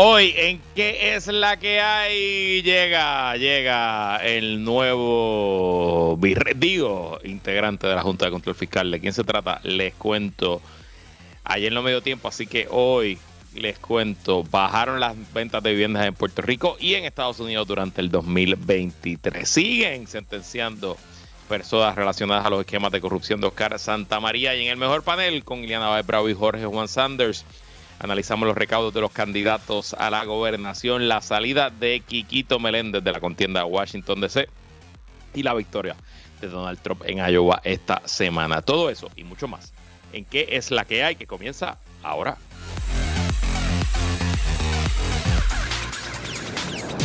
Hoy, 0.00 0.32
¿en 0.36 0.60
qué 0.76 1.16
es 1.16 1.26
la 1.26 1.56
que 1.58 1.80
hay? 1.80 2.62
Llega, 2.62 3.36
llega 3.36 4.18
el 4.18 4.62
nuevo 4.62 6.16
digo, 6.54 7.18
integrante 7.24 7.88
de 7.88 7.96
la 7.96 8.02
Junta 8.02 8.26
de 8.26 8.30
Control 8.30 8.54
Fiscal. 8.54 8.92
¿De 8.92 9.00
quién 9.00 9.12
se 9.12 9.24
trata? 9.24 9.58
Les 9.64 9.92
cuento 9.94 10.62
ayer 11.42 11.72
no 11.72 11.82
me 11.82 11.90
dio 11.90 12.00
tiempo, 12.00 12.28
así 12.28 12.46
que 12.46 12.68
hoy 12.70 13.18
les 13.56 13.80
cuento. 13.80 14.44
Bajaron 14.44 15.00
las 15.00 15.16
ventas 15.32 15.64
de 15.64 15.72
viviendas 15.72 16.06
en 16.06 16.14
Puerto 16.14 16.42
Rico 16.42 16.76
y 16.78 16.94
en 16.94 17.04
Estados 17.04 17.40
Unidos 17.40 17.66
durante 17.66 18.00
el 18.00 18.08
2023. 18.08 19.48
Siguen 19.48 20.06
sentenciando 20.06 20.96
personas 21.48 21.96
relacionadas 21.96 22.46
a 22.46 22.50
los 22.50 22.60
esquemas 22.60 22.92
de 22.92 23.00
corrupción 23.00 23.40
de 23.40 23.48
Oscar 23.48 23.76
Santa 23.80 24.20
María. 24.20 24.54
Y 24.54 24.62
en 24.64 24.70
el 24.70 24.76
mejor 24.76 25.02
panel 25.02 25.42
con 25.42 25.64
Iliana 25.64 25.88
Baez 25.88 26.06
Bravo 26.06 26.28
y 26.28 26.34
Jorge 26.34 26.66
Juan 26.66 26.86
Sanders 26.86 27.44
Analizamos 28.00 28.46
los 28.46 28.56
recaudos 28.56 28.94
de 28.94 29.00
los 29.00 29.10
candidatos 29.10 29.94
a 29.94 30.10
la 30.10 30.24
gobernación, 30.24 31.08
la 31.08 31.20
salida 31.20 31.70
de 31.70 32.00
Quiquito 32.00 32.60
Meléndez 32.60 33.02
de 33.02 33.12
la 33.12 33.20
contienda 33.20 33.64
Washington 33.64 34.20
DC 34.20 34.48
y 35.34 35.42
la 35.42 35.54
victoria 35.54 35.96
de 36.40 36.48
Donald 36.48 36.78
Trump 36.80 37.02
en 37.04 37.18
Iowa 37.18 37.60
esta 37.64 38.02
semana. 38.04 38.62
Todo 38.62 38.88
eso 38.90 39.10
y 39.16 39.24
mucho 39.24 39.48
más. 39.48 39.72
¿En 40.12 40.24
qué 40.24 40.48
es 40.52 40.70
la 40.70 40.84
que 40.84 41.02
hay 41.02 41.16
que 41.16 41.26
comienza 41.26 41.78
ahora? 42.02 42.38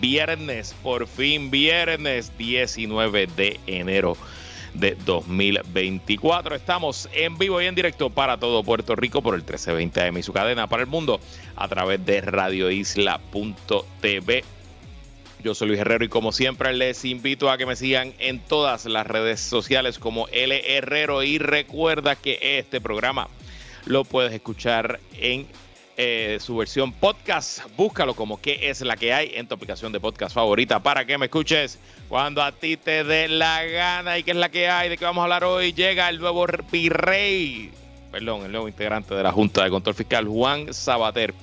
viernes, 0.00 0.74
por 0.82 1.06
fin 1.06 1.50
viernes 1.50 2.32
19 2.38 3.26
de 3.36 3.60
enero 3.66 4.16
de 4.74 4.96
2024. 5.04 6.54
Estamos 6.54 7.08
en 7.12 7.36
vivo 7.38 7.60
y 7.60 7.66
en 7.66 7.74
directo 7.74 8.10
para 8.10 8.38
todo 8.38 8.62
Puerto 8.62 8.94
Rico 8.94 9.22
por 9.22 9.34
el 9.34 9.40
1320 9.40 10.02
AM 10.02 10.18
y 10.18 10.22
su 10.22 10.32
cadena 10.32 10.68
para 10.68 10.82
el 10.82 10.88
mundo 10.88 11.20
a 11.56 11.66
través 11.68 12.04
de 12.04 12.20
radioisla.tv. 12.20 14.44
Yo 15.42 15.54
soy 15.54 15.68
Luis 15.68 15.80
Herrero 15.80 16.04
y 16.04 16.08
como 16.08 16.32
siempre 16.32 16.72
les 16.72 17.04
invito 17.04 17.50
a 17.50 17.58
que 17.58 17.66
me 17.66 17.76
sigan 17.76 18.14
en 18.18 18.40
todas 18.40 18.86
las 18.86 19.06
redes 19.06 19.40
sociales 19.40 19.98
como 19.98 20.28
L 20.28 20.76
Herrero 20.76 21.22
y 21.22 21.38
recuerda 21.38 22.16
que 22.16 22.58
este 22.58 22.80
programa 22.80 23.28
lo 23.84 24.04
puedes 24.04 24.32
escuchar 24.32 24.98
en 25.14 25.46
eh, 25.96 26.38
su 26.40 26.56
versión 26.56 26.92
podcast. 26.92 27.60
Búscalo 27.76 28.14
como 28.14 28.40
que 28.40 28.68
es 28.68 28.80
la 28.82 28.96
que 28.96 29.12
hay 29.12 29.32
en 29.34 29.46
tu 29.46 29.54
aplicación 29.54 29.92
de 29.92 30.00
podcast 30.00 30.34
favorita 30.34 30.82
para 30.82 31.04
que 31.04 31.16
me 31.16 31.26
escuches 31.26 31.78
cuando 32.08 32.42
a 32.42 32.52
ti 32.52 32.76
te 32.76 33.02
dé 33.02 33.28
la 33.28 33.64
gana 33.64 34.18
y 34.18 34.22
qué 34.22 34.32
es 34.32 34.36
la 34.36 34.50
que 34.50 34.68
hay, 34.68 34.88
de 34.88 34.98
qué 34.98 35.04
vamos 35.04 35.22
a 35.22 35.24
hablar 35.24 35.44
hoy. 35.44 35.72
Llega 35.72 36.08
el 36.08 36.18
nuevo 36.18 36.46
virrey, 36.70 37.70
perdón, 38.12 38.44
el 38.44 38.52
nuevo 38.52 38.68
integrante 38.68 39.14
de 39.14 39.22
la 39.22 39.32
Junta 39.32 39.64
de 39.64 39.70
Control 39.70 39.94
Fiscal, 39.94 40.26
Juan 40.26 40.72
Sabater 40.74 41.34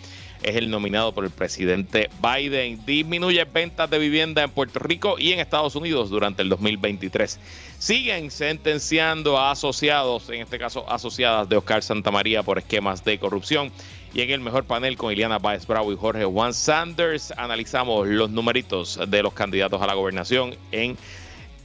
es 0.44 0.55
el 0.55 0.69
nominado 0.69 1.13
por 1.13 1.25
el 1.25 1.31
presidente 1.31 2.09
Biden. 2.22 2.86
Disminuye 2.86 3.44
ventas 3.45 3.89
de 3.89 3.99
vivienda 3.99 4.44
en 4.44 4.52
Puerto 4.52 4.80
Rico 4.80 5.16
y 5.17 5.31
en 5.31 5.39
Estados 5.39 5.75
Unidos 5.75 6.09
durante 6.09 6.41
el 6.41 6.49
2023. 6.49 7.39
Siguen 7.80 8.31
sentenciando 8.31 9.38
a 9.38 9.52
asociados, 9.52 10.30
en 10.30 10.42
este 10.42 10.59
caso 10.59 10.89
asociadas 10.89 11.49
de 11.49 11.58
Oscar 11.58 11.83
Santamaría 11.83 12.43
por 12.43 12.58
esquemas 12.58 13.04
de 13.04 13.20
corrupción. 13.20 13.71
Y 14.14 14.21
en 14.21 14.30
el 14.30 14.42
mejor 14.42 14.65
panel 14.65 14.95
con 14.95 15.11
Iliana 15.11 15.39
Baez 15.39 15.65
Bravo 15.65 15.92
y 15.92 15.95
Jorge 15.95 16.26
Juan 16.26 16.54
Sanders 16.54 17.33
analizamos 17.36 18.08
los 18.08 18.30
numeritos 18.30 18.99
de 19.08 19.23
los 19.23 19.33
candidatos 19.33 19.81
a 19.81 19.87
la 19.87 19.95
gobernación 19.95 20.55
en 20.71 20.98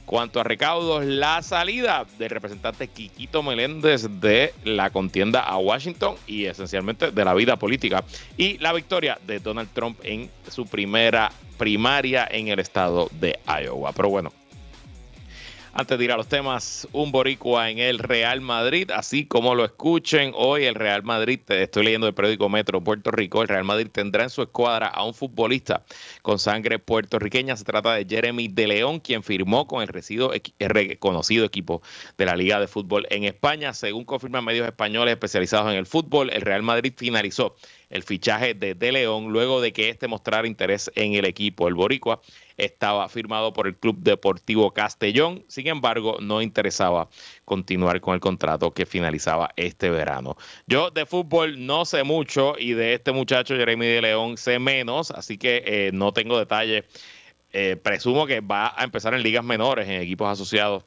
cuanto 0.09 0.39
a 0.39 0.43
recaudos, 0.43 1.05
la 1.05 1.43
salida 1.43 2.03
del 2.17 2.31
representante 2.31 2.87
Quiquito 2.87 3.43
Meléndez 3.43 4.07
de 4.19 4.55
la 4.63 4.89
contienda 4.89 5.41
a 5.41 5.59
Washington 5.59 6.15
y 6.25 6.45
esencialmente 6.45 7.11
de 7.11 7.25
la 7.25 7.35
vida 7.35 7.57
política 7.57 8.03
y 8.35 8.57
la 8.57 8.73
victoria 8.73 9.19
de 9.27 9.39
Donald 9.39 9.69
Trump 9.71 9.99
en 10.01 10.31
su 10.49 10.65
primera 10.65 11.31
primaria 11.59 12.27
en 12.31 12.47
el 12.47 12.57
estado 12.57 13.07
de 13.19 13.37
Iowa. 13.45 13.93
Pero 13.93 14.09
bueno, 14.09 14.33
antes 15.73 15.97
de 15.97 16.05
ir 16.05 16.11
a 16.11 16.17
los 16.17 16.27
temas, 16.27 16.87
un 16.93 17.11
boricua 17.11 17.69
en 17.69 17.79
el 17.79 17.99
Real 17.99 18.41
Madrid, 18.41 18.89
así 18.91 19.25
como 19.25 19.55
lo 19.55 19.65
escuchen, 19.65 20.31
hoy 20.35 20.65
el 20.65 20.75
Real 20.75 21.03
Madrid, 21.03 21.39
estoy 21.47 21.83
leyendo 21.85 22.07
el 22.07 22.13
periódico 22.13 22.49
Metro 22.49 22.83
Puerto 22.83 23.11
Rico, 23.11 23.41
el 23.41 23.47
Real 23.47 23.63
Madrid 23.63 23.87
tendrá 23.91 24.23
en 24.23 24.29
su 24.29 24.41
escuadra 24.41 24.87
a 24.87 25.03
un 25.03 25.13
futbolista 25.13 25.83
con 26.21 26.39
sangre 26.39 26.79
puertorriqueña, 26.79 27.55
se 27.55 27.63
trata 27.63 27.93
de 27.93 28.05
Jeremy 28.05 28.47
de 28.47 28.67
León, 28.67 28.99
quien 28.99 29.23
firmó 29.23 29.67
con 29.67 29.81
el 29.81 29.87
reconocido 29.87 31.45
equipo 31.45 31.81
de 32.17 32.25
la 32.25 32.35
Liga 32.35 32.59
de 32.59 32.67
Fútbol 32.67 33.07
en 33.09 33.25
España, 33.25 33.73
según 33.73 34.05
confirman 34.05 34.45
medios 34.45 34.67
españoles 34.67 35.13
especializados 35.13 35.71
en 35.71 35.77
el 35.77 35.85
fútbol, 35.85 36.31
el 36.31 36.41
Real 36.41 36.63
Madrid 36.63 36.93
finalizó 36.97 37.55
el 37.89 38.03
fichaje 38.03 38.53
de 38.53 38.75
De 38.75 38.91
León 38.91 39.31
luego 39.31 39.61
de 39.61 39.73
que 39.73 39.89
este 39.89 40.07
mostrara 40.07 40.47
interés 40.47 40.91
en 40.95 41.13
el 41.13 41.25
equipo. 41.25 41.67
El 41.67 41.73
Boricua 41.73 42.21
estaba 42.57 43.07
firmado 43.09 43.53
por 43.53 43.67
el 43.67 43.77
Club 43.77 43.97
Deportivo 43.99 44.71
Castellón, 44.71 45.43
sin 45.47 45.67
embargo, 45.67 46.17
no 46.21 46.41
interesaba 46.41 47.09
continuar 47.45 48.01
con 48.01 48.13
el 48.13 48.19
contrato 48.19 48.71
que 48.71 48.85
finalizaba 48.85 49.51
este 49.55 49.89
verano. 49.89 50.35
Yo 50.67 50.91
de 50.91 51.05
fútbol 51.05 51.65
no 51.65 51.85
sé 51.85 52.03
mucho 52.03 52.55
y 52.59 52.73
de 52.73 52.93
este 52.93 53.11
muchacho 53.11 53.55
Jeremy 53.55 53.87
De 53.87 54.01
León 54.01 54.37
sé 54.37 54.59
menos, 54.59 55.11
así 55.11 55.37
que 55.37 55.63
eh, 55.65 55.91
no 55.93 56.13
tengo 56.13 56.37
detalles. 56.37 56.85
Eh, 57.51 57.77
presumo 57.81 58.27
que 58.27 58.41
va 58.41 58.73
a 58.77 58.83
empezar 58.83 59.13
en 59.15 59.23
ligas 59.23 59.43
menores, 59.43 59.87
en 59.87 60.01
equipos 60.01 60.29
asociados 60.29 60.83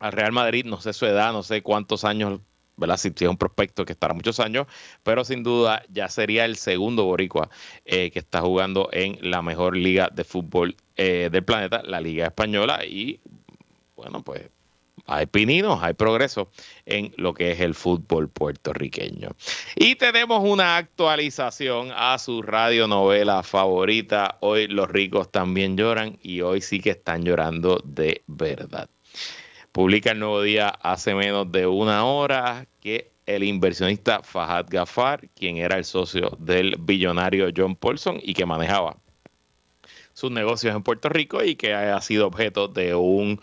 al 0.00 0.12
Real 0.12 0.32
Madrid. 0.32 0.66
No 0.66 0.80
sé 0.80 0.92
su 0.92 1.06
edad, 1.06 1.32
no 1.32 1.42
sé 1.42 1.62
cuántos 1.62 2.04
años 2.04 2.40
¿verdad? 2.76 2.96
Si 2.96 3.08
es 3.08 3.28
un 3.28 3.36
prospecto 3.36 3.84
que 3.84 3.92
estará 3.92 4.14
muchos 4.14 4.40
años, 4.40 4.66
pero 5.02 5.24
sin 5.24 5.42
duda 5.42 5.82
ya 5.90 6.08
sería 6.08 6.44
el 6.44 6.56
segundo 6.56 7.04
boricua 7.04 7.50
eh, 7.84 8.10
que 8.10 8.18
está 8.18 8.40
jugando 8.40 8.88
en 8.92 9.18
la 9.20 9.42
mejor 9.42 9.76
liga 9.76 10.08
de 10.12 10.24
fútbol 10.24 10.76
eh, 10.96 11.28
del 11.30 11.44
planeta, 11.44 11.82
la 11.84 12.00
Liga 12.00 12.26
Española, 12.26 12.84
y 12.84 13.20
bueno, 13.96 14.22
pues 14.22 14.50
hay 15.06 15.26
pininos, 15.26 15.82
hay 15.82 15.94
progreso 15.94 16.50
en 16.86 17.12
lo 17.16 17.34
que 17.34 17.50
es 17.52 17.60
el 17.60 17.74
fútbol 17.74 18.28
puertorriqueño. 18.28 19.30
Y 19.74 19.96
tenemos 19.96 20.42
una 20.44 20.76
actualización 20.76 21.90
a 21.94 22.18
su 22.18 22.42
radionovela 22.42 23.42
favorita. 23.42 24.38
Hoy 24.40 24.68
los 24.68 24.88
ricos 24.88 25.30
también 25.30 25.76
lloran 25.76 26.18
y 26.22 26.42
hoy 26.42 26.60
sí 26.60 26.80
que 26.80 26.90
están 26.90 27.24
llorando 27.24 27.80
de 27.84 28.22
verdad. 28.26 28.88
Publica 29.72 30.10
el 30.10 30.18
nuevo 30.18 30.42
día 30.42 30.68
hace 30.68 31.14
menos 31.14 31.50
de 31.50 31.66
una 31.66 32.04
hora 32.04 32.66
que 32.82 33.10
el 33.24 33.42
inversionista 33.42 34.22
Fahad 34.22 34.66
Gafar, 34.68 35.28
quien 35.34 35.56
era 35.56 35.78
el 35.78 35.86
socio 35.86 36.36
del 36.38 36.76
billonario 36.78 37.48
John 37.56 37.74
Paulson 37.74 38.18
y 38.22 38.34
que 38.34 38.44
manejaba 38.44 38.98
sus 40.12 40.30
negocios 40.30 40.76
en 40.76 40.82
Puerto 40.82 41.08
Rico 41.08 41.42
y 41.42 41.56
que 41.56 41.72
ha 41.72 41.98
sido 42.02 42.26
objeto 42.26 42.68
de 42.68 42.94
un 42.94 43.40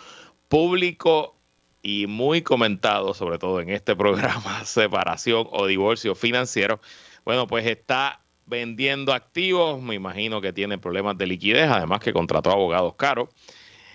público 0.50 1.36
y 1.82 2.06
muy 2.06 2.44
comentado, 2.44 3.16
sobre 3.16 3.40
todo 3.40 3.60
en 3.62 3.70
este 3.70 3.96
programa, 3.96 4.64
separación 4.66 5.48
o 5.50 5.66
divorcio 5.66 6.14
financiero, 6.14 6.80
bueno, 7.26 7.48
pues 7.48 7.66
está 7.66 8.22
vendiendo 8.46 9.14
activos, 9.14 9.82
me 9.82 9.96
imagino 9.96 10.42
que 10.42 10.54
tiene 10.54 10.78
problemas 10.78 11.18
de 11.18 11.26
liquidez, 11.26 11.70
además 11.70 12.02
que 12.02 12.14
contrató 12.14 12.52
abogados 12.52 12.94
caros 12.96 13.30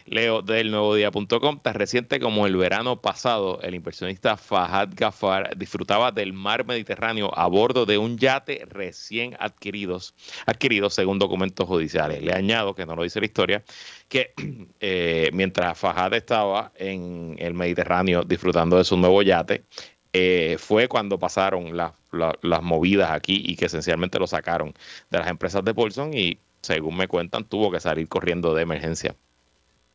Leo 0.07 0.43
del 0.43 0.71
nuevo 0.71 0.95
día.com. 0.95 1.61
Tan 1.61 1.75
reciente 1.75 2.21
como 2.21 2.47
el 2.47 2.57
verano 2.57 3.01
pasado, 3.01 3.61
el 3.63 3.75
inversionista 3.75 4.37
Fahad 4.37 4.91
Gafar 4.95 5.57
disfrutaba 5.57 6.13
del 6.13 6.35
mar 6.35 6.67
Mediterráneo 6.67 7.31
a 7.35 7.47
bordo 7.47 7.87
de 7.87 7.97
un 7.97 8.19
yate 8.19 8.67
recién 8.69 9.35
adquiridos, 9.41 10.15
adquirido 10.45 10.91
según 10.91 11.19
documentos 11.19 11.67
judiciales. 11.67 12.23
Le 12.23 12.35
añado, 12.35 12.75
que 12.75 12.85
no 12.85 12.95
lo 12.95 13.03
dice 13.03 13.19
la 13.21 13.27
historia, 13.27 13.65
que 14.09 14.35
eh, 14.81 15.31
mientras 15.33 15.79
Fahad 15.79 16.13
estaba 16.13 16.73
en 16.77 17.37
el 17.39 17.55
Mediterráneo 17.55 18.25
disfrutando 18.25 18.77
de 18.77 18.85
su 18.85 18.99
nuevo 18.99 19.23
yate, 19.23 19.65
eh, 20.13 20.57
fue 20.59 20.87
cuando 20.87 21.19
pasaron 21.19 21.77
las 21.77 22.63
movidas 22.63 23.11
aquí 23.11 23.43
y 23.47 23.57
que 23.57 23.67
esencialmente 23.67 24.19
lo 24.19 24.27
sacaron 24.27 24.75
de 25.11 25.19
las 25.19 25.29
empresas 25.29 25.65
de 25.65 25.75
Paulson 25.75 26.13
y 26.15 26.39
según 26.61 26.97
me 26.97 27.09
cuentan 27.09 27.45
tuvo 27.45 27.71
que 27.71 27.81
salir 27.81 28.07
corriendo 28.09 28.55
de 28.55 28.63
emergencia 28.63 29.17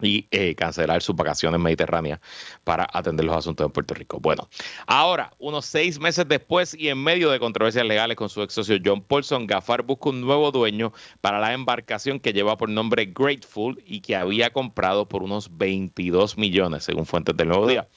y 0.01 0.27
eh, 0.31 0.55
cancelar 0.55 1.01
sus 1.01 1.15
vacaciones 1.15 1.59
mediterráneas 1.59 2.19
para 2.63 2.87
atender 2.91 3.25
los 3.25 3.35
asuntos 3.35 3.67
de 3.67 3.73
Puerto 3.73 3.93
Rico. 3.93 4.19
Bueno, 4.19 4.49
ahora, 4.87 5.31
unos 5.39 5.65
seis 5.65 5.99
meses 5.99 6.27
después 6.27 6.73
y 6.73 6.89
en 6.89 7.03
medio 7.03 7.29
de 7.31 7.39
controversias 7.39 7.85
legales 7.85 8.15
con 8.15 8.29
su 8.29 8.41
ex 8.41 8.53
socio 8.53 8.77
John 8.83 9.01
Paulson, 9.01 9.47
Gafar 9.47 9.83
busca 9.83 10.09
un 10.09 10.21
nuevo 10.21 10.51
dueño 10.51 10.93
para 11.21 11.39
la 11.39 11.53
embarcación 11.53 12.19
que 12.19 12.33
lleva 12.33 12.57
por 12.57 12.69
nombre 12.69 13.05
Grateful 13.13 13.81
y 13.85 14.01
que 14.01 14.15
había 14.15 14.51
comprado 14.51 15.07
por 15.07 15.23
unos 15.23 15.57
22 15.57 16.37
millones, 16.37 16.83
según 16.83 17.05
fuentes 17.05 17.35
del 17.35 17.49
Nuevo 17.49 17.67
Día. 17.67 17.87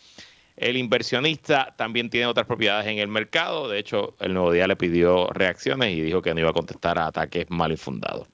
El 0.56 0.76
inversionista 0.76 1.74
también 1.76 2.10
tiene 2.10 2.26
otras 2.26 2.46
propiedades 2.46 2.86
en 2.86 2.98
el 2.98 3.08
mercado. 3.08 3.68
De 3.68 3.78
hecho, 3.78 4.16
el 4.20 4.34
Nuevo 4.34 4.52
Día 4.52 4.66
le 4.66 4.76
pidió 4.76 5.28
reacciones 5.28 5.96
y 5.96 6.00
dijo 6.02 6.20
que 6.20 6.34
no 6.34 6.40
iba 6.40 6.50
a 6.50 6.52
contestar 6.52 6.98
a 6.98 7.06
ataques 7.06 7.46
mal 7.48 7.72
infundados 7.72 8.28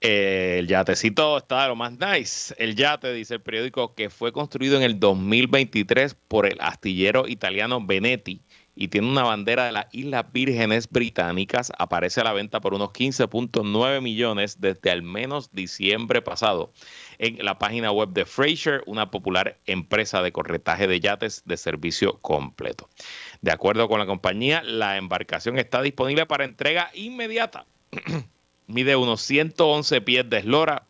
el 0.00 0.66
yatecito 0.66 1.36
está 1.36 1.62
de 1.62 1.68
lo 1.68 1.76
más 1.76 1.92
nice. 1.98 2.54
El 2.58 2.74
yate, 2.74 3.12
dice 3.12 3.34
el 3.34 3.42
periódico, 3.42 3.94
que 3.94 4.08
fue 4.08 4.32
construido 4.32 4.76
en 4.76 4.82
el 4.82 4.98
2023 4.98 6.14
por 6.14 6.46
el 6.46 6.58
astillero 6.60 7.28
italiano 7.28 7.84
Benetti 7.84 8.42
y 8.74 8.88
tiene 8.88 9.08
una 9.08 9.24
bandera 9.24 9.66
de 9.66 9.72
las 9.72 9.86
Islas 9.92 10.24
Vírgenes 10.32 10.88
Británicas. 10.88 11.70
Aparece 11.76 12.22
a 12.22 12.24
la 12.24 12.32
venta 12.32 12.62
por 12.62 12.72
unos 12.72 12.90
15.9 12.90 14.00
millones 14.00 14.58
desde 14.58 14.90
al 14.90 15.02
menos 15.02 15.52
diciembre 15.52 16.22
pasado 16.22 16.72
en 17.18 17.44
la 17.44 17.58
página 17.58 17.92
web 17.92 18.08
de 18.08 18.24
Fraser, 18.24 18.82
una 18.86 19.10
popular 19.10 19.58
empresa 19.66 20.22
de 20.22 20.32
corretaje 20.32 20.86
de 20.86 21.00
yates 21.00 21.42
de 21.44 21.58
servicio 21.58 22.18
completo. 22.20 22.88
De 23.42 23.52
acuerdo 23.52 23.86
con 23.86 23.98
la 23.98 24.06
compañía, 24.06 24.62
la 24.62 24.96
embarcación 24.96 25.58
está 25.58 25.82
disponible 25.82 26.24
para 26.24 26.46
entrega 26.46 26.90
inmediata. 26.94 27.66
mide 28.70 28.96
unos 28.96 29.20
111 29.22 30.00
pies 30.00 30.28
de 30.28 30.38
eslora 30.38 30.86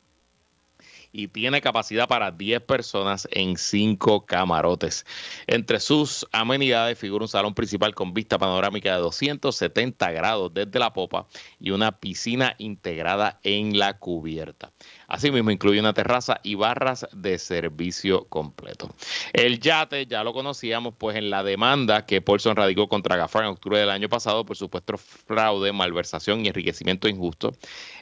y 1.12 1.28
tiene 1.28 1.60
capacidad 1.60 2.08
para 2.08 2.30
10 2.30 2.62
personas 2.62 3.26
en 3.32 3.56
5 3.56 4.26
camarotes. 4.26 5.04
Entre 5.46 5.80
sus 5.80 6.26
amenidades 6.32 6.98
figura 6.98 7.24
un 7.24 7.28
salón 7.28 7.54
principal 7.54 7.94
con 7.94 8.14
vista 8.14 8.38
panorámica 8.38 8.94
de 8.94 9.00
270 9.00 10.10
grados 10.12 10.54
desde 10.54 10.78
la 10.78 10.92
popa 10.92 11.26
y 11.58 11.70
una 11.70 11.98
piscina 11.98 12.54
integrada 12.58 13.40
en 13.42 13.78
la 13.78 13.98
cubierta. 13.98 14.72
Asimismo, 15.10 15.50
incluye 15.50 15.80
una 15.80 15.92
terraza 15.92 16.40
y 16.44 16.54
barras 16.54 17.04
de 17.12 17.36
servicio 17.40 18.26
completo. 18.28 18.88
El 19.32 19.58
yate 19.58 20.06
ya 20.06 20.22
lo 20.22 20.32
conocíamos, 20.32 20.94
pues 20.96 21.16
en 21.16 21.30
la 21.30 21.42
demanda 21.42 22.06
que 22.06 22.22
Paulson 22.22 22.54
radicó 22.54 22.88
contra 22.88 23.16
Gafar 23.16 23.42
en 23.42 23.50
octubre 23.50 23.80
del 23.80 23.90
año 23.90 24.08
pasado 24.08 24.46
por 24.46 24.56
supuesto 24.56 24.96
fraude, 24.96 25.72
malversación 25.72 26.44
y 26.44 26.48
enriquecimiento 26.48 27.08
injusto, 27.08 27.52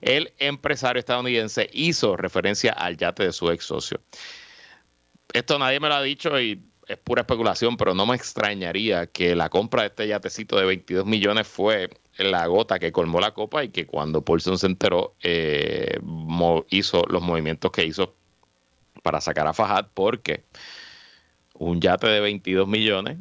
el 0.03 0.35
empresario 0.39 1.01
estadounidense 1.01 1.71
hizo 1.73 2.15
referencia 2.15 2.73
al 2.73 2.99
yate 2.99 3.25
de 3.25 3.33
su 3.33 3.51
ex 3.51 3.65
socio. 3.65 4.03
Esto 5.33 5.59
nadie 5.59 5.81
me 5.81 5.89
lo 5.89 5.95
ha 5.95 6.03
dicho 6.03 6.39
y 6.39 6.63
es 6.87 6.99
pura 6.99 7.23
especulación, 7.23 7.79
pero 7.79 7.95
no 7.95 8.05
me 8.05 8.17
extrañaría 8.17 9.07
que 9.07 9.35
la 9.35 9.49
compra 9.49 9.83
de 9.83 9.89
este 9.89 10.09
yatecito 10.09 10.59
de 10.59 10.67
22 10.67 11.07
millones 11.07 11.49
fue 11.49 11.89
la 12.19 12.47
gota 12.47 12.79
que 12.79 12.93
colmó 12.93 13.21
la 13.21 13.33
copa 13.33 13.65
y 13.65 13.69
que 13.71 13.87
cuando 13.87 14.23
Paulson 14.23 14.59
se 14.59 14.67
enteró 14.67 15.15
eh, 15.23 15.99
hizo 16.71 17.05
los 17.09 17.23
movimientos 17.23 17.71
que 17.71 17.85
hizo 17.85 18.15
para 19.03 19.21
sacar 19.21 19.47
a 19.47 19.55
Fajad 19.55 19.87
porque 19.95 20.45
un 21.55 21.81
yate 21.81 22.09
de 22.09 22.21
22 22.21 22.67
millones, 22.69 23.19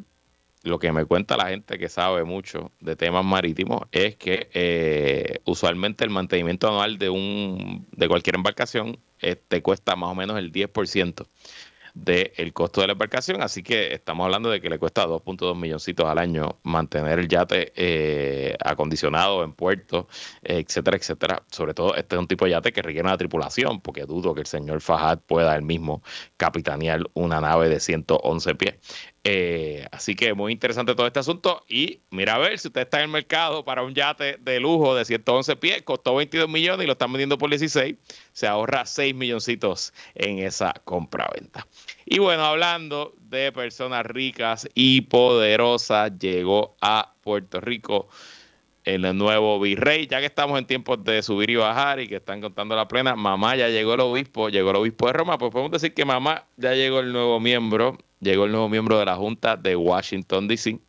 lo 0.62 0.78
que 0.78 0.92
me 0.92 1.04
cuenta 1.04 1.36
la 1.36 1.48
gente 1.48 1.78
que 1.78 1.88
sabe 1.88 2.24
mucho 2.24 2.72
de 2.80 2.96
temas 2.96 3.24
marítimos 3.24 3.82
es 3.92 4.16
que 4.16 4.48
eh, 4.52 5.38
usualmente 5.44 6.04
el 6.04 6.10
mantenimiento 6.10 6.68
anual 6.68 6.98
de 6.98 7.10
un 7.10 7.86
de 7.92 8.08
cualquier 8.08 8.36
embarcación 8.36 8.98
eh, 9.20 9.36
te 9.36 9.62
cuesta 9.62 9.96
más 9.96 10.10
o 10.10 10.14
menos 10.14 10.38
el 10.38 10.52
10% 10.52 11.26
del 12.04 12.52
costo 12.52 12.80
de 12.80 12.86
la 12.86 12.92
embarcación, 12.92 13.42
así 13.42 13.62
que 13.62 13.92
estamos 13.92 14.24
hablando 14.24 14.50
de 14.50 14.60
que 14.60 14.70
le 14.70 14.78
cuesta 14.78 15.06
2.2 15.06 15.56
milloncitos 15.56 16.06
al 16.06 16.18
año 16.18 16.58
mantener 16.62 17.18
el 17.18 17.28
yate 17.28 17.72
eh, 17.74 18.56
acondicionado 18.64 19.42
en 19.42 19.52
puerto, 19.52 20.08
etcétera, 20.42 20.96
etcétera. 20.96 21.42
Sobre 21.50 21.74
todo 21.74 21.94
este 21.96 22.14
es 22.14 22.20
un 22.20 22.28
tipo 22.28 22.44
de 22.44 22.52
yate 22.52 22.72
que 22.72 22.82
requiere 22.82 23.08
una 23.08 23.18
tripulación, 23.18 23.80
porque 23.80 24.04
dudo 24.04 24.34
que 24.34 24.40
el 24.40 24.46
señor 24.46 24.80
Fajad 24.80 25.18
pueda 25.18 25.56
él 25.56 25.62
mismo 25.62 26.02
capitanear 26.36 27.02
una 27.14 27.40
nave 27.40 27.68
de 27.68 27.80
111 27.80 28.54
pies. 28.54 28.74
Eh, 29.24 29.86
así 29.90 30.14
que 30.14 30.32
muy 30.32 30.52
interesante 30.52 30.94
todo 30.94 31.06
este 31.06 31.20
asunto. 31.20 31.64
Y 31.68 32.00
mira 32.10 32.36
a 32.36 32.38
ver, 32.38 32.58
si 32.58 32.68
usted 32.68 32.82
está 32.82 32.98
en 32.98 33.04
el 33.04 33.10
mercado 33.10 33.64
para 33.64 33.82
un 33.82 33.94
yate 33.94 34.38
de 34.38 34.60
lujo 34.60 34.94
de 34.94 35.04
111 35.04 35.56
pies, 35.56 35.82
costó 35.82 36.14
22 36.14 36.48
millones 36.48 36.84
y 36.84 36.86
lo 36.86 36.92
están 36.92 37.12
vendiendo 37.12 37.36
por 37.36 37.50
16, 37.50 37.96
se 38.32 38.46
ahorra 38.46 38.86
6 38.86 39.14
milloncitos 39.14 39.92
en 40.14 40.38
esa 40.38 40.72
compra-venta. 40.84 41.66
Y 42.06 42.18
bueno, 42.18 42.44
hablando 42.44 43.14
de 43.20 43.52
personas 43.52 44.06
ricas 44.06 44.68
y 44.74 45.02
poderosas, 45.02 46.18
llegó 46.18 46.76
a 46.80 47.14
Puerto 47.22 47.60
Rico 47.60 48.08
el 48.94 49.16
nuevo 49.18 49.60
virrey, 49.60 50.06
ya 50.06 50.20
que 50.20 50.26
estamos 50.26 50.58
en 50.58 50.66
tiempos 50.66 51.04
de 51.04 51.22
subir 51.22 51.50
y 51.50 51.56
bajar 51.56 52.00
y 52.00 52.08
que 52.08 52.16
están 52.16 52.40
contando 52.40 52.74
la 52.74 52.88
plena, 52.88 53.14
mamá 53.14 53.54
ya 53.54 53.68
llegó 53.68 53.94
el 53.94 54.00
obispo, 54.00 54.48
llegó 54.48 54.70
el 54.70 54.76
obispo 54.76 55.08
de 55.08 55.12
Roma, 55.12 55.36
pues 55.36 55.52
podemos 55.52 55.72
decir 55.72 55.92
que 55.92 56.06
mamá 56.06 56.46
ya 56.56 56.72
llegó 56.72 57.00
el 57.00 57.12
nuevo 57.12 57.38
miembro, 57.38 57.98
llegó 58.20 58.44
el 58.44 58.52
nuevo 58.52 58.68
miembro 58.68 58.98
de 58.98 59.04
la 59.04 59.16
Junta 59.16 59.56
de 59.56 59.76
Washington, 59.76 60.48
D.C. 60.48 60.80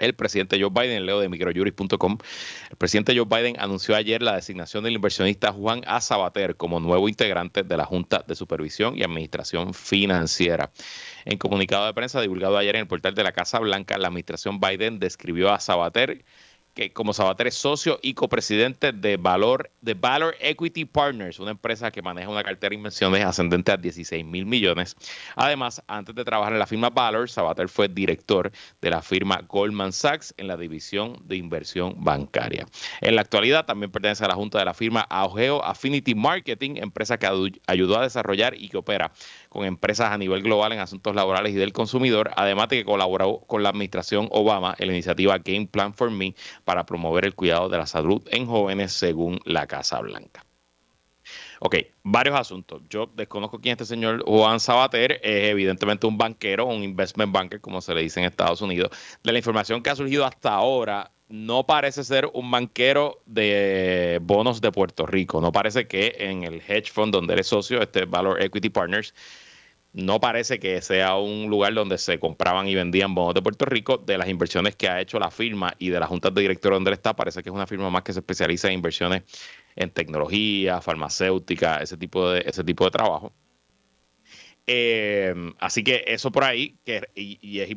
El 0.00 0.14
presidente 0.14 0.58
Joe 0.58 0.70
Biden, 0.70 1.04
leo 1.04 1.20
de 1.20 1.28
microjuris.com, 1.28 2.18
el 2.70 2.76
presidente 2.76 3.14
Joe 3.14 3.26
Biden 3.26 3.60
anunció 3.60 3.94
ayer 3.94 4.22
la 4.22 4.34
designación 4.34 4.82
del 4.82 4.94
inversionista 4.94 5.52
Juan 5.52 5.82
A. 5.86 6.00
Como 6.56 6.80
nuevo 6.80 7.08
integrante 7.08 7.62
de 7.62 7.76
la 7.76 7.84
Junta 7.84 8.24
de 8.26 8.34
Supervisión 8.34 8.96
y 8.96 9.02
Administración 9.02 9.74
Financiera. 9.74 10.70
En 11.26 11.36
comunicado 11.36 11.84
de 11.84 11.92
prensa 11.92 12.20
divulgado 12.22 12.56
ayer 12.56 12.76
en 12.76 12.82
el 12.82 12.86
portal 12.86 13.14
de 13.14 13.24
la 13.24 13.32
Casa 13.32 13.58
Blanca, 13.58 13.98
la 13.98 14.08
administración 14.08 14.58
Biden 14.58 14.98
describió 14.98 15.52
a 15.52 15.60
Sabater 15.60 16.24
como 16.88 17.12
Sabater 17.12 17.48
es 17.48 17.54
socio 17.54 17.98
y 18.02 18.14
copresidente 18.14 18.92
de 18.92 19.18
Valor, 19.18 19.70
de 19.82 19.92
Valor 19.92 20.34
Equity 20.40 20.86
Partners, 20.86 21.38
una 21.38 21.50
empresa 21.50 21.90
que 21.90 22.00
maneja 22.00 22.30
una 22.30 22.42
cartera 22.42 22.70
de 22.70 22.76
inversiones 22.76 23.24
ascendente 23.24 23.70
a 23.70 23.76
16 23.76 24.24
mil 24.24 24.46
millones. 24.46 24.96
Además, 25.36 25.82
antes 25.86 26.14
de 26.14 26.24
trabajar 26.24 26.54
en 26.54 26.58
la 26.58 26.66
firma 26.66 26.88
Valor, 26.88 27.28
Sabater 27.28 27.68
fue 27.68 27.88
director 27.88 28.50
de 28.80 28.90
la 28.90 29.02
firma 29.02 29.42
Goldman 29.46 29.92
Sachs 29.92 30.32
en 30.38 30.48
la 30.48 30.56
división 30.56 31.18
de 31.24 31.36
inversión 31.36 31.94
bancaria. 31.98 32.66
En 33.02 33.14
la 33.14 33.20
actualidad 33.20 33.66
también 33.66 33.90
pertenece 33.90 34.24
a 34.24 34.28
la 34.28 34.34
junta 34.34 34.58
de 34.58 34.64
la 34.64 34.74
firma 34.74 35.02
Augeo 35.02 35.62
Affinity 35.62 36.14
Marketing, 36.14 36.76
empresa 36.76 37.18
que 37.18 37.26
ayudó 37.66 37.98
a 37.98 38.02
desarrollar 38.02 38.54
y 38.56 38.68
que 38.70 38.78
opera 38.78 39.12
con 39.50 39.66
empresas 39.66 40.12
a 40.12 40.16
nivel 40.16 40.42
global 40.42 40.72
en 40.72 40.78
asuntos 40.78 41.14
laborales 41.14 41.52
y 41.52 41.56
del 41.56 41.72
consumidor, 41.72 42.30
además 42.36 42.68
de 42.68 42.78
que 42.78 42.84
colaboró 42.84 43.40
con 43.40 43.62
la 43.62 43.68
administración 43.68 44.28
Obama 44.30 44.74
en 44.78 44.86
la 44.86 44.94
iniciativa 44.94 45.38
Game 45.38 45.66
Plan 45.66 45.92
for 45.92 46.10
Me 46.10 46.34
para 46.64 46.86
promover 46.86 47.26
el 47.26 47.34
cuidado 47.34 47.68
de 47.68 47.76
la 47.76 47.86
salud 47.86 48.22
en 48.30 48.46
jóvenes 48.46 48.92
según 48.92 49.40
la 49.44 49.66
Casa 49.66 50.00
Blanca. 50.00 50.46
Ok, 51.58 51.76
varios 52.04 52.38
asuntos. 52.38 52.82
Yo 52.88 53.10
desconozco 53.14 53.60
quién 53.60 53.72
es 53.72 53.82
este 53.82 53.94
señor 53.94 54.24
Juan 54.24 54.60
Sabater, 54.60 55.20
es 55.22 55.50
evidentemente 55.50 56.06
un 56.06 56.16
banquero, 56.16 56.66
un 56.66 56.82
investment 56.82 57.32
banker, 57.32 57.60
como 57.60 57.80
se 57.80 57.92
le 57.92 58.02
dice 58.02 58.20
en 58.20 58.26
Estados 58.26 58.62
Unidos. 58.62 58.90
De 59.22 59.32
la 59.32 59.38
información 59.38 59.82
que 59.82 59.90
ha 59.90 59.96
surgido 59.96 60.24
hasta 60.24 60.54
ahora, 60.54 61.10
no 61.30 61.64
parece 61.64 62.02
ser 62.02 62.28
un 62.34 62.50
banquero 62.50 63.22
de 63.24 64.18
bonos 64.20 64.60
de 64.60 64.72
Puerto 64.72 65.06
Rico. 65.06 65.40
No 65.40 65.52
parece 65.52 65.86
que 65.86 66.16
en 66.18 66.42
el 66.42 66.60
hedge 66.66 66.90
fund 66.90 67.12
donde 67.12 67.34
eres 67.34 67.46
socio, 67.46 67.80
este 67.80 68.04
Valor 68.04 68.42
Equity 68.42 68.68
Partners, 68.68 69.14
no 69.92 70.20
parece 70.20 70.58
que 70.58 70.82
sea 70.82 71.16
un 71.16 71.48
lugar 71.48 71.72
donde 71.74 71.98
se 71.98 72.18
compraban 72.18 72.68
y 72.68 72.74
vendían 72.74 73.14
bonos 73.14 73.34
de 73.34 73.42
Puerto 73.42 73.64
Rico. 73.64 73.96
De 73.96 74.18
las 74.18 74.28
inversiones 74.28 74.74
que 74.74 74.88
ha 74.88 75.00
hecho 75.00 75.20
la 75.20 75.30
firma 75.30 75.72
y 75.78 75.90
de 75.90 76.00
las 76.00 76.08
juntas 76.08 76.34
de 76.34 76.40
directores 76.42 76.76
donde 76.76 76.92
está, 76.92 77.14
parece 77.14 77.42
que 77.44 77.48
es 77.48 77.54
una 77.54 77.66
firma 77.66 77.90
más 77.90 78.02
que 78.02 78.12
se 78.12 78.18
especializa 78.18 78.66
en 78.68 78.74
inversiones 78.74 79.22
en 79.76 79.90
tecnología, 79.90 80.80
farmacéutica, 80.80 81.76
ese 81.76 81.96
tipo 81.96 82.28
de, 82.28 82.42
ese 82.44 82.64
tipo 82.64 82.84
de 82.84 82.90
trabajo. 82.90 83.32
Eh, 84.66 85.34
así 85.60 85.84
que 85.84 86.04
eso 86.06 86.30
por 86.32 86.44
ahí, 86.44 86.76
que, 86.84 87.02
y, 87.14 87.60
es 87.60 87.76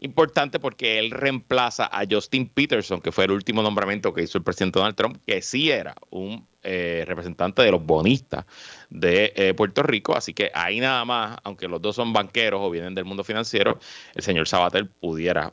importante 0.00 0.58
porque 0.58 0.98
él 0.98 1.10
reemplaza 1.10 1.84
a 1.84 2.04
Justin 2.10 2.48
Peterson, 2.48 3.00
que 3.00 3.12
fue 3.12 3.24
el 3.24 3.32
último 3.32 3.62
nombramiento 3.62 4.12
que 4.12 4.22
hizo 4.22 4.38
el 4.38 4.44
presidente 4.44 4.78
Donald 4.78 4.96
Trump, 4.96 5.18
que 5.26 5.42
sí 5.42 5.70
era 5.70 5.94
un 6.10 6.46
eh, 6.62 7.04
representante 7.06 7.62
de 7.62 7.70
los 7.70 7.84
bonistas 7.84 8.46
de 8.88 9.32
eh, 9.36 9.54
Puerto 9.54 9.82
Rico. 9.82 10.16
Así 10.16 10.32
que 10.32 10.50
ahí 10.54 10.80
nada 10.80 11.04
más, 11.04 11.38
aunque 11.44 11.68
los 11.68 11.82
dos 11.82 11.96
son 11.96 12.12
banqueros 12.12 12.60
o 12.62 12.70
vienen 12.70 12.94
del 12.94 13.04
mundo 13.04 13.24
financiero, 13.24 13.78
el 14.14 14.22
señor 14.22 14.48
Sabater 14.48 14.88
pudiera 14.88 15.52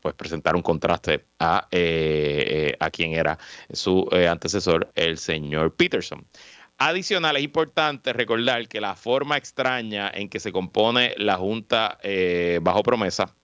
pues 0.00 0.14
presentar 0.14 0.54
un 0.54 0.62
contraste 0.62 1.24
a, 1.38 1.66
eh, 1.70 2.76
a 2.78 2.90
quien 2.90 3.12
era 3.12 3.38
su 3.72 4.06
antecesor, 4.28 4.90
el 4.94 5.16
señor 5.16 5.74
Peterson. 5.76 6.26
Adicional, 6.76 7.36
es 7.36 7.42
importante 7.42 8.12
recordar 8.12 8.66
que 8.68 8.80
la 8.80 8.96
forma 8.96 9.36
extraña 9.36 10.10
en 10.12 10.28
que 10.28 10.40
se 10.40 10.52
compone 10.52 11.14
la 11.16 11.36
Junta 11.36 11.98
bajo 12.60 12.82
promesa 12.82 13.34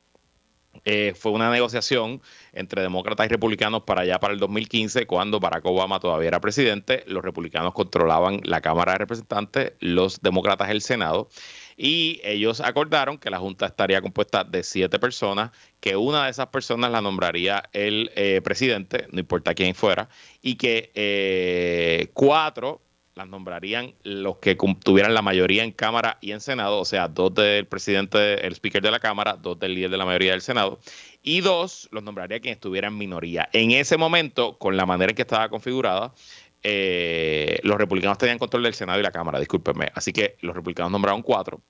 Eh, 0.84 1.14
fue 1.16 1.32
una 1.32 1.50
negociación 1.50 2.22
entre 2.52 2.82
demócratas 2.82 3.26
y 3.26 3.28
republicanos 3.28 3.82
para 3.82 4.02
allá 4.02 4.18
para 4.20 4.32
el 4.32 4.40
2015, 4.40 5.06
cuando 5.06 5.40
Barack 5.40 5.66
Obama 5.66 6.00
todavía 6.00 6.28
era 6.28 6.40
presidente. 6.40 7.04
Los 7.06 7.24
republicanos 7.24 7.74
controlaban 7.74 8.40
la 8.44 8.60
Cámara 8.60 8.92
de 8.92 8.98
Representantes, 8.98 9.72
los 9.80 10.22
demócratas 10.22 10.70
el 10.70 10.80
Senado, 10.80 11.28
y 11.76 12.20
ellos 12.24 12.60
acordaron 12.60 13.18
que 13.18 13.30
la 13.30 13.38
Junta 13.38 13.66
estaría 13.66 14.00
compuesta 14.00 14.44
de 14.44 14.62
siete 14.62 14.98
personas, 14.98 15.50
que 15.80 15.96
una 15.96 16.24
de 16.24 16.30
esas 16.30 16.48
personas 16.48 16.90
la 16.90 17.00
nombraría 17.00 17.62
el 17.72 18.10
eh, 18.14 18.40
presidente, 18.42 19.06
no 19.10 19.20
importa 19.20 19.54
quién 19.54 19.74
fuera, 19.74 20.08
y 20.40 20.54
que 20.56 20.92
eh, 20.94 22.10
cuatro 22.14 22.80
las 23.14 23.28
nombrarían 23.28 23.94
los 24.02 24.38
que 24.38 24.56
tuvieran 24.82 25.14
la 25.14 25.22
mayoría 25.22 25.64
en 25.64 25.72
Cámara 25.72 26.18
y 26.20 26.32
en 26.32 26.40
Senado, 26.40 26.78
o 26.78 26.84
sea, 26.84 27.08
dos 27.08 27.34
del 27.34 27.66
presidente, 27.66 28.46
el 28.46 28.52
speaker 28.54 28.82
de 28.82 28.90
la 28.90 29.00
Cámara, 29.00 29.36
dos 29.40 29.58
del 29.58 29.74
líder 29.74 29.90
de 29.90 29.96
la 29.96 30.04
mayoría 30.04 30.32
del 30.32 30.40
Senado, 30.40 30.80
y 31.22 31.40
dos 31.40 31.88
los 31.92 32.02
nombraría 32.02 32.40
quien 32.40 32.54
estuviera 32.54 32.88
en 32.88 32.96
minoría. 32.96 33.48
En 33.52 33.72
ese 33.72 33.96
momento, 33.96 34.58
con 34.58 34.76
la 34.76 34.86
manera 34.86 35.10
en 35.10 35.16
que 35.16 35.22
estaba 35.22 35.48
configurada, 35.48 36.14
eh, 36.62 37.58
los 37.62 37.78
republicanos 37.78 38.18
tenían 38.18 38.38
control 38.38 38.62
del 38.62 38.74
Senado 38.74 39.00
y 39.00 39.02
la 39.02 39.10
Cámara, 39.10 39.38
discúlpenme. 39.38 39.90
Así 39.94 40.12
que 40.12 40.36
los 40.40 40.54
republicanos 40.54 40.92
nombraron 40.92 41.22
cuatro 41.22 41.60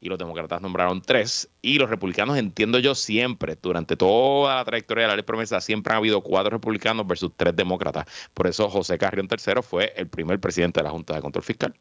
y 0.00 0.08
los 0.08 0.18
demócratas 0.18 0.60
nombraron 0.60 1.02
tres. 1.02 1.50
Y 1.60 1.78
los 1.78 1.90
republicanos, 1.90 2.36
entiendo 2.38 2.78
yo, 2.78 2.94
siempre, 2.94 3.56
durante 3.60 3.96
toda 3.96 4.56
la 4.56 4.64
trayectoria 4.64 5.04
de 5.04 5.08
la 5.08 5.16
ley 5.16 5.24
promesa, 5.24 5.60
siempre 5.60 5.92
han 5.92 5.98
habido 5.98 6.20
cuatro 6.20 6.50
republicanos 6.50 7.06
versus 7.06 7.32
tres 7.36 7.54
demócratas. 7.56 8.06
Por 8.34 8.46
eso 8.46 8.68
José 8.68 8.98
Carrión 8.98 9.28
III 9.30 9.62
fue 9.62 9.92
el 9.96 10.08
primer 10.08 10.40
presidente 10.40 10.80
de 10.80 10.84
la 10.84 10.90
Junta 10.90 11.14
de 11.14 11.20
Control 11.20 11.44
Fiscal. 11.44 11.74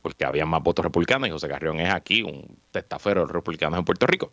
Porque 0.00 0.24
había 0.24 0.46
más 0.46 0.62
votos 0.62 0.84
republicanos 0.84 1.28
y 1.28 1.32
José 1.32 1.48
Carrión 1.48 1.80
es 1.80 1.92
aquí 1.92 2.22
un 2.22 2.58
testafero 2.70 3.22
de 3.22 3.26
los 3.26 3.32
republicanos 3.32 3.78
en 3.78 3.84
Puerto 3.84 4.06
Rico. 4.06 4.30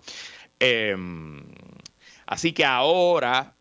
Em, 0.59 1.43
así 2.27 2.53
que 2.53 2.63
ahora, 2.65 3.55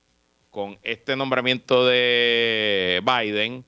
con 0.50 0.78
este 0.82 1.16
nombramiento 1.16 1.86
de 1.86 3.02
Biden, 3.02 3.64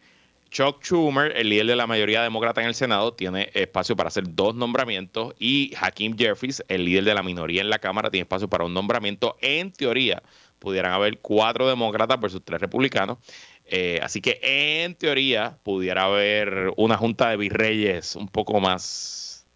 Chuck 0.50 0.82
Schumer, 0.82 1.36
el 1.36 1.48
líder 1.48 1.66
de 1.66 1.76
la 1.76 1.86
mayoría 1.86 2.22
demócrata 2.22 2.60
en 2.60 2.68
el 2.68 2.74
Senado, 2.74 3.12
tiene 3.12 3.50
espacio 3.54 3.96
para 3.96 4.08
hacer 4.08 4.24
dos 4.34 4.54
nombramientos 4.54 5.34
y 5.38 5.74
Hakeem 5.80 6.16
Jeffries, 6.16 6.64
el 6.68 6.84
líder 6.84 7.04
de 7.04 7.14
la 7.14 7.22
minoría 7.22 7.60
en 7.60 7.70
la 7.70 7.78
Cámara, 7.78 8.10
tiene 8.10 8.22
espacio 8.22 8.48
para 8.48 8.64
un 8.64 8.72
nombramiento. 8.72 9.36
En 9.40 9.72
teoría, 9.72 10.22
pudieran 10.58 10.92
haber 10.92 11.18
cuatro 11.18 11.68
demócratas 11.68 12.20
versus 12.20 12.42
tres 12.44 12.60
republicanos. 12.60 13.18
Eh, 13.66 14.00
así 14.02 14.20
que 14.20 14.40
en 14.42 14.94
teoría 14.94 15.58
pudiera 15.62 16.04
haber 16.04 16.72
una 16.76 16.96
junta 16.96 17.30
de 17.30 17.36
virreyes 17.36 18.14
un 18.14 18.28
poco 18.28 18.60
más 18.60 19.46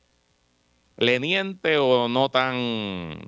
leniente 0.96 1.78
o 1.78 2.08
no 2.08 2.28
tan 2.28 3.20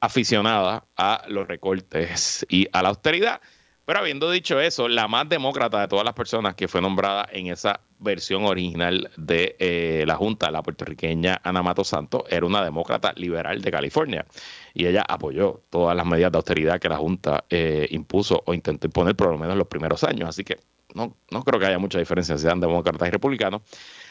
aficionada 0.00 0.84
a 0.96 1.24
los 1.28 1.46
recortes 1.46 2.44
y 2.48 2.68
a 2.72 2.82
la 2.82 2.90
austeridad. 2.90 3.40
Pero 3.86 4.00
habiendo 4.00 4.32
dicho 4.32 4.60
eso, 4.60 4.88
la 4.88 5.06
más 5.06 5.28
demócrata 5.28 5.80
de 5.80 5.86
todas 5.86 6.04
las 6.04 6.14
personas 6.14 6.56
que 6.56 6.66
fue 6.66 6.82
nombrada 6.82 7.28
en 7.30 7.46
esa 7.46 7.78
versión 8.00 8.44
original 8.44 9.12
de 9.16 9.54
eh, 9.60 10.02
la 10.04 10.16
Junta, 10.16 10.50
la 10.50 10.60
puertorriqueña 10.60 11.40
Ana 11.44 11.62
Mato 11.62 11.84
Santos, 11.84 12.24
era 12.28 12.44
una 12.44 12.64
demócrata 12.64 13.12
liberal 13.14 13.62
de 13.62 13.70
California. 13.70 14.26
Y 14.74 14.86
ella 14.86 15.04
apoyó 15.08 15.62
todas 15.70 15.96
las 15.96 16.04
medidas 16.04 16.32
de 16.32 16.38
austeridad 16.38 16.80
que 16.80 16.88
la 16.88 16.96
Junta 16.96 17.44
eh, 17.48 17.86
impuso 17.92 18.42
o 18.44 18.54
intentó 18.54 18.88
imponer 18.88 19.14
por 19.14 19.28
lo 19.28 19.38
menos 19.38 19.52
en 19.52 19.58
los 19.58 19.68
primeros 19.68 20.02
años. 20.02 20.30
Así 20.30 20.42
que 20.42 20.58
no, 20.92 21.16
no 21.30 21.44
creo 21.44 21.60
que 21.60 21.66
haya 21.66 21.78
mucha 21.78 22.00
diferencia 22.00 22.36
sean 22.38 22.58
demócratas 22.58 23.06
y 23.06 23.12
republicanos. 23.12 23.62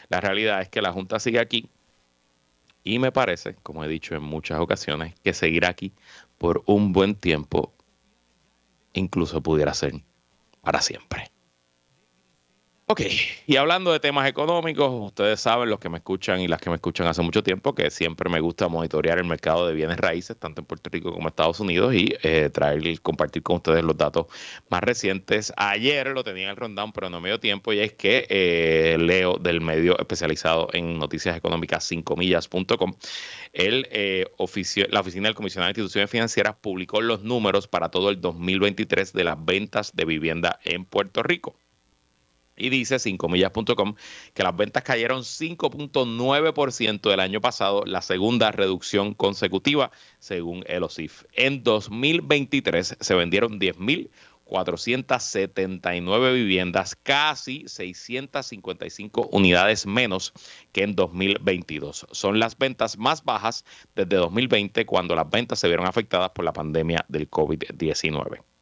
La 0.08 0.22
realidad 0.22 0.62
es 0.62 0.70
que 0.70 0.82
la 0.82 0.94
Junta 0.94 1.20
sigue 1.20 1.42
aquí. 1.42 1.68
Y 2.86 2.98
me 3.00 3.12
parece, 3.12 3.56
como 3.62 3.84
he 3.84 3.90
dicho 3.90 4.16
en 4.16 4.24
muchas 4.24 4.58
ocasiones, 4.62 5.16
que 5.22 5.34
seguirá 5.34 5.68
aquí 5.68 5.92
por 6.38 6.64
un 6.66 6.94
buen 6.94 7.16
tiempo 7.16 7.75
incluso 9.00 9.42
pudiera 9.42 9.74
ser 9.74 10.04
para 10.62 10.82
siempre. 10.82 11.32
Ok, 12.88 13.02
y 13.48 13.56
hablando 13.56 13.92
de 13.92 14.00
temas 14.00 14.30
económicos, 14.30 14.92
ustedes 14.92 15.40
saben, 15.40 15.72
los 15.72 15.80
que 15.80 15.90
me 15.90 15.98
escuchan 15.98 16.40
y 16.40 16.48
las 16.48 16.62
que 16.62 16.70
me 16.70 16.76
escuchan 16.76 17.08
hace 17.08 17.24
mucho 17.24 17.42
tiempo, 17.42 17.74
que 17.74 17.90
siempre 17.90 18.30
me 18.30 18.40
gusta 18.40 18.68
monitorear 18.68 19.18
el 19.18 19.26
mercado 19.26 19.66
de 19.66 19.74
bienes 19.74 19.98
raíces, 19.98 20.38
tanto 20.38 20.62
en 20.62 20.68
Puerto 20.68 20.92
Rico 20.92 21.10
como 21.10 21.24
en 21.24 21.30
Estados 21.30 21.60
Unidos, 21.60 21.96
y 21.96 22.14
eh, 22.22 22.52
traer 22.54 22.86
y 22.86 22.98
compartir 22.98 23.42
con 23.42 23.56
ustedes 23.56 23.84
los 23.84 23.98
datos 23.98 24.28
más 24.70 24.84
recientes. 24.84 25.52
Ayer 25.58 26.06
lo 26.10 26.24
tenía 26.24 26.44
en 26.44 26.50
el 26.52 26.58
rundown, 26.58 26.92
pero 26.94 27.10
no 27.10 27.20
me 27.20 27.30
dio 27.30 27.40
tiempo, 27.40 27.74
y 27.74 27.80
es 27.80 27.94
que 27.94 28.28
eh, 28.30 28.98
leo 29.00 29.38
del 29.40 29.62
medio 29.62 29.98
especializado 29.98 30.68
en 30.74 31.00
noticias 31.00 31.36
económicas 31.36 31.92
5millas.com. 31.92 32.94
El, 33.54 33.88
eh, 33.90 34.28
la 34.90 35.00
Oficina 35.00 35.28
del 35.28 35.36
Comisionado 35.36 35.70
de 35.70 35.72
Instituciones 35.72 36.12
Financieras 36.12 36.56
publicó 36.62 37.02
los 37.02 37.24
números 37.24 37.68
para 37.68 37.90
todo 37.90 38.12
el 38.12 38.22
2023 38.22 39.12
de 39.12 39.24
las 39.24 39.44
ventas 39.44 39.96
de 39.96 40.06
vivienda 40.06 40.60
en 40.64 40.86
Puerto 40.86 41.24
Rico. 41.24 41.65
Y 42.58 42.70
dice 42.70 42.98
5millas.com 42.98 43.96
que 44.34 44.44
las 44.44 44.56
ventas 44.56 44.84
cayeron 44.84 45.24
5.9% 45.24 47.10
del 47.10 47.20
año 47.20 47.42
pasado, 47.42 47.84
la 47.86 48.02
segunda 48.02 48.52
reducción 48.52 49.14
consecutiva 49.14 49.92
según 50.20 50.64
el 50.68 50.84
OSIF. 50.84 51.24
En 51.34 51.64
2023 51.64 52.96
se 53.00 53.16
vendieron 53.16 53.60
10.479 53.60 56.34
viviendas, 56.34 56.96
casi 56.96 57.66
655 57.68 59.28
unidades 59.32 59.86
menos 59.86 60.32
que 60.72 60.84
en 60.84 60.96
2022. 60.96 62.08
Son 62.12 62.40
las 62.40 62.58
ventas 62.58 62.98
más 62.98 63.26
bajas 63.26 63.66
desde 63.96 64.16
2020 64.16 64.86
cuando 64.86 65.14
las 65.16 65.30
ventas 65.30 65.60
se 65.60 65.68
vieron 65.68 65.88
afectadas 65.88 66.30
por 66.30 66.46
la 66.46 66.54
pandemia 66.54 67.04
del 67.10 67.30
COVID-19. 67.30 68.55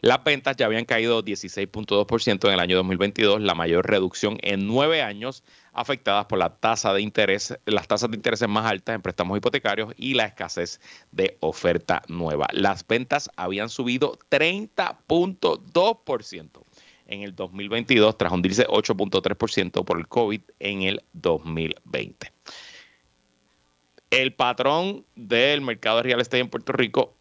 Las 0.00 0.24
ventas 0.24 0.56
ya 0.56 0.66
habían 0.66 0.84
caído 0.84 1.22
16.2% 1.22 2.46
en 2.46 2.54
el 2.54 2.60
año 2.60 2.76
2022, 2.76 3.40
la 3.42 3.54
mayor 3.54 3.88
reducción 3.88 4.38
en 4.42 4.66
nueve 4.66 5.02
años, 5.02 5.44
afectadas 5.72 6.26
por 6.26 6.38
la 6.38 6.56
tasa 6.56 6.92
de 6.94 7.02
interés, 7.02 7.56
las 7.66 7.86
tasas 7.86 8.10
de 8.10 8.16
interés 8.16 8.46
más 8.48 8.66
altas 8.66 8.94
en 8.94 9.02
préstamos 9.02 9.36
hipotecarios 9.36 9.92
y 9.96 10.14
la 10.14 10.24
escasez 10.24 10.80
de 11.12 11.36
oferta 11.40 12.02
nueva. 12.08 12.48
Las 12.52 12.86
ventas 12.86 13.30
habían 13.36 13.68
subido 13.68 14.18
30.2% 14.30 16.62
en 17.06 17.22
el 17.22 17.34
2022 17.34 18.16
tras 18.16 18.32
hundirse 18.32 18.66
8.3% 18.66 19.84
por 19.84 19.98
el 19.98 20.08
COVID 20.08 20.40
en 20.58 20.82
el 20.82 21.02
2020. 21.12 22.32
El 24.10 24.34
patrón 24.34 25.04
del 25.14 25.60
mercado 25.60 26.02
real 26.02 26.20
estate 26.20 26.40
en 26.40 26.48
Puerto 26.48 26.72
Rico 26.72 27.14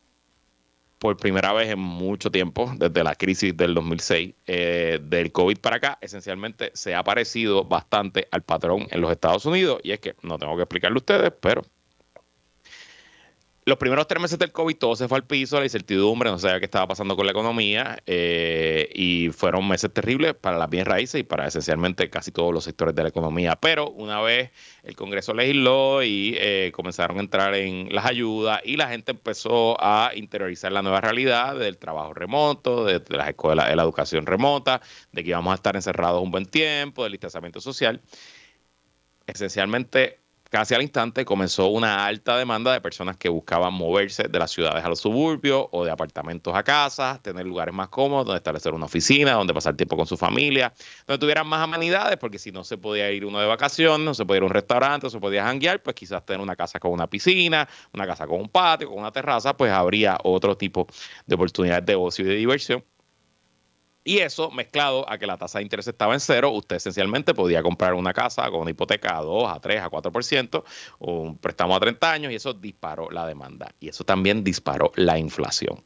por 0.99 1.17
primera 1.17 1.53
vez 1.53 1.69
en 1.69 1.79
mucho 1.79 2.29
tiempo, 2.29 2.71
desde 2.75 3.03
la 3.03 3.15
crisis 3.15 3.55
del 3.55 3.73
2006, 3.73 4.33
eh, 4.45 4.99
del 5.01 5.31
COVID 5.31 5.57
para 5.57 5.77
acá, 5.77 5.97
esencialmente 6.01 6.71
se 6.73 6.93
ha 6.93 7.03
parecido 7.03 7.63
bastante 7.63 8.27
al 8.31 8.43
patrón 8.43 8.85
en 8.91 9.01
los 9.01 9.11
Estados 9.11 9.45
Unidos. 9.45 9.79
Y 9.83 9.93
es 9.93 9.99
que 9.99 10.15
no 10.21 10.37
tengo 10.37 10.55
que 10.57 10.63
explicarle 10.63 10.97
a 10.97 10.99
ustedes, 10.99 11.33
pero 11.39 11.63
los 13.65 13.77
primeros 13.77 14.07
tres 14.07 14.21
meses 14.21 14.39
del 14.39 14.51
COVID 14.51 14.77
todo 14.77 14.95
se 14.95 15.07
fue 15.07 15.17
al 15.17 15.25
piso, 15.25 15.59
la 15.59 15.65
incertidumbre, 15.65 16.31
no 16.31 16.39
sabía 16.39 16.59
qué 16.59 16.65
estaba 16.65 16.87
pasando 16.87 17.15
con 17.15 17.25
la 17.25 17.31
economía 17.31 18.01
eh, 18.05 18.89
y 18.93 19.29
fueron 19.29 19.67
meses 19.67 19.91
terribles 19.93 20.33
para 20.33 20.57
las 20.57 20.69
bienes 20.69 20.87
raíces 20.87 21.21
y 21.21 21.23
para 21.23 21.47
esencialmente 21.47 22.09
casi 22.09 22.31
todos 22.31 22.53
los 22.53 22.63
sectores 22.63 22.95
de 22.95 23.03
la 23.03 23.09
economía. 23.09 23.57
Pero 23.57 23.89
una 23.91 24.21
vez 24.21 24.51
el 24.83 24.95
Congreso 24.95 25.33
legisló 25.33 26.03
y 26.03 26.35
eh, 26.37 26.71
comenzaron 26.73 27.17
a 27.17 27.19
entrar 27.21 27.53
en 27.53 27.93
las 27.93 28.05
ayudas 28.05 28.61
y 28.63 28.77
la 28.77 28.87
gente 28.87 29.11
empezó 29.11 29.77
a 29.79 30.11
interiorizar 30.15 30.71
la 30.71 30.81
nueva 30.81 31.01
realidad 31.01 31.57
del 31.57 31.77
trabajo 31.77 32.13
remoto, 32.13 32.85
de, 32.85 33.03
las 33.09 33.29
escuelas, 33.29 33.69
de 33.69 33.75
la 33.75 33.83
educación 33.83 34.25
remota, 34.25 34.81
de 35.11 35.23
que 35.23 35.29
íbamos 35.29 35.51
a 35.51 35.55
estar 35.55 35.75
encerrados 35.75 36.23
un 36.23 36.31
buen 36.31 36.45
tiempo, 36.45 37.03
del 37.03 37.11
distanciamiento 37.11 37.61
social. 37.61 38.01
Esencialmente 39.27 40.19
Casi 40.49 40.73
al 40.73 40.81
instante 40.81 41.25
comenzó 41.25 41.67
una 41.67 42.07
alta 42.07 42.35
demanda 42.35 42.73
de 42.73 42.81
personas 42.81 43.15
que 43.17 43.29
buscaban 43.29 43.71
moverse 43.71 44.23
de 44.27 44.39
las 44.39 44.49
ciudades 44.49 44.83
a 44.83 44.89
los 44.89 44.99
suburbios 44.99 45.67
o 45.69 45.85
de 45.85 45.91
apartamentos 45.91 46.55
a 46.55 46.63
casas, 46.63 47.21
tener 47.21 47.45
lugares 47.45 47.71
más 47.71 47.89
cómodos, 47.89 48.25
donde 48.25 48.37
establecer 48.37 48.73
una 48.73 48.87
oficina, 48.87 49.33
donde 49.33 49.53
pasar 49.53 49.75
tiempo 49.75 49.95
con 49.95 50.07
su 50.07 50.17
familia, 50.17 50.73
donde 51.05 51.19
tuvieran 51.19 51.45
más 51.45 51.61
amenidades, 51.61 52.17
porque 52.17 52.39
si 52.39 52.51
no 52.51 52.63
se 52.63 52.79
podía 52.79 53.11
ir 53.11 53.25
uno 53.25 53.39
de 53.39 53.45
vacaciones, 53.45 54.03
no 54.03 54.15
se 54.15 54.25
podía 54.25 54.37
ir 54.37 54.43
a 54.43 54.45
un 54.47 54.51
restaurante, 54.51 55.05
no 55.05 55.11
se 55.11 55.19
podía 55.19 55.43
janguear, 55.43 55.83
pues 55.83 55.95
quizás 55.95 56.25
tener 56.25 56.41
una 56.41 56.55
casa 56.55 56.79
con 56.79 56.93
una 56.93 57.05
piscina, 57.05 57.69
una 57.93 58.07
casa 58.07 58.25
con 58.25 58.41
un 58.41 58.49
patio, 58.49 58.89
con 58.89 58.97
una 58.97 59.11
terraza, 59.11 59.55
pues 59.55 59.71
habría 59.71 60.17
otro 60.23 60.57
tipo 60.57 60.87
de 61.27 61.35
oportunidades 61.35 61.85
de 61.85 61.93
ocio 61.93 62.25
y 62.25 62.27
de 62.27 62.35
diversión 62.35 62.83
y 64.03 64.19
eso, 64.19 64.49
mezclado 64.51 65.09
a 65.09 65.17
que 65.17 65.27
la 65.27 65.37
tasa 65.37 65.59
de 65.59 65.63
interés 65.63 65.87
estaba 65.87 66.13
en 66.13 66.19
cero, 66.19 66.51
usted 66.51 66.77
esencialmente 66.77 67.33
podía 67.33 67.61
comprar 67.61 67.93
una 67.93 68.13
casa 68.13 68.49
con 68.49 68.61
una 68.61 68.71
hipoteca 68.71 69.17
a 69.17 69.21
2, 69.21 69.51
a 69.51 69.59
3, 69.59 69.81
a 69.81 69.89
4%, 69.89 70.63
o 70.99 71.11
un 71.11 71.37
préstamo 71.37 71.75
a 71.75 71.79
30 71.79 72.11
años, 72.11 72.31
y 72.31 72.35
eso 72.35 72.53
disparó 72.53 73.09
la 73.11 73.27
demanda. 73.27 73.73
Y 73.79 73.89
eso 73.89 74.03
también 74.03 74.43
disparó 74.43 74.91
la 74.95 75.19
inflación. 75.19 75.83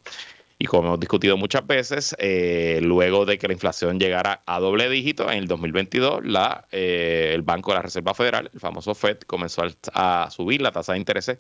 Y 0.64 0.66
como 0.66 0.88
hemos 0.88 1.00
discutido 1.02 1.36
muchas 1.36 1.68
veces, 1.68 2.16
eh, 2.20 2.80
luego 2.82 3.26
de 3.26 3.38
que 3.38 3.48
la 3.48 3.54
inflación 3.54 4.00
llegara 4.00 4.44
a 4.46 4.62
doble 4.62 4.88
dígito 4.88 5.30
en 5.30 5.40
el 5.40 5.48
2022, 5.50 6.22
la, 6.24 6.70
eh, 6.72 7.32
el 7.36 7.42
Banco 7.42 7.72
de 7.72 7.76
la 7.76 7.82
Reserva 7.82 8.14
Federal, 8.14 8.50
el 8.54 8.62
famoso 8.62 8.96
FED, 8.96 9.24
comenzó 9.28 9.64
a, 9.94 10.30
subir 10.32 10.62
la 10.62 10.72
tasa 10.72 10.94
de 10.94 11.00
interés 11.00 11.38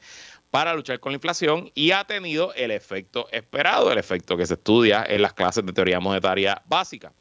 para 0.52 0.74
luchar 0.74 1.00
con 1.00 1.14
la 1.14 1.16
inflación 1.16 1.72
y 1.74 1.92
ha 1.92 2.04
tenido 2.04 2.54
el 2.56 2.72
efecto 2.72 3.30
esperado, 3.32 3.94
el 3.94 3.98
efecto 3.98 4.36
que 4.36 4.46
se 4.46 4.56
estudia 4.56 5.06
en 5.08 5.22
las 5.22 5.32
clases 5.32 5.66
de 5.66 5.72
teoría 5.72 6.02
monetaria 6.02 6.62
básica. 6.66 7.14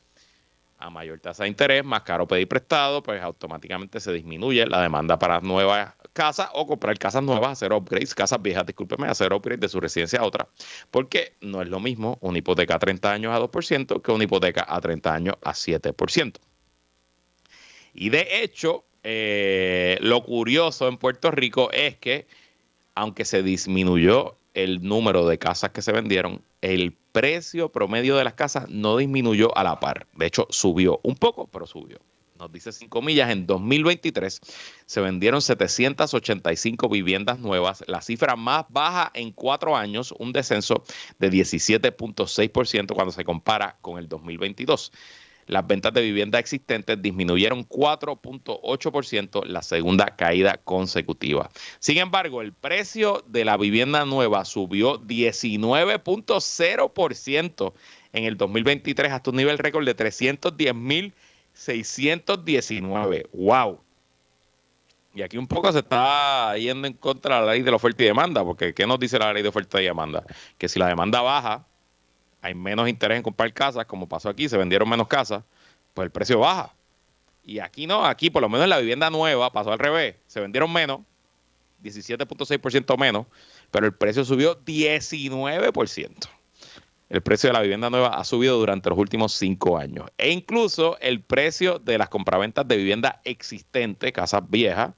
A 0.83 0.91
mayor 0.91 1.21
tasa 1.21 1.45
de 1.45 1.49
interés, 1.49 1.85
más 1.85 2.03
caro 2.03 2.27
pedir 2.27 2.49
prestado, 2.49 3.03
pues 3.03 3.23
automáticamente 3.23 4.01
se 4.01 4.13
disminuye 4.13 4.67
la 4.67 4.83
demanda 4.83 5.17
para 5.19 5.41
nuevas 5.41 5.95
casa 6.13 6.51
o 6.55 6.67
comprar 6.67 6.99
casas 6.99 7.23
nuevas, 7.23 7.53
hacer 7.53 7.73
upgrades, 7.73 8.15
casas 8.15 8.41
viejas, 8.43 8.67
discúlpeme, 8.67 9.07
hacer 9.07 9.33
upgrades 9.33 9.61
de 9.61 9.69
su 9.69 9.81
residencia 9.81 10.21
a 10.21 10.25
otra, 10.25 10.49
porque 10.91 11.37
no 11.41 11.63
es 11.63 11.69
lo 11.69 11.81
mismo 11.81 12.19
una 12.21 12.39
hipoteca 12.39 12.77
a 12.77 12.79
30 12.79 13.13
años 13.13 13.33
a 13.33 13.41
2% 13.41 14.03
que 14.03 14.13
una 14.13 14.25
hipoteca 14.25 14.67
a 14.69 14.81
30 14.81 15.15
años 15.15 15.37
a 15.43 15.53
7%. 15.53 16.35
Y 17.95 18.11
de 18.11 18.43
hecho, 18.43 18.85
eh, 19.03 19.99
lo 20.01 20.23
curioso 20.23 20.89
en 20.89 20.97
Puerto 20.97 21.31
Rico 21.31 21.71
es 21.73 21.97
que, 21.97 22.27
aunque 22.95 23.25
se 23.25 23.43
disminuyó 23.43 24.37
el 24.55 24.83
número 24.83 25.27
de 25.27 25.39
casas 25.39 25.71
que 25.71 25.83
se 25.83 25.93
vendieron, 25.93 26.43
el 26.61 26.97
precio 27.13 27.71
promedio 27.71 28.17
de 28.17 28.25
las 28.25 28.35
casas 28.35 28.69
no 28.69 28.97
disminuyó 28.97 29.57
a 29.57 29.63
la 29.63 29.79
par. 29.81 30.07
De 30.15 30.27
hecho, 30.27 30.47
subió 30.51 31.01
un 31.03 31.15
poco, 31.15 31.47
pero 31.47 31.67
subió 31.67 32.01
nos 32.43 32.53
dice 32.53 32.73
5 32.73 33.03
millas, 33.03 33.31
en 33.31 33.47
2023 33.47 34.41
se 34.85 35.01
vendieron 35.01 35.41
785 35.41 36.89
viviendas 36.89 37.39
nuevas, 37.39 37.85
la 37.87 38.03
cifra 38.03 38.35
más 38.35 38.65
baja 38.69 39.11
en 39.15 39.31
cuatro 39.31 39.77
años, 39.77 40.13
un 40.19 40.33
descenso 40.33 40.83
de 41.21 41.31
17.6% 41.31 42.95
cuando 42.95 43.13
se 43.13 43.25
compara 43.25 43.79
con 43.81 43.99
el 43.99 44.09
2022. 44.09 44.93
Las 45.53 45.67
ventas 45.67 45.93
de 45.93 46.01
viviendas 46.01 46.41
existentes 46.41 47.03
disminuyeron 47.03 47.69
4.8%, 47.69 49.45
la 49.45 49.61
segunda 49.61 50.17
caída 50.17 50.59
consecutiva. 50.65 51.51
Sin 51.79 51.99
embargo, 51.99 52.41
el 52.41 52.55
precio 52.55 53.23
de 53.27 53.45
la 53.45 53.59
vivienda 53.59 54.07
nueva 54.07 54.47
subió 54.47 54.99
19.0% 55.01 57.73
en 58.15 58.25
el 58.25 58.39
2023 58.39 59.13
hasta 59.13 59.31
un 59.31 59.37
nivel 59.37 59.59
récord 59.59 59.85
de 59.85 59.93
310 59.93 60.75
mil 60.75 61.13
619. 61.53 63.27
¡Wow! 63.35 63.79
Y 65.15 65.21
aquí 65.21 65.37
un 65.37 65.47
poco 65.47 65.71
se 65.71 65.81
está 65.81 66.57
yendo 66.57 66.89
en 66.89 66.95
contra 66.95 67.41
de 67.41 67.47
la 67.47 67.53
ley 67.53 67.61
de 67.61 67.71
la 67.71 67.77
oferta 67.77 68.03
y 68.03 68.07
demanda, 68.07 68.43
porque 68.43 68.73
¿qué 68.73 68.87
nos 68.87 68.99
dice 68.99 69.19
la 69.19 69.35
ley 69.35 69.43
de 69.43 69.51
oferta 69.51 69.83
y 69.83 69.85
demanda? 69.85 70.25
Que 70.57 70.71
si 70.71 70.79
la 70.79 70.89
demanda 70.89 71.21
baja, 71.21 71.67
hay 72.43 72.55
menos 72.55 72.89
interés 72.89 73.17
en 73.17 73.23
comprar 73.23 73.53
casas, 73.55 73.87
como 73.87 74.09
pasó 74.09 74.29
aquí, 74.29 74.49
se 74.49 74.59
vendieron 74.59 74.89
menos 74.89 75.09
casas, 75.09 75.45
pues 75.95 76.05
el 76.05 76.11
precio 76.11 76.41
baja. 76.41 76.75
Y 77.43 77.59
aquí 77.59 77.87
no, 77.87 78.05
aquí 78.05 78.29
por 78.29 78.43
lo 78.43 78.49
menos 78.49 78.65
en 78.65 78.71
la 78.71 78.79
vivienda 78.79 79.09
nueva 79.09 79.51
pasó 79.51 79.73
al 79.73 79.79
revés, 79.79 80.17
se 80.27 80.41
vendieron 80.41 80.71
menos, 80.73 81.01
17.6% 81.83 82.99
menos, 82.99 83.27
pero 83.71 83.87
el 83.87 83.95
precio 83.95 84.25
subió 84.25 84.63
19% 84.63 86.29
el 87.13 87.21
precio 87.21 87.51
de 87.51 87.53
la 87.53 87.61
vivienda 87.61 87.91
nueva 87.91 88.09
ha 88.09 88.25
subido 88.25 88.57
durante 88.57 88.89
los 88.89 88.99
últimos 88.99 89.35
cinco 89.35 89.77
años. 89.77 90.07
E 90.17 90.31
incluso 90.31 90.97
el 91.01 91.21
precio 91.21 91.79
de 91.79 91.99
las 91.99 92.09
compraventas 92.09 92.67
de 92.67 92.79
vivienda 92.79 93.21
existente, 93.25 94.15
casas 94.15 94.49
viejas, 94.49 94.95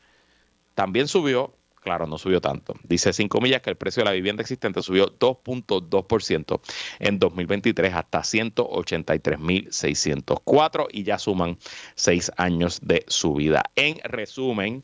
también 0.76 1.08
subió. 1.08 1.56
Claro, 1.84 2.06
no 2.06 2.16
subió 2.16 2.40
tanto. 2.40 2.74
Dice 2.82 3.12
cinco 3.12 3.42
millas 3.42 3.60
que 3.60 3.68
el 3.68 3.76
precio 3.76 4.00
de 4.00 4.06
la 4.06 4.12
vivienda 4.12 4.40
existente 4.40 4.82
subió 4.82 5.18
2.2% 5.18 6.60
en 6.98 7.18
2023 7.18 7.92
hasta 7.92 8.20
183.604 8.20 10.86
y 10.90 11.02
ya 11.02 11.18
suman 11.18 11.58
seis 11.94 12.32
años 12.38 12.80
de 12.82 13.04
subida. 13.06 13.64
En 13.76 13.98
resumen, 14.02 14.82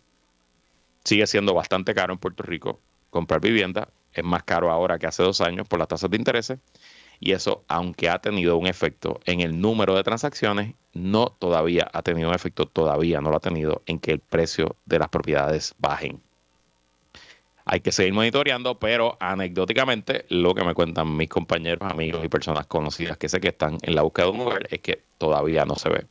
sigue 1.03 1.27
siendo 1.27 1.55
bastante 1.55 1.95
caro 1.95 2.13
en 2.13 2.19
Puerto 2.19 2.43
Rico 2.43 2.79
comprar 3.09 3.41
vivienda. 3.41 3.89
Es 4.13 4.25
más 4.25 4.43
caro 4.43 4.71
ahora 4.71 4.99
que 4.99 5.07
hace 5.07 5.23
dos 5.23 5.41
años 5.41 5.67
por 5.67 5.79
las 5.79 5.89
tasas 5.89 6.11
de 6.11 6.19
intereses 6.19 6.59
y 7.19 7.33
eso, 7.33 7.65
aunque 7.69 8.11
ha 8.11 8.19
tenido 8.19 8.59
un 8.59 8.67
efecto 8.67 9.21
en 9.25 9.41
el 9.41 9.59
número 9.59 9.95
de 9.95 10.03
transacciones, 10.03 10.75
no 10.93 11.35
todavía 11.39 11.91
ha 11.95 12.03
tenido 12.03 12.29
un 12.29 12.35
efecto, 12.35 12.67
todavía 12.67 13.23
no 13.23 13.31
lo 13.31 13.39
ha 13.39 13.41
tenido 13.41 13.81
en 13.87 14.01
que 14.01 14.13
el 14.13 14.21
precio 14.21 14.77
de 14.85 14.99
las 14.99 15.09
propiedades 15.09 15.75
bajen. 15.79 16.21
Hay 17.73 17.83
que 17.83 17.93
seguir 17.93 18.13
monitoreando, 18.13 18.81
pero 18.81 19.17
anecdóticamente 19.21 20.27
lo 20.29 20.57
que 20.57 20.65
me 20.65 20.75
cuentan 20.75 21.17
mis 21.17 21.29
compañeros, 21.29 21.89
amigos 21.89 22.25
y 22.25 22.29
personas 22.29 22.67
conocidas 22.67 23.17
que 23.17 23.29
sé 23.29 23.41
que 23.41 23.47
están 23.47 23.79
en 23.83 23.95
la 23.95 24.03
búsqueda 24.03 24.27
de 24.27 24.33
un 24.33 24.41
hogar 24.41 24.67
es 24.69 24.81
que 24.81 25.05
todavía 25.19 25.65
no 25.65 25.77
se 25.77 25.89
ve 25.89 26.07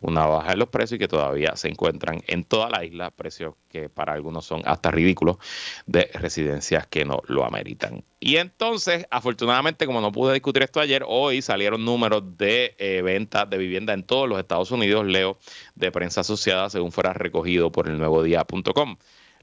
una 0.00 0.24
baja 0.24 0.52
en 0.52 0.60
los 0.60 0.68
precios 0.70 0.96
y 0.96 0.98
que 1.00 1.08
todavía 1.08 1.56
se 1.56 1.68
encuentran 1.68 2.22
en 2.26 2.44
toda 2.44 2.70
la 2.70 2.86
isla, 2.86 3.10
precios 3.10 3.54
que 3.68 3.90
para 3.90 4.14
algunos 4.14 4.46
son 4.46 4.62
hasta 4.64 4.90
ridículos, 4.90 5.36
de 5.84 6.10
residencias 6.14 6.86
que 6.86 7.04
no 7.04 7.20
lo 7.26 7.44
ameritan. 7.44 8.02
Y 8.18 8.36
entonces, 8.36 9.06
afortunadamente, 9.10 9.84
como 9.84 10.00
no 10.00 10.10
pude 10.10 10.32
discutir 10.32 10.62
esto 10.62 10.80
ayer, 10.80 11.04
hoy 11.06 11.42
salieron 11.42 11.84
números 11.84 12.38
de 12.38 12.76
eh, 12.78 13.02
ventas 13.02 13.50
de 13.50 13.58
vivienda 13.58 13.92
en 13.92 14.04
todos 14.04 14.26
los 14.26 14.38
Estados 14.38 14.70
Unidos, 14.70 15.04
leo, 15.04 15.38
de 15.74 15.92
prensa 15.92 16.22
asociada, 16.22 16.70
según 16.70 16.92
fuera 16.92 17.12
recogido 17.12 17.70
por 17.70 17.88
el 17.88 17.98
nuevo 17.98 18.22
día.com. 18.22 18.96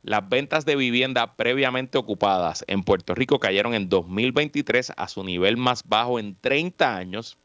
Las 0.03 0.27
ventas 0.27 0.65
de 0.65 0.75
vivienda 0.75 1.35
previamente 1.35 1.97
ocupadas 1.97 2.63
en 2.67 2.83
Puerto 2.83 3.13
Rico 3.13 3.39
cayeron 3.39 3.75
en 3.75 3.87
2023 3.87 4.93
a 4.97 5.07
su 5.07 5.23
nivel 5.23 5.57
más 5.57 5.83
bajo 5.87 6.19
en 6.19 6.35
30 6.35 6.95
años, 6.95 7.37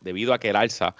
debido 0.00 0.34
a 0.34 0.38
que 0.38 0.50
el 0.50 0.56
alza 0.56 0.94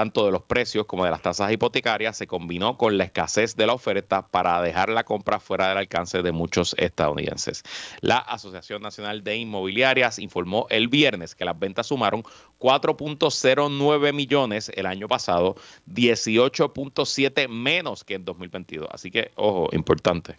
tanto 0.00 0.24
de 0.24 0.32
los 0.32 0.44
precios 0.44 0.86
como 0.86 1.04
de 1.04 1.10
las 1.10 1.20
tasas 1.20 1.52
hipotecarias 1.52 2.16
se 2.16 2.26
combinó 2.26 2.78
con 2.78 2.96
la 2.96 3.04
escasez 3.04 3.54
de 3.54 3.66
la 3.66 3.74
oferta 3.74 4.26
para 4.26 4.62
dejar 4.62 4.88
la 4.88 5.04
compra 5.04 5.40
fuera 5.40 5.68
del 5.68 5.76
alcance 5.76 6.22
de 6.22 6.32
muchos 6.32 6.74
estadounidenses. 6.78 7.64
La 8.00 8.16
Asociación 8.16 8.80
Nacional 8.80 9.22
de 9.22 9.36
Inmobiliarias 9.36 10.18
informó 10.18 10.66
el 10.70 10.88
viernes 10.88 11.34
que 11.34 11.44
las 11.44 11.58
ventas 11.58 11.88
sumaron 11.88 12.22
4.09 12.58 14.14
millones 14.14 14.72
el 14.74 14.86
año 14.86 15.06
pasado, 15.06 15.56
18.7 15.92 17.48
menos 17.48 18.02
que 18.02 18.14
en 18.14 18.24
2022. 18.24 18.88
Así 18.90 19.10
que, 19.10 19.32
ojo, 19.34 19.68
importante. 19.72 20.38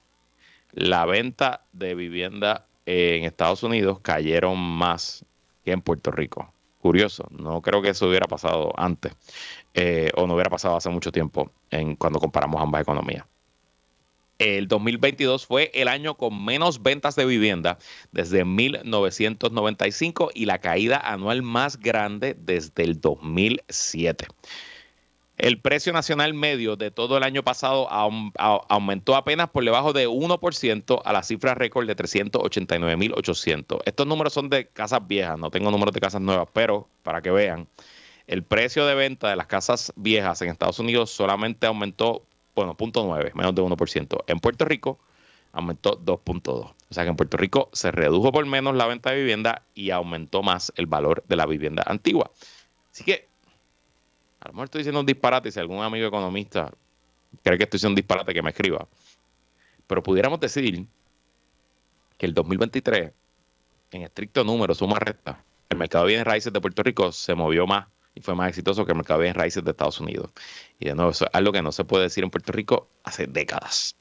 La 0.71 1.05
venta 1.05 1.65
de 1.71 1.93
vivienda 1.93 2.65
en 2.87 3.25
Estados 3.25 3.61
Unidos 3.61 3.99
cayeron 4.01 4.57
más 4.57 5.23
que 5.63 5.71
en 5.71 5.83
Puerto 5.83 6.09
Rico. 6.09 6.51
Curioso, 6.81 7.27
no 7.29 7.61
creo 7.61 7.81
que 7.83 7.89
eso 7.89 8.07
hubiera 8.07 8.25
pasado 8.27 8.73
antes 8.75 9.13
eh, 9.75 10.09
o 10.15 10.25
no 10.25 10.33
hubiera 10.33 10.49
pasado 10.49 10.75
hace 10.75 10.89
mucho 10.89 11.11
tiempo 11.11 11.51
en, 11.69 11.95
cuando 11.95 12.19
comparamos 12.19 12.59
ambas 12.59 12.81
economías. 12.81 13.23
El 14.39 14.67
2022 14.67 15.45
fue 15.45 15.69
el 15.75 15.87
año 15.87 16.17
con 16.17 16.43
menos 16.43 16.81
ventas 16.81 17.15
de 17.15 17.25
vivienda 17.25 17.77
desde 18.11 18.43
1995 18.43 20.31
y 20.33 20.45
la 20.45 20.57
caída 20.57 20.97
anual 20.97 21.43
más 21.43 21.77
grande 21.77 22.35
desde 22.35 22.81
el 22.81 22.99
2007. 22.99 24.25
El 25.41 25.59
precio 25.59 25.91
nacional 25.91 26.35
medio 26.35 26.75
de 26.75 26.91
todo 26.91 27.17
el 27.17 27.23
año 27.23 27.41
pasado 27.41 27.89
aumentó 27.89 29.15
apenas 29.15 29.49
por 29.49 29.65
debajo 29.65 29.91
de 29.91 30.07
1% 30.07 31.01
a 31.03 31.13
la 31.13 31.23
cifra 31.23 31.55
récord 31.55 31.87
de 31.87 31.95
389.800. 31.95 33.79
Estos 33.83 34.05
números 34.05 34.33
son 34.33 34.51
de 34.51 34.67
casas 34.67 35.07
viejas, 35.07 35.39
no 35.39 35.49
tengo 35.49 35.71
números 35.71 35.95
de 35.95 35.99
casas 35.99 36.21
nuevas, 36.21 36.47
pero 36.53 36.87
para 37.01 37.23
que 37.23 37.31
vean, 37.31 37.67
el 38.27 38.43
precio 38.43 38.85
de 38.85 38.93
venta 38.93 39.31
de 39.31 39.35
las 39.35 39.47
casas 39.47 39.91
viejas 39.95 40.39
en 40.43 40.49
Estados 40.49 40.77
Unidos 40.77 41.09
solamente 41.09 41.65
aumentó, 41.65 42.21
bueno, 42.53 42.77
0.9, 42.77 43.33
menos 43.33 43.55
de 43.55 43.63
1%. 43.63 44.23
En 44.27 44.39
Puerto 44.39 44.65
Rico 44.65 44.99
aumentó 45.53 45.99
2.2. 45.99 46.49
O 46.51 46.75
sea 46.91 47.03
que 47.03 47.09
en 47.09 47.15
Puerto 47.15 47.37
Rico 47.37 47.71
se 47.73 47.89
redujo 47.89 48.31
por 48.31 48.45
menos 48.45 48.75
la 48.75 48.85
venta 48.85 49.09
de 49.09 49.15
vivienda 49.15 49.63
y 49.73 49.89
aumentó 49.89 50.43
más 50.43 50.71
el 50.75 50.85
valor 50.85 51.23
de 51.27 51.35
la 51.35 51.47
vivienda 51.47 51.81
antigua. 51.87 52.29
Así 52.91 53.03
que 53.03 53.30
a 54.41 54.47
lo 54.47 54.53
mejor 54.53 54.65
estoy 54.65 54.79
diciendo 54.79 54.99
un 54.99 55.05
disparate 55.05 55.51
si 55.51 55.59
algún 55.59 55.83
amigo 55.83 56.07
economista 56.07 56.71
cree 57.43 57.57
que 57.57 57.63
estoy 57.63 57.77
diciendo 57.77 57.91
un 57.91 57.95
disparate, 57.95 58.33
que 58.33 58.41
me 58.41 58.49
escriba. 58.49 58.87
Pero 59.85 60.01
pudiéramos 60.01 60.39
decir 60.39 60.85
que 62.17 62.25
el 62.25 62.33
2023, 62.33 63.11
en 63.91 64.01
estricto 64.01 64.43
número, 64.43 64.73
suma 64.73 64.99
recta, 64.99 65.43
el 65.69 65.77
mercado 65.77 66.05
de 66.05 66.09
bienes 66.09 66.25
raíces 66.25 66.51
de 66.51 66.59
Puerto 66.59 66.81
Rico 66.81 67.11
se 67.11 67.35
movió 67.35 67.67
más 67.67 67.87
y 68.15 68.21
fue 68.21 68.35
más 68.35 68.49
exitoso 68.49 68.85
que 68.85 68.91
el 68.91 68.97
mercado 68.97 69.19
de 69.19 69.25
bienes 69.25 69.37
raíces 69.37 69.63
de 69.63 69.71
Estados 69.71 69.99
Unidos. 69.99 70.31
Y 70.79 70.85
de 70.85 70.95
nuevo, 70.95 71.11
eso 71.11 71.25
es 71.25 71.31
algo 71.33 71.51
que 71.51 71.61
no 71.61 71.71
se 71.71 71.85
puede 71.85 72.03
decir 72.03 72.23
en 72.23 72.31
Puerto 72.31 72.51
Rico 72.51 72.89
hace 73.03 73.27
décadas. 73.27 73.95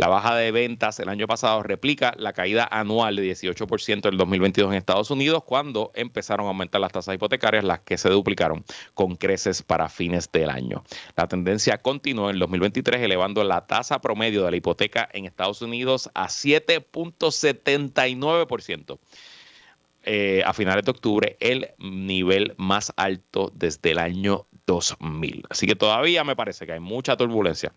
La 0.00 0.08
baja 0.08 0.34
de 0.34 0.50
ventas 0.50 0.98
el 0.98 1.10
año 1.10 1.26
pasado 1.26 1.62
replica 1.62 2.14
la 2.16 2.32
caída 2.32 2.66
anual 2.70 3.16
de 3.16 3.34
18% 3.34 4.00
del 4.00 4.16
2022 4.16 4.70
en 4.70 4.78
Estados 4.78 5.10
Unidos 5.10 5.44
cuando 5.44 5.92
empezaron 5.94 6.46
a 6.46 6.48
aumentar 6.48 6.80
las 6.80 6.90
tasas 6.90 7.14
hipotecarias, 7.14 7.64
las 7.64 7.80
que 7.80 7.98
se 7.98 8.08
duplicaron 8.08 8.64
con 8.94 9.16
creces 9.16 9.62
para 9.62 9.90
fines 9.90 10.32
del 10.32 10.48
año. 10.48 10.84
La 11.16 11.28
tendencia 11.28 11.76
continuó 11.76 12.30
en 12.30 12.36
el 12.36 12.40
2023 12.40 13.02
elevando 13.02 13.44
la 13.44 13.66
tasa 13.66 14.00
promedio 14.00 14.42
de 14.42 14.50
la 14.50 14.56
hipoteca 14.56 15.06
en 15.12 15.26
Estados 15.26 15.60
Unidos 15.60 16.08
a 16.14 16.28
7.79%. 16.28 18.98
eh, 20.04 20.42
a 20.46 20.54
finales 20.54 20.86
de 20.86 20.92
octubre 20.92 21.36
el 21.40 21.72
nivel 21.78 22.54
más 22.56 22.94
alto 22.96 23.52
desde 23.54 23.90
el 23.90 23.98
año 23.98 24.46
2000. 24.66 25.44
Así 25.50 25.66
que 25.66 25.76
todavía 25.76 26.24
me 26.24 26.36
parece 26.36 26.64
que 26.64 26.72
hay 26.72 26.80
mucha 26.80 27.18
turbulencia 27.18 27.74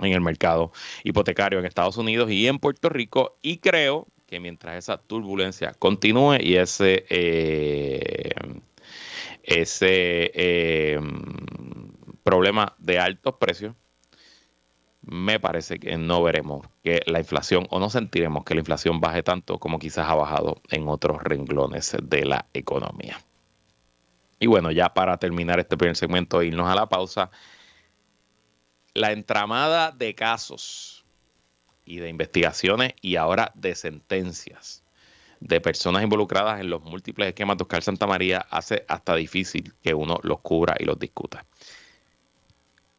en 0.00 0.12
el 0.12 0.20
mercado 0.20 0.72
hipotecario 1.04 1.58
en 1.58 1.66
Estados 1.66 1.96
Unidos 1.96 2.30
y 2.30 2.46
en 2.46 2.58
Puerto 2.58 2.88
Rico 2.88 3.36
y 3.42 3.58
creo 3.58 4.08
que 4.26 4.40
mientras 4.40 4.76
esa 4.76 4.98
turbulencia 4.98 5.74
continúe 5.78 6.36
y 6.40 6.56
ese 6.56 7.04
eh, 7.10 8.32
ese 9.42 10.30
eh, 10.34 11.00
problema 12.22 12.74
de 12.78 12.98
altos 12.98 13.34
precios 13.38 13.74
me 15.02 15.40
parece 15.40 15.78
que 15.80 15.96
no 15.98 16.22
veremos 16.22 16.66
que 16.82 17.02
la 17.06 17.18
inflación 17.18 17.66
o 17.70 17.80
no 17.80 17.90
sentiremos 17.90 18.44
que 18.44 18.54
la 18.54 18.60
inflación 18.60 19.00
baje 19.00 19.22
tanto 19.22 19.58
como 19.58 19.78
quizás 19.78 20.08
ha 20.08 20.14
bajado 20.14 20.62
en 20.70 20.88
otros 20.88 21.22
renglones 21.22 21.96
de 22.02 22.24
la 22.24 22.46
economía. 22.54 23.20
Y 24.38 24.46
bueno, 24.46 24.70
ya 24.70 24.94
para 24.94 25.16
terminar 25.18 25.58
este 25.58 25.76
primer 25.76 25.96
segmento 25.96 26.40
e 26.40 26.46
irnos 26.46 26.68
a 26.68 26.74
la 26.74 26.88
pausa, 26.88 27.30
la 28.94 29.12
entramada 29.12 29.90
de 29.90 30.14
casos 30.14 31.04
y 31.84 31.96
de 31.98 32.08
investigaciones 32.08 32.94
y 33.00 33.16
ahora 33.16 33.52
de 33.54 33.74
sentencias 33.74 34.82
de 35.40 35.60
personas 35.60 36.04
involucradas 36.04 36.60
en 36.60 36.70
los 36.70 36.82
múltiples 36.82 37.28
esquemas 37.28 37.56
de 37.56 37.62
Oscar 37.62 37.82
Santa 37.82 38.06
María 38.06 38.46
hace 38.50 38.84
hasta 38.86 39.16
difícil 39.16 39.74
que 39.82 39.92
uno 39.92 40.20
los 40.22 40.40
cubra 40.40 40.76
y 40.78 40.84
los 40.84 40.98
discuta. 40.98 41.44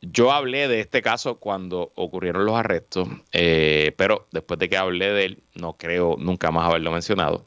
Yo 0.01 0.33
hablé 0.33 0.67
de 0.67 0.81
este 0.81 1.01
caso 1.01 1.39
cuando 1.39 1.93
ocurrieron 1.95 2.45
los 2.45 2.55
arrestos, 2.55 3.07
eh, 3.31 3.93
pero 3.95 4.27
después 4.31 4.59
de 4.59 4.67
que 4.67 4.75
hablé 4.75 5.13
de 5.13 5.25
él, 5.25 5.43
no 5.55 5.77
creo 5.77 6.17
nunca 6.19 6.51
más 6.51 6.67
haberlo 6.67 6.91
mencionado. 6.91 7.45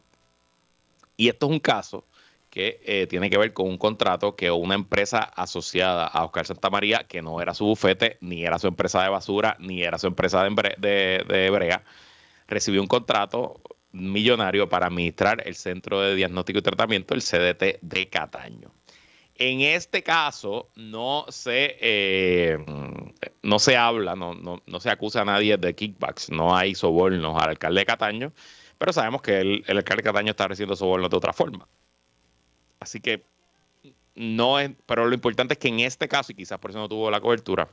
Y 1.18 1.28
esto 1.28 1.46
es 1.46 1.52
un 1.52 1.60
caso 1.60 2.06
que 2.56 2.80
eh, 2.86 3.06
tiene 3.06 3.28
que 3.28 3.36
ver 3.36 3.52
con 3.52 3.68
un 3.68 3.76
contrato 3.76 4.34
que 4.34 4.50
una 4.50 4.74
empresa 4.74 5.18
asociada 5.18 6.06
a 6.06 6.24
Oscar 6.24 6.46
María, 6.72 7.04
que 7.06 7.20
no 7.20 7.42
era 7.42 7.52
su 7.52 7.66
bufete, 7.66 8.16
ni 8.22 8.44
era 8.46 8.58
su 8.58 8.66
empresa 8.66 9.02
de 9.02 9.10
basura, 9.10 9.58
ni 9.60 9.82
era 9.82 9.98
su 9.98 10.06
empresa 10.06 10.42
de, 10.42 11.50
brea, 11.52 11.84
recibió 12.48 12.80
un 12.80 12.86
contrato 12.86 13.60
millonario 13.92 14.70
para 14.70 14.86
administrar 14.86 15.42
el 15.46 15.54
Centro 15.54 16.00
de 16.00 16.14
Diagnóstico 16.14 16.60
y 16.60 16.62
Tratamiento, 16.62 17.12
el 17.12 17.20
CDT 17.20 17.78
de 17.82 18.08
Cataño. 18.08 18.72
En 19.34 19.60
este 19.60 20.02
caso 20.02 20.70
no 20.76 21.26
se, 21.28 21.76
eh, 21.78 22.56
no 23.42 23.58
se 23.58 23.76
habla, 23.76 24.16
no, 24.16 24.32
no, 24.34 24.80
se 24.80 24.88
acusa 24.88 25.20
a 25.20 25.24
nadie 25.26 25.58
de 25.58 25.74
kickbacks, 25.74 26.30
no 26.30 26.56
hay 26.56 26.74
sobornos 26.74 27.36
al 27.38 27.50
alcalde 27.50 27.80
de 27.80 27.86
Cataño, 27.86 28.32
pero 28.78 28.94
sabemos 28.94 29.20
que 29.20 29.40
el, 29.40 29.64
el 29.66 29.76
alcalde 29.76 30.02
de 30.02 30.08
Cataño 30.08 30.30
está 30.30 30.48
recibiendo 30.48 30.74
sobornos 30.74 31.10
de 31.10 31.16
otra 31.18 31.34
forma. 31.34 31.68
Así 32.80 33.00
que 33.00 33.22
no 34.14 34.58
es, 34.58 34.70
pero 34.86 35.06
lo 35.06 35.14
importante 35.14 35.54
es 35.54 35.58
que 35.58 35.68
en 35.68 35.80
este 35.80 36.08
caso, 36.08 36.32
y 36.32 36.34
quizás 36.34 36.58
por 36.58 36.70
eso 36.70 36.78
no 36.78 36.88
tuvo 36.88 37.10
la 37.10 37.20
cobertura, 37.20 37.68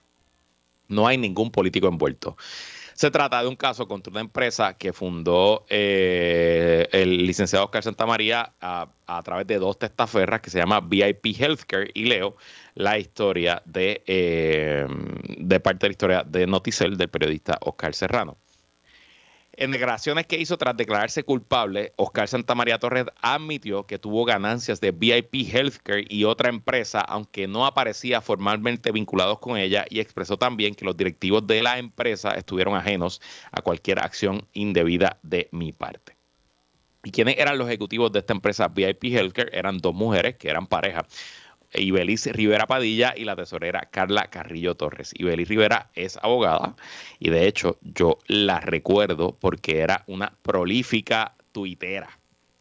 no 0.88 1.08
hay 1.08 1.18
ningún 1.18 1.52
político 1.52 1.88
envuelto. 1.88 2.38
Se 2.94 3.10
trata 3.10 3.42
de 3.42 3.48
un 3.48 3.56
caso 3.56 3.88
contra 3.88 4.12
una 4.12 4.22
empresa 4.22 4.78
que 4.78 4.94
fundó 4.94 5.66
eh, 5.68 6.88
el 6.92 7.26
licenciado 7.26 7.66
Oscar 7.66 7.82
Santamaría 7.82 8.54
a, 8.62 8.90
a 9.08 9.24
través 9.24 9.48
de 9.48 9.58
dos 9.58 9.80
testaferras 9.80 10.42
que 10.42 10.52
se 10.52 10.60
llama 10.60 10.80
VIP 10.80 11.36
Healthcare 11.40 11.90
y 11.96 12.06
leo 12.06 12.36
la 12.76 13.00
historia 13.00 13.64
de, 13.66 14.04
eh, 14.06 14.86
de 15.38 15.60
parte 15.60 15.86
de 15.86 15.90
la 15.90 15.92
historia 15.92 16.24
de 16.24 16.46
Noticel 16.46 16.98
del 16.98 17.10
periodista 17.10 17.58
Oscar 17.62 17.96
Serrano. 17.96 18.38
En 19.56 19.70
declaraciones 19.70 20.26
que 20.26 20.40
hizo 20.40 20.58
tras 20.58 20.76
declararse 20.76 21.24
culpable, 21.24 21.94
Oscar 21.96 22.28
Santamaría 22.28 22.80
Torres 22.80 23.06
admitió 23.22 23.86
que 23.86 24.00
tuvo 24.00 24.26
ganancias 24.26 24.82
de 24.82 24.92
VIP 24.92 25.48
Healthcare 25.54 26.08
y 26.10 26.24
otra 26.24 26.50
empresa, 26.50 27.02
aunque 27.02 27.48
no 27.48 27.68
aparecía 27.68 28.20
formalmente 28.22 28.92
vinculados 28.92 29.38
con 29.38 29.58
ella, 29.58 29.86
y 29.90 30.00
expresó 30.00 30.38
también 30.38 30.74
que 30.74 30.86
los 30.86 30.98
directivos 30.98 31.46
de 31.46 31.62
la 31.62 31.78
empresa 31.78 32.32
estuvieron 32.32 32.76
ajenos 32.76 33.22
a 33.52 33.62
cualquier 33.62 34.00
acción 34.00 34.48
indebida 34.54 35.20
de 35.22 35.50
mi 35.52 35.72
parte. 35.72 36.18
¿Y 37.04 37.12
quiénes 37.12 37.38
eran 37.38 37.60
los 37.60 37.68
ejecutivos 37.68 38.12
de 38.12 38.20
esta 38.20 38.34
empresa 38.34 38.70
VIP 38.70 39.04
Healthcare? 39.04 39.52
Eran 39.54 39.78
dos 39.78 39.94
mujeres 39.94 40.36
que 40.36 40.50
eran 40.50 40.66
pareja. 40.66 41.06
Ibeliz 41.76 42.26
Rivera 42.28 42.68
Padilla 42.68 43.14
y 43.16 43.26
la 43.26 43.36
tesorera 43.36 43.88
Carla 43.92 44.28
Carrillo 44.28 44.76
Torres. 44.76 45.12
Ibeliz 45.16 45.48
Rivera 45.48 45.90
es 45.96 46.18
abogada 46.22 46.76
y 47.20 47.30
de 47.30 47.48
hecho 47.48 47.78
yo 47.82 48.20
la 48.28 48.60
recuerdo 48.60 49.36
porque 49.40 49.80
era 49.80 50.04
una 50.08 50.34
prolífica 50.42 51.36
tuitera, 51.52 52.10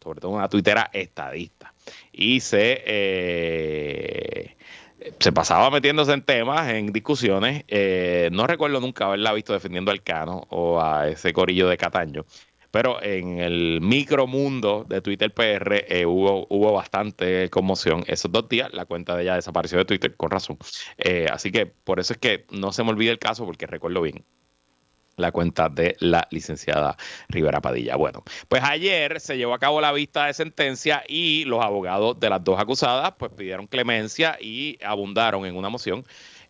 sobre 0.01 0.21
todo 0.21 0.31
una 0.31 0.49
tuitera 0.49 0.89
estadista. 0.93 1.73
Y 2.11 2.39
se, 2.39 2.81
eh, 2.85 4.55
se 5.19 5.31
pasaba 5.31 5.69
metiéndose 5.69 6.13
en 6.13 6.21
temas, 6.21 6.69
en 6.69 6.93
discusiones. 6.93 7.63
Eh, 7.67 8.29
no 8.31 8.47
recuerdo 8.47 8.79
nunca 8.79 9.05
haberla 9.05 9.33
visto 9.33 9.53
defendiendo 9.53 9.91
al 9.91 10.03
Cano 10.03 10.47
o 10.49 10.81
a 10.81 11.09
ese 11.09 11.33
corillo 11.33 11.67
de 11.67 11.77
Cataño. 11.77 12.25
Pero 12.73 13.03
en 13.03 13.39
el 13.39 13.81
micromundo 13.81 14.83
de 14.89 14.99
Twitter 14.99 15.31
PR 15.31 15.85
eh, 15.87 16.07
hubo, 16.07 16.47
hubo 16.49 16.73
bastante 16.73 17.47
conmoción 17.51 18.03
esos 18.07 18.31
dos 18.31 18.49
días. 18.49 18.73
La 18.73 18.85
cuenta 18.85 19.15
de 19.15 19.21
ella 19.21 19.35
desapareció 19.35 19.77
de 19.77 19.85
Twitter, 19.85 20.15
con 20.15 20.31
razón. 20.31 20.57
Eh, 20.97 21.27
así 21.31 21.51
que 21.51 21.67
por 21.67 21.99
eso 21.99 22.13
es 22.13 22.19
que 22.19 22.47
no 22.49 22.71
se 22.71 22.83
me 22.83 22.89
olvide 22.89 23.11
el 23.11 23.19
caso, 23.19 23.45
porque 23.45 23.67
recuerdo 23.67 24.01
bien 24.01 24.25
la 25.17 25.31
cuenta 25.31 25.69
de 25.69 25.95
la 25.99 26.27
licenciada 26.31 26.97
Rivera 27.29 27.61
Padilla. 27.61 27.95
Bueno, 27.95 28.23
pues 28.47 28.63
ayer 28.63 29.19
se 29.19 29.37
llevó 29.37 29.53
a 29.53 29.59
cabo 29.59 29.79
la 29.79 29.91
vista 29.91 30.25
de 30.25 30.33
sentencia 30.33 31.03
y 31.07 31.45
los 31.45 31.63
abogados 31.63 32.19
de 32.19 32.31
las 32.31 32.43
dos 32.43 32.59
acusadas 32.59 33.13
pues 33.19 33.31
pidieron 33.33 33.67
clemencia 33.67 34.35
y 34.41 34.79
abundaron 34.83 35.45
en 35.45 35.55
una 35.55 35.69
moción 35.69 36.03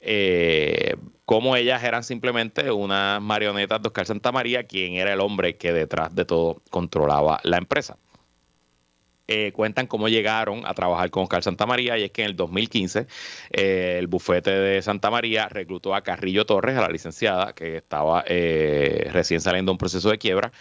eh, 0.04 0.96
como 1.26 1.56
ellas 1.56 1.84
eran 1.84 2.04
simplemente 2.04 2.72
unas 2.72 3.22
marionetas 3.22 3.82
de 3.82 3.88
Oscar 3.88 4.06
Santamaría, 4.06 4.66
quien 4.66 4.94
era 4.94 5.14
el 5.14 5.22
hombre 5.22 5.56
que 5.56 5.74
detrás 5.74 6.14
de 6.14 6.26
todo 6.26 6.62
controlaba 6.70 7.40
la 7.44 7.58
empresa. 7.58 7.98
Eh, 9.28 9.54
cuentan 9.54 9.88
cómo 9.88 10.10
llegaron 10.10 10.66
a 10.66 10.74
trabajar 10.74 11.10
con 11.10 11.24
Oscar 11.24 11.44
Santamaría 11.44 11.98
y 11.98 12.04
es 12.04 12.12
que 12.12 12.24
en 12.24 12.32
el 12.32 12.36
2015 12.36 13.08
eh, 13.52 13.96
el 13.98 14.08
bufete 14.08 14.52
de 14.52 14.82
Santa 14.82 15.10
María 15.10 15.48
reclutó 15.48 15.96
a 15.96 16.02
Carrillo 16.02 16.46
Torres, 16.46 16.78
a 16.78 16.82
la 16.82 16.90
licenciada, 16.90 17.54
que 17.54 17.78
estaba 17.78 18.26
eh, 18.28 19.10
recién 19.14 19.40
saliendo 19.40 19.70
de 19.70 19.74
un 19.74 19.78
proceso 19.78 20.10
de 20.10 20.18
quiebra, 20.18 20.52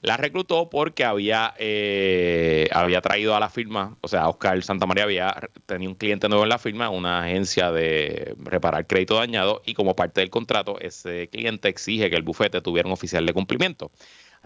la 0.00 0.16
reclutó 0.16 0.70
porque 0.70 1.04
había, 1.04 1.54
eh, 1.58 2.68
había 2.72 3.00
traído 3.00 3.34
a 3.34 3.40
la 3.40 3.48
firma, 3.48 3.96
o 4.00 4.08
sea, 4.08 4.28
Oscar 4.28 4.62
Santamaría 4.62 5.04
había 5.04 5.48
tenido 5.66 5.90
un 5.90 5.96
cliente 5.96 6.28
nuevo 6.28 6.44
en 6.44 6.50
la 6.50 6.58
firma, 6.58 6.90
una 6.90 7.24
agencia 7.24 7.70
de 7.72 8.34
reparar 8.38 8.86
crédito 8.86 9.16
dañado, 9.16 9.62
y 9.64 9.74
como 9.74 9.96
parte 9.96 10.20
del 10.20 10.30
contrato, 10.30 10.78
ese 10.80 11.28
cliente 11.28 11.68
exige 11.68 12.10
que 12.10 12.16
el 12.16 12.22
bufete 12.22 12.60
tuviera 12.60 12.86
un 12.86 12.92
oficial 12.92 13.26
de 13.26 13.32
cumplimiento. 13.32 13.90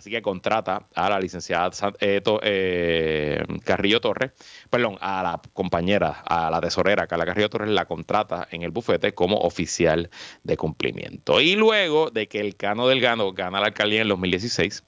Así 0.01 0.11
que 0.11 0.23
contrata 0.23 0.87
a 0.95 1.11
la 1.11 1.21
licenciada 1.21 1.71
eh, 2.01 2.23
eh, 2.43 3.45
Carrillo 3.67 4.01
Torres, 4.01 4.33
perdón, 4.71 4.97
a 4.99 5.23
la 5.23 5.43
compañera, 5.53 6.23
a 6.25 6.51
la 6.51 6.59
tesorera 6.63 7.07
Carla 7.07 7.27
Carrillo 7.27 7.51
Torres, 7.51 7.69
la 7.69 7.85
contrata 7.85 8.49
en 8.51 8.63
el 8.63 8.71
bufete 8.71 9.13
como 9.13 9.37
oficial 9.41 10.09
de 10.43 10.57
cumplimiento. 10.57 11.43
Y 11.43 11.55
luego 11.55 12.11
de 12.11 12.29
que 12.29 12.41
el 12.41 12.57
Cano 12.57 12.89
Delgado 12.89 13.31
gana 13.35 13.61
la 13.61 13.67
alcaldía 13.67 13.99
en 13.99 14.05
el 14.05 14.09
2016, 14.09 14.85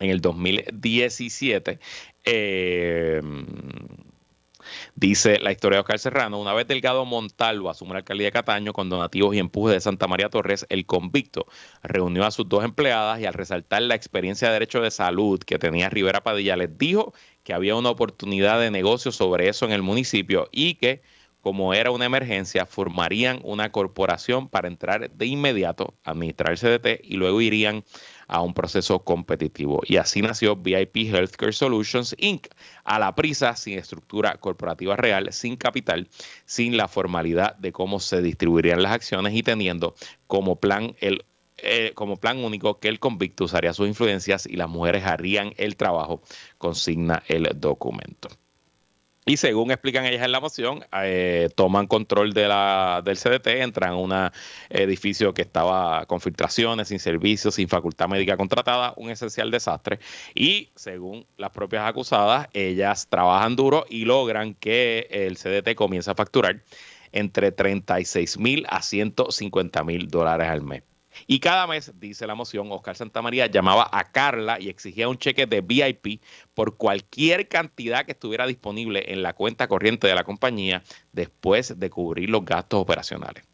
en 0.00 0.10
el 0.10 0.20
2017. 0.20 1.78
Eh, 2.24 3.20
dice 4.94 5.38
la 5.38 5.52
historia 5.52 5.76
de 5.76 5.80
Oscar 5.80 5.98
Serrano, 5.98 6.40
una 6.40 6.52
vez 6.52 6.66
Delgado 6.66 7.04
Montalvo 7.04 7.70
asume 7.70 7.92
la 7.92 7.98
alcaldía 7.98 8.26
de 8.26 8.32
Cataño 8.32 8.72
con 8.72 8.88
donativos 8.88 9.34
y 9.34 9.38
empujes 9.38 9.74
de 9.74 9.80
Santa 9.80 10.06
María 10.06 10.28
Torres, 10.28 10.66
el 10.68 10.86
convicto 10.86 11.46
reunió 11.82 12.24
a 12.24 12.30
sus 12.30 12.48
dos 12.48 12.64
empleadas 12.64 13.20
y 13.20 13.26
al 13.26 13.34
resaltar 13.34 13.82
la 13.82 13.94
experiencia 13.94 14.48
de 14.48 14.54
derecho 14.54 14.80
de 14.80 14.90
salud 14.90 15.40
que 15.40 15.58
tenía 15.58 15.88
Rivera 15.90 16.22
Padilla, 16.22 16.56
les 16.56 16.76
dijo 16.76 17.14
que 17.44 17.52
había 17.52 17.76
una 17.76 17.90
oportunidad 17.90 18.60
de 18.60 18.70
negocio 18.70 19.12
sobre 19.12 19.48
eso 19.48 19.64
en 19.66 19.72
el 19.72 19.82
municipio 19.82 20.48
y 20.52 20.74
que 20.74 21.02
como 21.40 21.72
era 21.72 21.90
una 21.90 22.04
emergencia, 22.04 22.66
formarían 22.66 23.40
una 23.42 23.72
corporación 23.72 24.48
para 24.48 24.68
entrar 24.68 25.10
de 25.10 25.26
inmediato 25.26 25.94
a 26.04 26.10
administrar 26.10 26.52
el 26.52 26.58
CDT 26.58 27.00
y 27.02 27.16
luego 27.16 27.40
irían 27.40 27.84
a 28.30 28.40
un 28.40 28.54
proceso 28.54 29.00
competitivo. 29.00 29.82
Y 29.84 29.96
así 29.96 30.22
nació 30.22 30.56
VIP 30.56 31.12
Healthcare 31.12 31.52
Solutions 31.52 32.14
Inc. 32.16 32.46
A 32.84 32.98
la 32.98 33.14
prisa, 33.14 33.56
sin 33.56 33.76
estructura 33.76 34.36
corporativa 34.36 34.96
real, 34.96 35.32
sin 35.32 35.56
capital, 35.56 36.08
sin 36.46 36.76
la 36.76 36.86
formalidad 36.86 37.56
de 37.56 37.72
cómo 37.72 37.98
se 37.98 38.22
distribuirían 38.22 38.82
las 38.82 38.92
acciones 38.92 39.34
y 39.34 39.42
teniendo 39.42 39.94
como 40.26 40.56
plan 40.56 40.94
el 41.00 41.24
eh, 41.62 41.92
como 41.94 42.16
plan 42.16 42.42
único 42.42 42.78
que 42.78 42.88
el 42.88 42.98
convicto 42.98 43.44
usaría 43.44 43.74
sus 43.74 43.86
influencias 43.86 44.46
y 44.46 44.56
las 44.56 44.68
mujeres 44.70 45.04
harían 45.04 45.52
el 45.58 45.76
trabajo, 45.76 46.22
consigna 46.56 47.22
el 47.28 47.50
documento. 47.54 48.30
Y 49.26 49.36
según 49.36 49.70
explican 49.70 50.06
ellas 50.06 50.24
en 50.24 50.32
la 50.32 50.40
moción, 50.40 50.82
eh, 51.02 51.50
toman 51.54 51.86
control 51.86 52.32
de 52.32 52.48
la, 52.48 53.02
del 53.04 53.18
CDT, 53.18 53.48
entran 53.60 53.90
a 53.90 53.96
un 53.96 54.12
edificio 54.70 55.34
que 55.34 55.42
estaba 55.42 56.06
con 56.06 56.20
filtraciones, 56.20 56.88
sin 56.88 56.98
servicios, 56.98 57.54
sin 57.54 57.68
facultad 57.68 58.08
médica 58.08 58.38
contratada, 58.38 58.94
un 58.96 59.10
esencial 59.10 59.50
desastre. 59.50 59.98
Y 60.34 60.70
según 60.74 61.26
las 61.36 61.50
propias 61.50 61.86
acusadas, 61.86 62.48
ellas 62.54 63.08
trabajan 63.10 63.56
duro 63.56 63.84
y 63.90 64.06
logran 64.06 64.54
que 64.54 65.06
el 65.10 65.36
CDT 65.36 65.74
comience 65.74 66.10
a 66.10 66.14
facturar 66.14 66.62
entre 67.12 67.52
36 67.52 68.38
mil 68.38 68.66
a 68.70 68.82
150 68.82 69.84
mil 69.84 70.08
dólares 70.08 70.48
al 70.48 70.62
mes. 70.62 70.82
Y 71.26 71.40
cada 71.40 71.66
mes, 71.66 71.92
dice 71.98 72.26
la 72.26 72.34
moción, 72.34 72.70
Oscar 72.70 72.96
Santamaría 72.96 73.46
llamaba 73.46 73.88
a 73.92 74.04
Carla 74.10 74.58
y 74.60 74.68
exigía 74.68 75.08
un 75.08 75.18
cheque 75.18 75.46
de 75.46 75.60
VIP 75.60 76.22
por 76.54 76.76
cualquier 76.76 77.48
cantidad 77.48 78.04
que 78.04 78.12
estuviera 78.12 78.46
disponible 78.46 79.12
en 79.12 79.22
la 79.22 79.32
cuenta 79.32 79.68
corriente 79.68 80.06
de 80.06 80.14
la 80.14 80.24
compañía 80.24 80.82
después 81.12 81.78
de 81.78 81.90
cubrir 81.90 82.30
los 82.30 82.44
gastos 82.44 82.80
operacionales. 82.80 83.44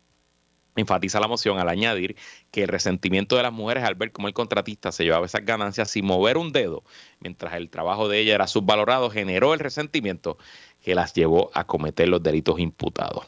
Enfatiza 0.77 1.21
la 1.21 1.29
moción 1.29 1.59
al 1.59 1.71
añadir 1.71 2.17
que 2.51 2.63
el 2.65 2.69
resentimiento 2.69 3.37
de 3.37 3.43
las 3.43 3.53
mujeres 3.53 3.83
al 3.85 3.95
ver 3.95 4.13
cómo 4.13 4.29
el 4.29 4.35
contratista 4.35 4.93
se 4.93 5.05
llevaba 5.05 5.25
esas 5.25 5.45
ganancias 5.45 5.91
sin 5.91 6.05
mover 6.05 6.37
un 6.37 6.53
dedo, 6.53 6.85
mientras 7.21 7.55
el 7.55 7.71
trabajo 7.71 8.09
de 8.09 8.21
ella 8.21 8.35
era 8.35 8.47
subvalorado, 8.47 9.11
generó 9.11 9.55
el 9.55 9.61
resentimiento 9.61 10.37
que 10.83 10.95
las 10.95 11.15
llevó 11.15 11.51
a 11.55 11.65
cometer 11.65 12.09
los 12.09 12.23
delitos 12.23 12.61
imputados. 12.61 13.27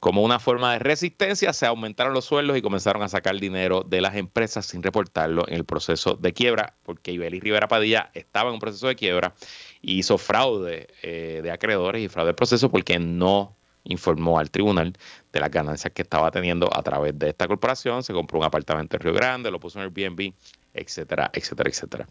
Como 0.00 0.22
una 0.22 0.38
forma 0.38 0.72
de 0.72 0.78
resistencia, 0.78 1.52
se 1.52 1.66
aumentaron 1.66 2.14
los 2.14 2.24
sueldos 2.24 2.56
y 2.56 2.62
comenzaron 2.62 3.02
a 3.02 3.08
sacar 3.08 3.38
dinero 3.40 3.82
de 3.82 4.00
las 4.00 4.14
empresas 4.14 4.64
sin 4.64 4.82
reportarlo 4.82 5.46
en 5.48 5.54
el 5.54 5.64
proceso 5.64 6.14
de 6.14 6.32
quiebra, 6.32 6.74
porque 6.84 7.10
Ibeli 7.10 7.40
Rivera 7.40 7.66
Padilla 7.66 8.10
estaba 8.14 8.50
en 8.50 8.54
un 8.54 8.60
proceso 8.60 8.86
de 8.86 8.94
quiebra 8.94 9.34
y 9.82 9.98
hizo 9.98 10.16
fraude 10.16 10.86
eh, 11.02 11.40
de 11.42 11.50
acreedores 11.50 12.02
y 12.02 12.08
fraude 12.08 12.28
de 12.28 12.34
proceso 12.34 12.70
porque 12.70 13.00
no 13.00 13.56
informó 13.84 14.38
al 14.38 14.50
tribunal 14.50 14.92
de 15.32 15.40
las 15.40 15.50
ganancias 15.50 15.92
que 15.92 16.02
estaba 16.02 16.30
teniendo 16.30 16.68
a 16.72 16.82
través 16.82 17.18
de 17.18 17.30
esta 17.30 17.48
corporación. 17.48 18.02
Se 18.02 18.12
compró 18.12 18.38
un 18.38 18.44
apartamento 18.44 18.96
en 18.96 19.00
Río 19.00 19.14
Grande, 19.14 19.50
lo 19.50 19.58
puso 19.58 19.80
en 19.80 19.84
Airbnb, 19.84 20.32
etcétera, 20.74 21.30
etcétera, 21.32 21.70
etcétera. 21.70 22.08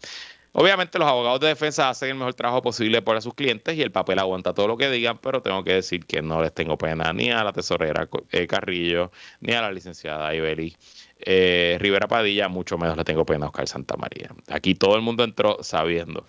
Obviamente 0.52 0.98
los 0.98 1.06
abogados 1.06 1.40
de 1.40 1.48
defensa 1.48 1.88
hacen 1.88 2.10
el 2.10 2.14
mejor 2.16 2.34
trabajo 2.34 2.62
posible 2.62 3.02
para 3.02 3.20
sus 3.20 3.34
clientes 3.34 3.76
y 3.76 3.82
el 3.82 3.92
papel 3.92 4.18
aguanta 4.18 4.54
todo 4.54 4.66
lo 4.66 4.76
que 4.76 4.90
digan, 4.90 5.18
pero 5.18 5.42
tengo 5.42 5.62
que 5.62 5.74
decir 5.74 6.06
que 6.06 6.22
no 6.22 6.42
les 6.42 6.52
tengo 6.52 6.78
pena 6.78 7.12
ni 7.12 7.30
a 7.30 7.44
la 7.44 7.52
tesorera 7.52 8.08
eh, 8.32 8.46
Carrillo, 8.46 9.12
ni 9.40 9.52
a 9.52 9.62
la 9.62 9.70
licenciada 9.70 10.34
Iberi 10.34 10.76
eh, 11.20 11.76
Rivera 11.80 12.08
Padilla, 12.08 12.48
mucho 12.48 12.78
menos 12.78 12.96
le 12.96 13.04
tengo 13.04 13.26
pena 13.26 13.46
a 13.46 13.48
Oscar 13.48 13.68
Santamaría. 13.68 14.30
Aquí 14.48 14.74
todo 14.74 14.96
el 14.96 15.02
mundo 15.02 15.22
entró 15.22 15.58
sabiendo 15.62 16.26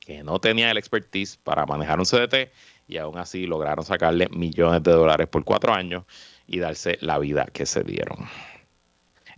que 0.00 0.22
no 0.22 0.40
tenía 0.40 0.70
el 0.70 0.78
expertise 0.78 1.36
para 1.36 1.66
manejar 1.66 1.98
un 1.98 2.06
CDT 2.06 2.50
y 2.88 2.96
aún 2.96 3.18
así 3.18 3.46
lograron 3.46 3.84
sacarle 3.84 4.28
millones 4.30 4.82
de 4.82 4.92
dólares 4.92 5.28
por 5.28 5.44
cuatro 5.44 5.74
años 5.74 6.04
y 6.46 6.58
darse 6.58 6.96
la 7.02 7.18
vida 7.18 7.46
que 7.52 7.66
se 7.66 7.84
dieron. 7.84 8.26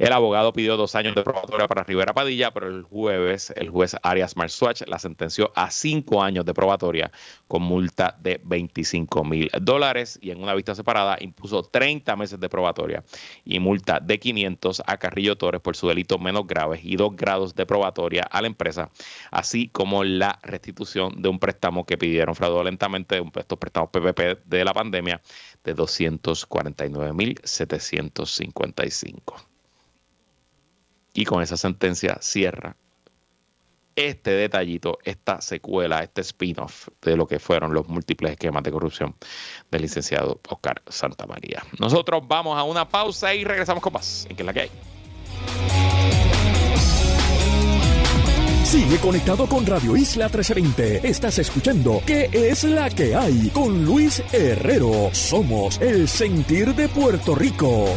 El 0.00 0.14
abogado 0.14 0.54
pidió 0.54 0.78
dos 0.78 0.94
años 0.94 1.14
de 1.14 1.22
probatoria 1.22 1.68
para 1.68 1.84
Rivera 1.84 2.14
Padilla, 2.14 2.52
pero 2.52 2.68
el 2.68 2.84
jueves 2.84 3.52
el 3.54 3.68
juez 3.68 3.94
Arias 4.02 4.34
Marswatch 4.34 4.80
la 4.86 4.98
sentenció 4.98 5.52
a 5.54 5.70
cinco 5.70 6.22
años 6.22 6.46
de 6.46 6.54
probatoria 6.54 7.12
con 7.46 7.60
multa 7.60 8.16
de 8.18 8.40
25 8.42 9.24
mil 9.24 9.50
dólares 9.60 10.18
y 10.22 10.30
en 10.30 10.42
una 10.42 10.54
vista 10.54 10.74
separada 10.74 11.18
impuso 11.20 11.64
30 11.64 12.16
meses 12.16 12.40
de 12.40 12.48
probatoria 12.48 13.04
y 13.44 13.60
multa 13.60 14.00
de 14.00 14.18
500 14.18 14.84
a 14.86 14.96
Carrillo 14.96 15.36
Torres 15.36 15.60
por 15.60 15.76
su 15.76 15.86
delito 15.86 16.18
menos 16.18 16.46
grave 16.46 16.80
y 16.82 16.96
dos 16.96 17.14
grados 17.14 17.54
de 17.54 17.66
probatoria 17.66 18.22
a 18.22 18.40
la 18.40 18.46
empresa, 18.46 18.88
así 19.30 19.68
como 19.68 20.02
la 20.02 20.38
restitución 20.42 21.20
de 21.20 21.28
un 21.28 21.38
préstamo 21.38 21.84
que 21.84 21.98
pidieron 21.98 22.34
fraudulentamente 22.34 23.16
de 23.16 23.20
un 23.20 23.30
estos 23.34 23.58
préstamos 23.58 23.90
PPP 23.90 24.46
de 24.46 24.64
la 24.64 24.72
pandemia 24.72 25.20
de 25.62 25.74
249 25.74 27.12
mil 27.12 27.38
755. 27.44 29.49
Y 31.12 31.24
con 31.24 31.42
esa 31.42 31.56
sentencia 31.56 32.18
cierra 32.20 32.76
este 33.96 34.30
detallito, 34.30 34.98
esta 35.04 35.40
secuela, 35.40 36.02
este 36.02 36.20
spin-off 36.22 36.88
de 37.02 37.16
lo 37.16 37.26
que 37.26 37.38
fueron 37.38 37.74
los 37.74 37.88
múltiples 37.88 38.32
esquemas 38.32 38.62
de 38.62 38.70
corrupción 38.70 39.14
del 39.70 39.82
licenciado 39.82 40.40
Oscar 40.48 40.82
Santamaría. 40.88 41.62
Nosotros 41.78 42.22
vamos 42.26 42.58
a 42.58 42.62
una 42.62 42.88
pausa 42.88 43.34
y 43.34 43.44
regresamos 43.44 43.82
con 43.82 43.92
más 43.92 44.26
en 44.28 44.36
que 44.36 44.42
es 44.42 44.46
la 44.46 44.52
que 44.52 44.60
hay. 44.60 44.70
Sigue 48.64 48.98
conectado 48.98 49.48
con 49.48 49.66
Radio 49.66 49.96
Isla 49.96 50.26
1320. 50.26 51.08
Estás 51.08 51.40
escuchando 51.40 52.00
¿Qué 52.06 52.30
es 52.32 52.62
la 52.62 52.88
que 52.88 53.16
hay? 53.16 53.50
Con 53.52 53.84
Luis 53.84 54.22
Herrero. 54.32 55.10
Somos 55.12 55.80
el 55.80 56.06
sentir 56.06 56.72
de 56.76 56.88
Puerto 56.88 57.34
Rico. 57.34 57.88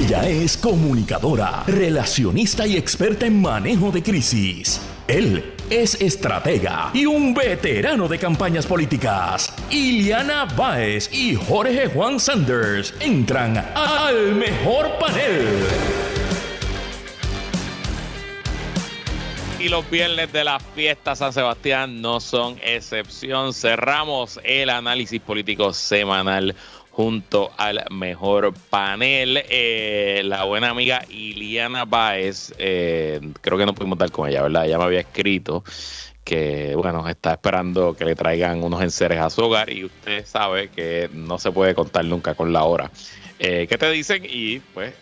Ella 0.00 0.26
es 0.26 0.56
comunicadora, 0.56 1.62
relacionista 1.66 2.66
y 2.66 2.78
experta 2.78 3.26
en 3.26 3.42
manejo 3.42 3.90
de 3.90 4.02
crisis. 4.02 4.80
Él 5.06 5.52
es 5.68 6.00
estratega 6.00 6.90
y 6.94 7.04
un 7.04 7.34
veterano 7.34 8.08
de 8.08 8.18
campañas 8.18 8.66
políticas. 8.66 9.54
Iliana 9.68 10.46
Báez 10.46 11.12
y 11.12 11.34
Jorge 11.34 11.88
Juan 11.88 12.18
Sanders 12.18 12.94
entran 12.98 13.58
al 13.74 14.34
mejor 14.36 14.90
panel. 14.98 15.46
Y 19.58 19.68
los 19.68 19.88
viernes 19.90 20.32
de 20.32 20.44
la 20.44 20.58
fiesta 20.58 21.14
San 21.14 21.34
Sebastián 21.34 22.00
no 22.00 22.20
son 22.20 22.56
excepción. 22.64 23.52
Cerramos 23.52 24.40
el 24.44 24.70
análisis 24.70 25.20
político 25.20 25.74
semanal 25.74 26.56
junto 27.00 27.50
al 27.56 27.82
mejor 27.90 28.52
panel. 28.68 29.42
Eh, 29.48 30.20
la 30.22 30.44
buena 30.44 30.68
amiga 30.68 31.02
Iliana 31.08 31.86
Baez, 31.86 32.52
eh, 32.58 33.18
creo 33.40 33.56
que 33.56 33.64
no 33.64 33.74
pudimos 33.74 33.96
dar 33.96 34.10
con 34.10 34.28
ella, 34.28 34.42
¿verdad? 34.42 34.66
Ella 34.66 34.76
me 34.76 34.84
había 34.84 35.00
escrito 35.00 35.64
que, 36.22 36.74
bueno, 36.76 37.08
está 37.08 37.32
esperando 37.32 37.94
que 37.94 38.04
le 38.04 38.14
traigan 38.14 38.62
unos 38.62 38.82
enseres 38.82 39.18
a 39.18 39.30
su 39.30 39.40
hogar 39.40 39.72
y 39.72 39.86
usted 39.86 40.26
sabe 40.26 40.68
que 40.68 41.08
no 41.14 41.38
se 41.38 41.50
puede 41.50 41.74
contar 41.74 42.04
nunca 42.04 42.34
con 42.34 42.52
la 42.52 42.64
hora. 42.64 42.90
Eh, 43.38 43.66
¿Qué 43.66 43.78
te 43.78 43.90
dicen? 43.90 44.22
Y 44.28 44.58
pues 44.58 44.92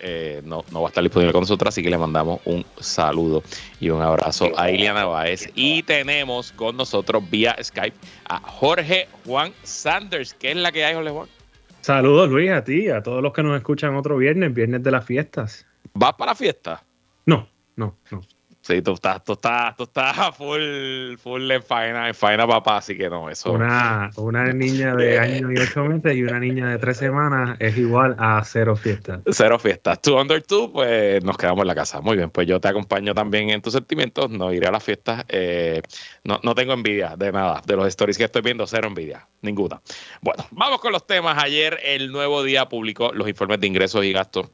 no, 0.44 0.64
no, 0.70 0.82
va 0.82 0.86
a 0.86 0.90
estar 0.90 1.02
disponible 1.02 1.32
con 1.32 1.40
nosotros, 1.40 1.74
así 1.74 1.82
que 1.82 1.90
le 1.90 1.98
mandamos 1.98 2.40
un 2.44 2.64
saludo 2.78 3.42
y 3.80 3.90
un 3.90 4.00
abrazo 4.02 4.52
a 4.56 4.70
Iliana 4.70 5.04
Baez. 5.04 5.50
Y 5.56 5.82
tenemos 5.82 6.52
con 6.52 6.76
nosotros 6.76 7.28
vía 7.28 7.56
Skype 7.60 7.96
a 8.28 8.38
Jorge 8.38 9.08
Juan 9.26 9.52
Sanders. 9.64 10.32
¿Qué 10.34 10.52
es 10.52 10.56
la 10.56 10.70
que 10.70 10.84
hay, 10.84 10.94
Jorge 10.94 11.10
Juan? 11.10 11.37
Saludos 11.80 12.28
Luis, 12.28 12.50
a 12.50 12.64
ti, 12.64 12.88
a 12.88 13.02
todos 13.02 13.22
los 13.22 13.32
que 13.32 13.42
nos 13.42 13.56
escuchan 13.56 13.94
otro 13.96 14.16
viernes, 14.16 14.52
viernes 14.52 14.82
de 14.82 14.90
las 14.90 15.04
fiestas. 15.04 15.66
¿Vas 15.94 16.14
para 16.14 16.32
la 16.32 16.34
fiesta? 16.34 16.84
No, 17.26 17.48
no, 17.76 17.96
no. 18.10 18.20
Sí, 18.68 18.82
tú 18.82 18.92
estás, 18.92 19.24
tú 19.24 19.32
estás, 19.32 19.74
tú 19.78 19.84
estás 19.84 20.36
full, 20.36 21.16
full 21.16 21.50
en 21.50 21.62
faena, 21.62 22.06
en 22.06 22.14
faena 22.14 22.46
papá, 22.46 22.76
así 22.76 22.98
que 22.98 23.08
no, 23.08 23.30
eso. 23.30 23.52
Una, 23.52 24.10
una 24.16 24.52
niña 24.52 24.94
de 24.94 25.14
eh. 25.14 25.18
año 25.18 25.50
y 25.50 25.58
ocho 25.58 25.84
meses 25.84 26.14
y 26.14 26.22
una 26.22 26.38
niña 26.38 26.68
de 26.68 26.76
tres 26.76 26.98
semanas 26.98 27.56
es 27.60 27.78
igual 27.78 28.14
a 28.18 28.42
cero 28.44 28.76
fiestas. 28.76 29.20
Cero 29.32 29.58
fiestas. 29.58 30.02
Tú 30.02 30.20
under 30.20 30.42
two, 30.42 30.70
pues 30.70 31.24
nos 31.24 31.38
quedamos 31.38 31.62
en 31.62 31.68
la 31.68 31.74
casa. 31.74 32.02
Muy 32.02 32.18
bien, 32.18 32.28
pues 32.28 32.46
yo 32.46 32.60
te 32.60 32.68
acompaño 32.68 33.14
también 33.14 33.48
en 33.48 33.62
tus 33.62 33.72
sentimientos, 33.72 34.28
no 34.28 34.52
iré 34.52 34.66
a 34.66 34.70
las 34.70 34.84
fiestas. 34.84 35.24
Eh, 35.30 35.80
no, 36.24 36.38
no 36.42 36.54
tengo 36.54 36.74
envidia 36.74 37.16
de 37.16 37.32
nada, 37.32 37.62
de 37.66 37.74
los 37.74 37.86
stories 37.86 38.18
que 38.18 38.24
estoy 38.24 38.42
viendo, 38.42 38.66
cero 38.66 38.88
envidia, 38.88 39.26
ninguna. 39.40 39.80
Bueno, 40.20 40.44
vamos 40.50 40.82
con 40.82 40.92
los 40.92 41.06
temas. 41.06 41.42
Ayer 41.42 41.78
el 41.84 42.12
nuevo 42.12 42.42
día 42.42 42.68
publicó 42.68 43.14
los 43.14 43.30
informes 43.30 43.60
de 43.60 43.66
ingresos 43.66 44.04
y 44.04 44.12
gastos 44.12 44.50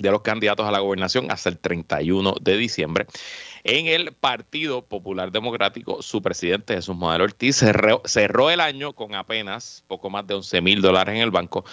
de 0.00 0.10
los 0.10 0.22
candidatos 0.22 0.66
a 0.66 0.70
la 0.70 0.80
gobernación 0.80 1.30
hasta 1.30 1.48
el 1.48 1.58
31 1.58 2.34
de 2.40 2.56
diciembre. 2.56 3.06
En 3.62 3.86
el 3.86 4.12
Partido 4.12 4.82
Popular 4.82 5.30
Democrático, 5.32 6.00
su 6.00 6.22
presidente 6.22 6.74
Jesús 6.74 6.96
Manuel 6.96 7.22
Ortiz 7.22 7.56
cerró, 7.56 8.50
el 8.50 8.60
año 8.60 8.94
con 8.94 9.14
apenas 9.14 9.84
poco 9.86 10.08
más 10.08 10.26
de 10.26 10.34
11 10.34 10.62
mil 10.62 10.80
dólares 10.80 11.14
en 11.14 11.20
el 11.20 11.30
banco, 11.30 11.64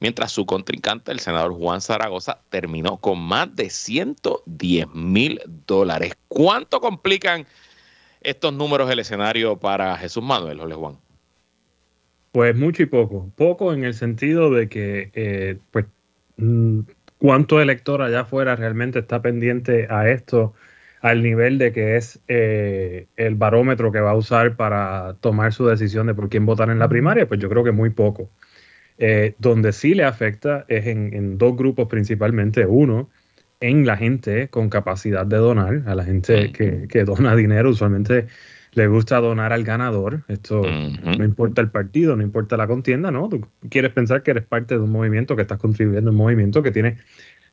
mientras 0.00 0.32
su 0.32 0.44
contrincante, 0.44 1.12
el 1.12 1.20
senador 1.20 1.52
Juan 1.52 1.80
Zaragoza, 1.80 2.40
terminó 2.48 2.96
con 2.96 3.20
más 3.20 3.54
de 3.54 3.70
110 3.70 4.88
mil 4.92 5.40
dólares. 5.66 6.14
¿Cuánto 6.26 6.80
complican 6.80 7.46
estos 8.20 8.52
números 8.52 8.90
el 8.90 8.98
escenario 8.98 9.56
para 9.56 9.96
Jesús 9.96 10.24
Manuel, 10.24 10.58
Jorge 10.58 10.74
Juan? 10.74 10.98
Pues 12.32 12.54
mucho 12.56 12.82
y 12.82 12.86
poco. 12.86 13.30
Poco 13.36 13.72
en 13.72 13.84
el 13.84 13.94
sentido 13.94 14.50
de 14.50 14.68
que, 14.68 15.10
eh, 15.14 15.58
pues, 15.70 15.86
mm, 16.36 16.80
cuánto 17.18 17.60
elector 17.60 18.02
allá 18.02 18.20
afuera 18.20 18.56
realmente 18.56 18.98
está 18.98 19.22
pendiente 19.22 19.86
a 19.90 20.08
esto 20.08 20.54
al 21.00 21.22
nivel 21.22 21.58
de 21.58 21.72
que 21.72 21.96
es 21.96 22.20
eh, 22.26 23.06
el 23.16 23.34
barómetro 23.34 23.92
que 23.92 24.00
va 24.00 24.10
a 24.10 24.16
usar 24.16 24.56
para 24.56 25.14
tomar 25.20 25.52
su 25.52 25.66
decisión 25.66 26.06
de 26.06 26.14
por 26.14 26.28
quién 26.28 26.46
votar 26.46 26.70
en 26.70 26.78
la 26.78 26.88
primaria, 26.88 27.28
pues 27.28 27.40
yo 27.40 27.48
creo 27.48 27.62
que 27.64 27.72
muy 27.72 27.90
poco. 27.90 28.30
Eh, 28.98 29.34
donde 29.38 29.72
sí 29.72 29.94
le 29.94 30.04
afecta 30.04 30.64
es 30.68 30.86
en, 30.86 31.36
dos 31.38 31.56
grupos 31.56 31.86
principalmente. 31.86 32.66
Uno, 32.66 33.10
en 33.60 33.86
la 33.86 33.96
gente 33.96 34.48
con 34.48 34.68
capacidad 34.70 35.26
de 35.26 35.36
donar, 35.36 35.82
a 35.86 35.94
la 35.94 36.04
gente 36.04 36.50
que, 36.52 36.88
que 36.88 37.04
dona 37.04 37.36
dinero, 37.36 37.70
usualmente 37.70 38.26
le 38.76 38.86
gusta 38.88 39.20
donar 39.20 39.54
al 39.54 39.64
ganador. 39.64 40.22
Esto 40.28 40.62
no 40.62 41.24
importa 41.24 41.62
el 41.62 41.70
partido, 41.70 42.14
no 42.14 42.22
importa 42.22 42.58
la 42.58 42.66
contienda, 42.66 43.10
¿no? 43.10 43.26
Tú 43.30 43.48
quieres 43.70 43.90
pensar 43.92 44.22
que 44.22 44.32
eres 44.32 44.44
parte 44.44 44.74
de 44.74 44.82
un 44.82 44.92
movimiento, 44.92 45.34
que 45.34 45.42
estás 45.42 45.58
contribuyendo 45.58 46.10
a 46.10 46.12
un 46.12 46.18
movimiento 46.18 46.62
que 46.62 46.70
tiene 46.70 46.98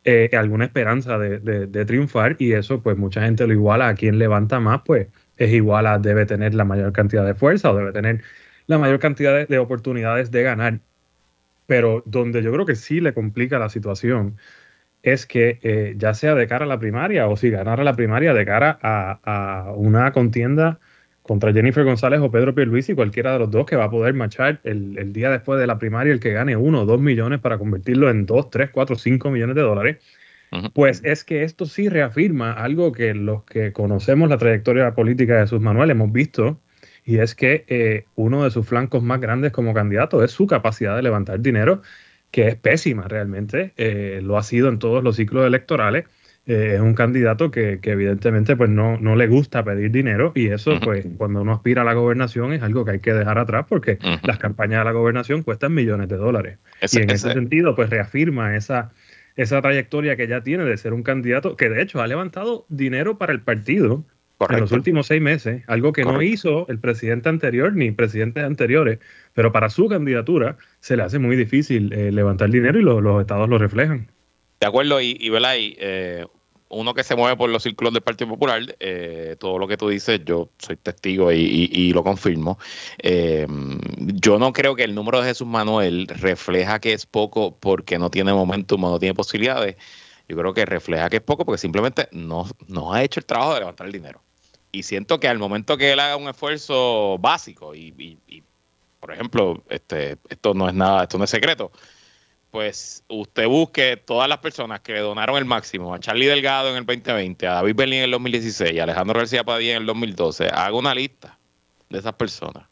eh, 0.04 0.30
alguna 0.34 0.66
esperanza 0.66 1.18
de, 1.18 1.86
triunfar 1.86 2.36
y 2.40 2.52
eso 2.52 2.84
pues 2.84 2.98
mucha 2.98 3.22
gente 3.22 3.48
lo 3.48 3.54
iguala 3.54 3.88
a 3.88 3.96
quien 3.96 4.20
levanta 4.20 4.60
más, 4.60 4.82
pues 4.86 5.08
es 5.38 5.54
igual 5.54 5.88
a 5.88 5.98
debe 5.98 6.26
tener 6.26 6.54
la 6.56 6.66
mayor 6.66 6.92
cantidad 6.92 7.26
de 7.26 7.36
fuerza 7.36 7.72
o 7.72 7.78
debe 7.78 7.94
tener 7.94 8.22
la 8.68 8.78
mayor 8.78 9.00
cantidad 9.00 9.48
de, 9.48 9.58
oportunidades 9.60 10.30
de 10.30 10.44
ganar. 10.44 10.80
Pero 11.68 12.04
donde 12.06 12.44
yo 12.44 12.52
creo 12.52 12.66
que 12.66 12.76
sí 12.76 13.00
le 13.00 13.14
complica 13.14 13.60
la 13.60 13.70
situación 13.70 14.36
es 15.04 15.26
que 15.26 15.60
eh, 15.64 15.96
ya 15.98 16.14
sea 16.14 16.36
de 16.36 16.48
cara 16.48 16.66
a 16.66 16.68
la 16.68 16.80
primaria 16.80 17.30
o 17.30 17.38
si 17.38 17.50
ganara 17.50 17.86
la 17.86 17.96
primaria 17.96 18.34
de 18.34 18.46
cara 18.46 18.78
a, 18.82 19.20
a 19.24 19.72
una 19.72 20.12
contienda 20.12 20.82
contra 21.24 21.54
Jennifer 21.54 21.84
González 21.84 22.20
o 22.20 22.30
Pedro 22.30 22.54
Pierluisi, 22.54 22.94
cualquiera 22.94 23.34
de 23.34 23.40
los 23.40 23.50
dos 23.50 23.66
que 23.66 23.78
va 23.78 23.86
a 23.86 23.90
poder 23.90 24.14
marchar 24.14 24.60
el, 24.64 25.14
día 25.14 25.32
después 25.32 25.60
de 25.60 25.66
la 25.66 25.80
primaria, 25.80 26.14
el 26.14 26.20
que 26.20 26.34
gane 26.34 26.56
uno 26.56 26.82
o 26.82 26.86
dos 26.86 27.00
millones 27.00 27.40
para 27.40 27.58
convertirlo 27.58 28.10
en 28.10 28.26
dos, 28.26 28.50
tres, 28.50 28.70
cuatro, 28.72 28.98
cinco 28.98 29.32
millones 29.32 29.56
de 29.56 29.62
dólares, 29.62 29.98
pues 30.74 31.02
es 31.04 31.24
que 31.24 31.44
esto 31.44 31.66
sí 31.66 31.90
reafirma 31.90 32.52
algo 32.52 32.92
que 32.92 33.16
los 33.16 33.44
que 33.46 33.74
conocemos 33.74 34.30
la 34.30 34.38
trayectoria 34.38 34.94
política 34.94 35.36
de 35.36 35.42
Jesús 35.42 35.62
Manuel 35.62 35.90
hemos 35.90 36.12
visto, 36.12 36.60
y 37.06 37.18
es 37.18 37.34
que 37.34 37.66
eh, 37.68 38.06
uno 38.16 38.44
de 38.44 38.52
sus 38.52 38.68
flancos 38.68 39.02
más 39.02 39.20
grandes 39.20 39.52
como 39.52 39.74
candidato 39.74 40.24
es 40.24 40.32
su 40.32 40.46
capacidad 40.46 40.96
de 40.96 41.02
levantar 41.02 41.40
dinero, 41.40 41.82
que 42.30 42.50
es 42.50 42.56
pésima 42.56 43.08
realmente, 43.08 43.74
eh, 43.78 44.20
lo 44.22 44.38
ha 44.38 44.44
sido 44.44 44.70
en 44.70 44.78
todos 44.78 45.04
los 45.04 45.16
ciclos 45.16 45.46
electorales 45.46 46.06
eh, 46.46 46.74
es 46.76 46.82
un 46.82 46.94
candidato 46.94 47.52
que, 47.52 47.80
evidentemente 47.82 48.58
pues 48.58 48.70
no, 48.70 48.98
no, 48.98 49.16
le 49.16 49.28
gusta 49.28 49.64
pedir 49.64 49.92
dinero 49.92 50.34
y 50.36 50.48
eso 50.48 50.78
pues 50.82 51.06
cuando 51.18 51.42
uno 51.42 51.54
aspira 51.54 51.84
a 51.84 51.86
la 51.86 51.94
gobernación 51.94 52.52
es 52.52 52.62
algo 52.62 52.84
que 52.84 52.92
hay 52.92 53.00
que 53.00 53.14
dejar 53.14 53.38
atrás 53.38 53.66
porque 53.70 53.98
las 54.24 54.40
campañas 54.40 54.80
de 54.80 54.86
la 54.86 54.92
gobernación 54.92 55.44
cuestan 55.44 55.74
millones 55.74 56.10
de 56.10 56.18
dólares. 56.18 56.58
y 56.92 57.02
en 57.02 57.10
ese, 57.12 57.32
sentido 57.32 57.76
pues 57.76 57.90
reafirma 57.90 58.58
esa, 58.58 58.92
esa 59.38 59.62
trayectoria 59.62 60.18
que 60.18 60.28
ya 60.28 60.42
tiene 60.42 60.66
de 60.66 60.76
ser 60.78 60.94
un 60.94 61.04
candidato 61.04 61.56
que 61.56 61.70
de 61.70 61.82
hecho 61.82 62.02
ha 62.02 62.08
levantado 62.08 62.66
dinero 62.68 63.18
para 63.18 63.32
el 63.32 63.40
partido 63.40 64.04
en 64.50 64.60
los 64.60 64.74
últimos 64.74 65.08
seis 65.08 65.22
meses, 65.22 65.64
algo 65.68 65.94
que 65.94 66.04
no 66.04 66.22
hizo 66.22 66.68
el 66.68 66.80
presidente 66.80 67.30
anterior 67.30 67.74
ni 67.74 67.92
presidentes 67.92 68.44
anteriores, 68.44 69.00
pero 69.34 69.54
para 69.54 69.70
su 69.70 69.88
candidatura 69.88 70.58
se 70.82 70.98
le 70.98 71.04
hace 71.04 71.20
muy 71.20 71.38
difícil 71.38 71.94
eh, 71.94 72.12
levantar 72.12 72.50
dinero 72.50 72.78
y 72.80 72.84
los 72.84 73.22
estados 73.22 73.48
lo 73.48 73.58
reflejan. 73.58 74.10
De 74.60 74.68
acuerdo, 74.68 75.02
y, 75.02 75.18
y, 75.20 75.32
eh, 75.80 76.26
uno 76.74 76.94
que 76.94 77.04
se 77.04 77.16
mueve 77.16 77.38
por 77.38 77.50
los 77.50 77.64
círculos 77.64 77.94
del 77.94 78.02
Partido 78.02 78.30
Popular, 78.30 78.76
eh, 78.80 79.36
todo 79.40 79.58
lo 79.58 79.68
que 79.68 79.78
tú 79.78 79.90
dices, 79.90 80.22
yo 80.26 80.50
soy 80.58 80.76
testigo 80.76 81.32
y, 81.32 81.94
lo 81.94 82.04
confirmo. 82.04 82.58
Eh, 82.98 83.48
yo 83.98 84.40
no 84.40 84.52
creo 84.54 84.76
que 84.76 84.84
el 84.84 84.96
número 84.96 85.22
de 85.22 85.28
Jesús 85.28 85.48
Manuel 85.48 86.08
refleja 86.08 86.80
que 86.80 86.94
es 86.94 87.06
poco 87.06 87.56
porque 87.56 88.00
no 88.00 88.10
tiene 88.10 88.34
momentum 88.34 88.82
no 88.82 89.00
tiene 89.00 89.14
posibilidades. 89.14 89.78
Yo 90.28 90.38
creo 90.38 90.54
que 90.54 90.66
refleja 90.66 91.10
que 91.10 91.18
es 91.18 91.24
poco 91.24 91.46
porque 91.46 91.60
simplemente 91.60 92.08
no, 92.12 92.48
no 92.68 92.94
ha 92.94 93.04
hecho 93.04 93.20
el 93.20 93.26
trabajo 93.26 93.54
de 93.54 93.60
levantar 93.60 93.88
el 93.88 93.94
dinero. 93.94 94.22
Y 94.72 94.84
siento 94.84 95.20
que 95.20 95.28
al 95.28 95.38
momento 95.38 95.78
que 95.78 95.92
él 95.92 96.00
haga 96.00 96.16
un 96.18 96.28
esfuerzo 96.28 97.18
básico, 97.20 97.76
y, 97.76 98.18
y 98.28 98.44
por 99.00 99.12
ejemplo, 99.12 99.62
este, 99.70 100.18
esto 100.30 100.54
no 100.54 100.70
es 100.70 100.74
nada, 100.74 101.04
esto 101.04 101.18
no 101.18 101.26
es 101.26 101.30
secreto, 101.30 101.74
pues 102.54 103.04
usted 103.08 103.48
busque 103.48 103.98
todas 103.98 104.30
las 104.30 104.38
personas 104.38 104.80
que 104.82 104.94
le 104.94 105.00
donaron 105.00 105.38
el 105.38 105.46
máximo 105.46 105.92
a 105.92 106.00
Charlie 106.00 106.28
Delgado 106.28 106.70
en 106.70 106.76
el 106.76 106.86
2020, 106.86 107.48
a 107.48 107.54
David 107.54 107.76
Berlín 107.76 107.98
en 107.98 108.04
el 108.06 108.12
2016 108.12 108.74
y 108.74 108.80
a 108.80 108.84
Alejandro 108.84 109.18
García 109.18 109.44
Padilla 109.44 109.72
en 109.72 109.82
el 109.82 109.88
2012, 109.88 110.50
haga 110.50 110.74
una 110.74 110.94
lista 110.94 111.40
de 111.90 111.98
esas 111.98 112.14
personas 112.14 112.66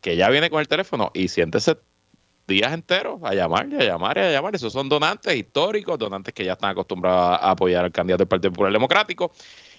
que 0.00 0.14
ya 0.14 0.30
viene 0.30 0.50
con 0.50 0.60
el 0.60 0.68
teléfono 0.68 1.10
y 1.14 1.26
siéntese 1.26 1.76
días 2.46 2.72
enteros 2.72 3.20
a 3.24 3.34
llamar 3.34 3.66
y 3.72 3.74
a 3.74 3.84
llamar 3.84 4.18
y 4.18 4.20
a 4.20 4.30
llamar. 4.30 4.54
Esos 4.54 4.72
son 4.72 4.88
donantes 4.88 5.34
históricos, 5.34 5.98
donantes 5.98 6.32
que 6.32 6.44
ya 6.44 6.52
están 6.52 6.70
acostumbrados 6.70 7.40
a 7.42 7.50
apoyar 7.50 7.86
al 7.86 7.90
candidato 7.90 8.20
del 8.20 8.28
Partido 8.28 8.52
Popular 8.52 8.72
Democrático 8.72 9.32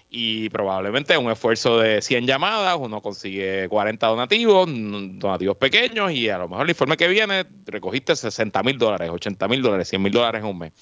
y 0.09 0.49
probablemente 0.49 1.17
un 1.17 1.31
esfuerzo 1.31 1.79
de 1.79 2.01
100 2.01 2.27
llamadas, 2.27 2.77
uno 2.79 3.01
consigue 3.01 3.67
40 3.69 4.07
donativos, 4.07 4.67
donativos 4.67 5.57
pequeños 5.57 6.11
y 6.11 6.29
a 6.29 6.37
lo 6.37 6.47
mejor 6.47 6.65
el 6.65 6.69
informe 6.69 6.95
que 6.95 7.07
viene 7.07 7.45
recogiste 7.65 8.15
60 8.15 8.63
mil 8.63 8.77
dólares, 8.77 9.09
80 9.09 9.47
mil 9.47 9.61
dólares, 9.61 9.89
100 9.89 10.01
mil 10.01 10.11
dólares 10.11 10.41
en 10.41 10.47
un 10.47 10.59
mes 10.59 10.73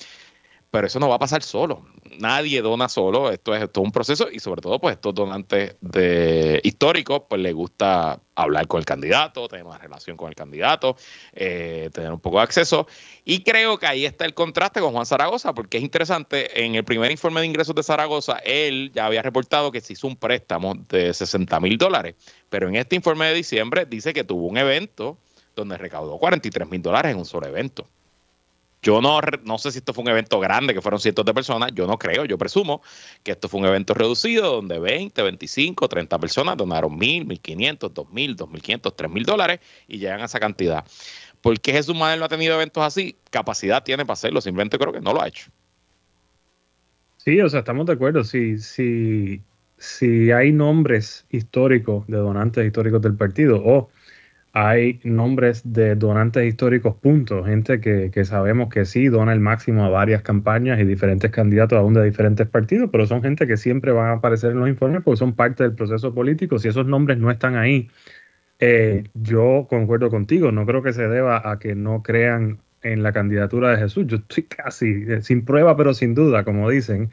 pero 0.73 0.87
eso 0.87 0.99
no 0.99 1.07
va 1.07 1.17
a 1.17 1.19
pasar 1.19 1.43
solo. 1.43 1.85
Nadie 2.17 2.59
dona 2.63 2.89
solo, 2.89 3.29
esto 3.29 3.53
es 3.53 3.71
todo 3.71 3.83
un 3.83 3.91
proceso 3.91 4.27
y 4.31 4.39
sobre 4.39 4.59
todo 4.59 4.79
pues 4.79 4.95
estos 4.95 5.13
donantes 5.13 5.75
de 5.81 6.59
históricos 6.63 7.21
pues 7.29 7.39
les 7.41 7.53
gusta 7.53 8.19
hablar 8.33 8.67
con 8.67 8.79
el 8.79 8.85
candidato, 8.85 9.47
tener 9.47 9.67
una 9.67 9.77
relación 9.77 10.17
con 10.17 10.29
el 10.29 10.35
candidato, 10.35 10.95
eh, 11.33 11.91
tener 11.93 12.11
un 12.11 12.19
poco 12.19 12.37
de 12.37 12.43
acceso 12.45 12.87
y 13.23 13.43
creo 13.43 13.77
que 13.77 13.85
ahí 13.85 14.03
está 14.03 14.25
el 14.25 14.33
contraste 14.33 14.79
con 14.79 14.93
Juan 14.93 15.05
Zaragoza 15.05 15.53
porque 15.53 15.77
es 15.77 15.83
interesante, 15.83 16.65
en 16.65 16.73
el 16.73 16.83
primer 16.83 17.11
informe 17.11 17.41
de 17.41 17.45
ingresos 17.45 17.75
de 17.75 17.83
Zaragoza 17.83 18.39
él 18.43 18.91
ya 18.95 19.05
había 19.05 19.21
reportado 19.21 19.71
que 19.71 19.79
se 19.79 19.93
hizo 19.93 20.07
un 20.07 20.15
préstamo 20.15 20.73
de 20.89 21.13
60 21.13 21.59
mil 21.59 21.77
dólares, 21.77 22.15
pero 22.49 22.67
en 22.67 22.77
este 22.77 22.95
informe 22.95 23.27
de 23.27 23.35
diciembre 23.35 23.85
dice 23.85 24.11
que 24.11 24.23
tuvo 24.23 24.47
un 24.47 24.57
evento 24.57 25.19
donde 25.55 25.77
recaudó 25.77 26.17
43 26.17 26.67
mil 26.67 26.81
dólares 26.81 27.11
en 27.11 27.19
un 27.19 27.25
solo 27.25 27.45
evento. 27.45 27.87
Yo 28.83 29.01
no, 29.01 29.21
no 29.45 29.57
sé 29.57 29.71
si 29.71 29.77
esto 29.77 29.93
fue 29.93 30.03
un 30.03 30.09
evento 30.09 30.41
grande, 30.41 30.73
que 30.73 30.81
fueron 30.81 30.99
cientos 30.99 31.23
de 31.23 31.33
personas, 31.33 31.71
yo 31.73 31.87
no 31.87 31.97
creo, 31.97 32.25
yo 32.25 32.37
presumo 32.37 32.81
que 33.23 33.31
esto 33.31 33.47
fue 33.47 33.61
un 33.61 33.65
evento 33.65 33.93
reducido 33.93 34.55
donde 34.55 34.77
20, 34.77 35.21
25, 35.21 35.87
30 35.87 36.19
personas 36.19 36.57
donaron 36.57 36.97
mil, 36.97 37.25
1500, 37.25 37.93
2000, 37.93 38.35
2500, 38.35 38.95
3000 38.95 39.23
dólares 39.23 39.59
y 39.87 39.99
llegan 39.99 40.19
a 40.19 40.25
esa 40.25 40.37
cantidad. 40.39 40.85
¿Por 41.41 41.59
qué 41.61 41.71
Jesús 41.71 41.95
Manuel 41.95 42.19
no 42.19 42.25
ha 42.25 42.29
tenido 42.29 42.55
eventos 42.55 42.83
así? 42.83 43.15
Capacidad 43.29 43.83
tiene 43.83 44.05
para 44.05 44.13
hacerlo, 44.13 44.41
simplemente 44.41 44.77
creo 44.77 44.91
que 44.91 45.01
no 45.01 45.13
lo 45.13 45.21
ha 45.21 45.29
hecho. 45.29 45.49
Sí, 47.17 47.39
o 47.39 47.47
sea, 47.47 47.59
estamos 47.59 47.85
de 47.85 47.93
acuerdo. 47.93 48.25
Si, 48.25 48.57
si, 48.57 49.41
si 49.77 50.31
hay 50.31 50.51
nombres 50.51 51.25
históricos 51.29 52.05
de 52.07 52.17
donantes 52.17 52.65
históricos 52.65 53.01
del 53.01 53.15
partido 53.15 53.61
o 53.63 53.89
hay 54.55 54.99
nombres 55.03 55.73
de 55.73 55.95
donantes 55.95 56.45
históricos, 56.45 56.95
puntos, 56.95 57.47
gente 57.47 57.81
que, 57.81 58.25
sabemos 58.25 58.69
que 58.69 58.85
sí 58.85 59.07
dona 59.07 59.33
el 59.33 59.39
máximo 59.39 59.83
a 59.83 59.89
varias 59.89 60.21
campañas 60.21 60.79
y 60.79 60.85
diferentes 60.85 61.31
candidatos 61.31 61.79
aún 61.79 61.95
de 61.95 62.03
diferentes 62.03 62.47
partidos, 62.47 62.89
pero 62.91 63.07
son 63.07 63.23
gente 63.23 63.47
que 63.47 63.57
siempre 63.57 63.91
van 63.91 64.09
a 64.09 64.11
aparecer 64.13 64.51
en 64.51 64.59
los 64.59 64.69
informes 64.69 65.01
porque 65.03 65.17
son 65.17 65.33
parte 65.33 65.63
del 65.63 65.73
proceso 65.73 66.13
político. 66.13 66.59
Si 66.59 66.67
esos 66.67 66.85
nombres 66.85 67.17
no 67.17 67.31
están 67.31 67.55
ahí, 67.55 67.89
eh, 68.59 69.05
yo 69.15 69.65
concuerdo 69.69 70.11
contigo, 70.11 70.51
no 70.51 70.67
creo 70.67 70.83
que 70.83 70.93
se 70.93 71.07
deba 71.07 71.49
a 71.51 71.57
que 71.57 71.73
no 71.73 72.03
crean 72.03 72.59
en 72.83 73.01
la 73.01 73.11
candidatura 73.11 73.71
de 73.71 73.77
Jesús. 73.77 74.05
Yo 74.07 74.17
estoy 74.17 74.43
casi 74.43 75.05
eh, 75.07 75.21
sin 75.21 75.43
prueba, 75.45 75.75
pero 75.75 75.93
sin 75.93 76.13
duda, 76.13 76.43
como 76.43 76.69
dicen, 76.69 77.09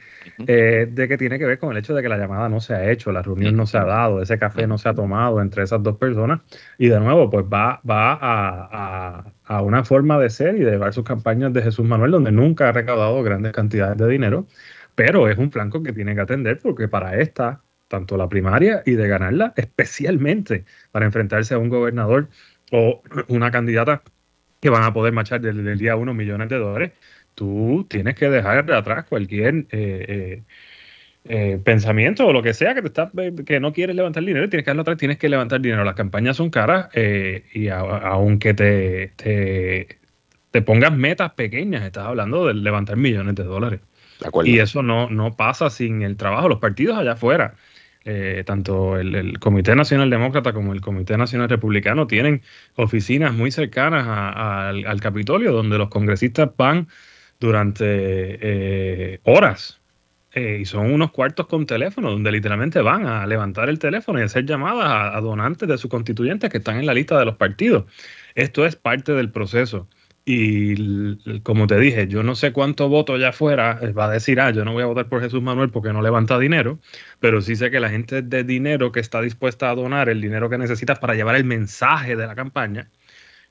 eh, 0.47 0.89
de 0.91 1.09
que 1.09 1.17
tiene 1.17 1.39
que 1.39 1.47
ver 1.47 1.59
con 1.59 1.73
el 1.73 1.79
hecho 1.79 1.95
de 1.95 2.03
que 2.03 2.09
la 2.09 2.19
llamada 2.19 2.49
no 2.49 2.61
se 2.61 2.75
ha 2.75 2.91
hecho, 2.91 3.13
la 3.13 3.23
reunión 3.23 3.57
no 3.57 3.67
se 3.67 3.79
ha 3.79 3.85
dado, 3.85 4.21
ese 4.21 4.39
café 4.39 4.67
no 4.67 4.79
se 4.79 4.89
ha 4.89 4.95
tomado 4.95 5.41
entre 5.41 5.63
esas 5.63 5.83
dos 5.83 5.97
personas. 5.97 6.41
Y 6.79 6.89
de 6.89 7.01
nuevo, 7.01 7.31
pues 7.31 7.47
va, 7.47 7.81
va 7.89 8.19
a, 8.21 9.33
a, 9.45 9.63
una 9.63 9.85
forma 9.85 10.19
de 10.19 10.31
ser 10.31 10.57
y 10.57 10.61
de 10.61 10.73
llevar 10.73 10.93
sus 10.93 11.05
campañas 11.05 11.53
de 11.53 11.63
Jesús 11.63 11.87
Manuel, 11.87 12.11
donde 12.11 12.33
nunca 12.33 12.69
ha 12.69 12.73
recaudado 12.73 13.23
grandes 13.23 13.53
cantidades 13.53 13.97
de 13.97 14.09
dinero, 14.09 14.47
pero 14.95 15.29
es 15.29 15.39
un 15.39 15.51
flanco 15.51 15.83
que 15.83 15.93
tiene 15.93 16.15
que 16.15 16.21
atender 16.21 16.59
porque 16.63 16.89
para 16.89 17.19
esta, 17.21 17.63
tanto 17.89 18.17
la 18.17 18.29
primaria 18.29 18.83
y 18.87 18.93
de 18.93 19.09
ganarla, 19.09 19.53
especialmente 19.57 20.65
para 20.93 21.07
enfrentarse 21.07 21.55
a 21.55 21.59
un 21.59 21.69
gobernador 21.69 22.29
o 22.73 23.03
una 23.29 23.51
candidata 23.51 24.03
que 24.61 24.71
van 24.71 24.85
a 24.85 24.93
poder 24.93 25.13
marchar 25.13 25.41
desde 25.41 25.73
el 25.73 25.79
día 25.79 25.97
uno 25.97 26.15
millones 26.15 26.49
de 26.49 26.59
dólares, 26.59 26.93
tú 27.35 27.87
tienes 27.89 28.15
que 28.15 28.29
dejar 28.29 28.67
de 28.67 28.77
atrás 28.77 29.07
cualquier 29.09 29.67
eh, 29.71 30.05
eh, 30.09 30.43
eh, 31.25 31.61
pensamiento 31.65 32.27
o 32.27 32.33
lo 32.33 32.43
que 32.43 32.55
sea 32.55 32.75
que 32.75 32.83
te 32.83 32.89
está, 32.89 33.11
que 33.47 33.61
no 33.61 33.73
quieres 33.73 33.97
levantar 33.97 34.25
dinero, 34.25 34.49
tienes 34.49 34.65
que 34.65 34.71
atrás, 34.71 34.99
tienes 34.99 35.19
que 35.19 35.29
levantar 35.29 35.61
dinero. 35.61 35.85
Las 35.85 35.95
campañas 35.95 36.37
son 36.37 36.51
caras 36.51 36.89
y 36.95 37.69
aunque 37.69 38.55
te, 38.55 39.13
te, 40.51 40.63
pongas 40.63 40.93
metas 40.93 41.33
pequeñas, 41.33 41.85
estás 41.85 42.07
hablando 42.07 42.47
de 42.47 42.55
levantar 42.55 42.97
millones 42.97 43.35
de 43.35 43.45
dólares. 43.45 43.81
y 44.45 44.59
eso 44.59 44.83
no, 44.83 45.09
no 45.09 45.37
pasa 45.37 45.71
sin 45.71 46.03
el 46.03 46.17
trabajo. 46.17 46.49
Los 46.49 46.59
partidos 46.59 46.99
allá 46.99 47.13
afuera 47.13 47.55
eh, 48.05 48.45
tanto 48.47 48.99
el, 48.99 49.39
Comité 49.39 49.75
Nacional 49.77 50.09
Demócrata 50.09 50.53
como 50.53 50.73
el 50.73 50.81
Comité 50.81 51.17
Nacional 51.19 51.49
Republicano 51.49 52.07
tienen 52.07 52.43
oficinas 52.77 53.35
muy 53.35 53.51
cercanas 53.51 54.07
al, 54.07 55.01
Capitolio, 55.01 55.53
donde 55.53 55.77
los 55.79 55.91
congresistas 55.91 56.51
van 56.57 56.89
durante 57.39 57.85
eh, 57.87 59.21
horas. 59.25 59.81
Eh, 60.33 60.59
y 60.61 60.65
son 60.65 60.93
unos 60.93 61.11
cuartos 61.11 61.47
con 61.49 61.67
teléfono, 61.67 62.11
donde 62.11 62.31
literalmente 62.31 62.81
van 62.81 63.05
a 63.07 63.27
levantar 63.27 63.69
el 63.69 63.81
teléfono 63.81 64.21
y 64.21 64.23
hacer 64.23 64.47
llamadas 64.47 65.15
a, 65.17 65.21
donantes 65.21 65.69
de 65.69 65.77
sus 65.77 65.91
constituyentes 65.91 66.51
que 66.51 66.59
están 66.59 66.77
en 66.79 66.87
la 66.87 66.95
lista 66.95 67.19
de 67.19 67.25
los 67.25 67.37
partidos. 67.37 67.85
Esto 68.37 68.65
es 68.65 68.77
parte 68.77 69.13
del 69.13 69.31
proceso. 69.33 69.89
Y 70.33 71.41
como 71.43 71.67
te 71.67 71.77
dije, 71.81 72.07
yo 72.07 72.23
no 72.23 72.37
sé 72.37 72.53
cuánto 72.53 72.89
voto 72.89 73.15
allá 73.15 73.31
afuera 73.31 73.81
va 73.99 74.05
a 74.05 74.11
decir, 74.11 74.41
ah, 74.41 74.53
yo 74.53 74.65
no 74.65 74.73
voy 74.73 74.85
a 74.85 74.87
votar 74.87 75.09
por 75.09 75.21
Jesús 75.21 75.43
Manuel 75.43 75.71
porque 75.71 75.93
no 75.93 76.03
levanta 76.03 76.39
dinero, 76.39 76.79
pero 77.19 77.41
sí 77.41 77.57
sé 77.57 77.73
que 77.73 77.81
la 77.81 77.91
gente 77.91 78.23
de 78.23 78.45
dinero 78.45 78.93
que 78.93 79.01
está 79.01 79.21
dispuesta 79.21 79.71
a 79.71 79.75
donar 79.75 80.09
el 80.09 80.21
dinero 80.21 80.49
que 80.49 80.57
necesita 80.57 80.95
para 80.95 81.15
llevar 81.17 81.35
el 81.35 81.43
mensaje 81.43 82.15
de 82.15 82.29
la 82.29 82.37
campaña, 82.37 82.93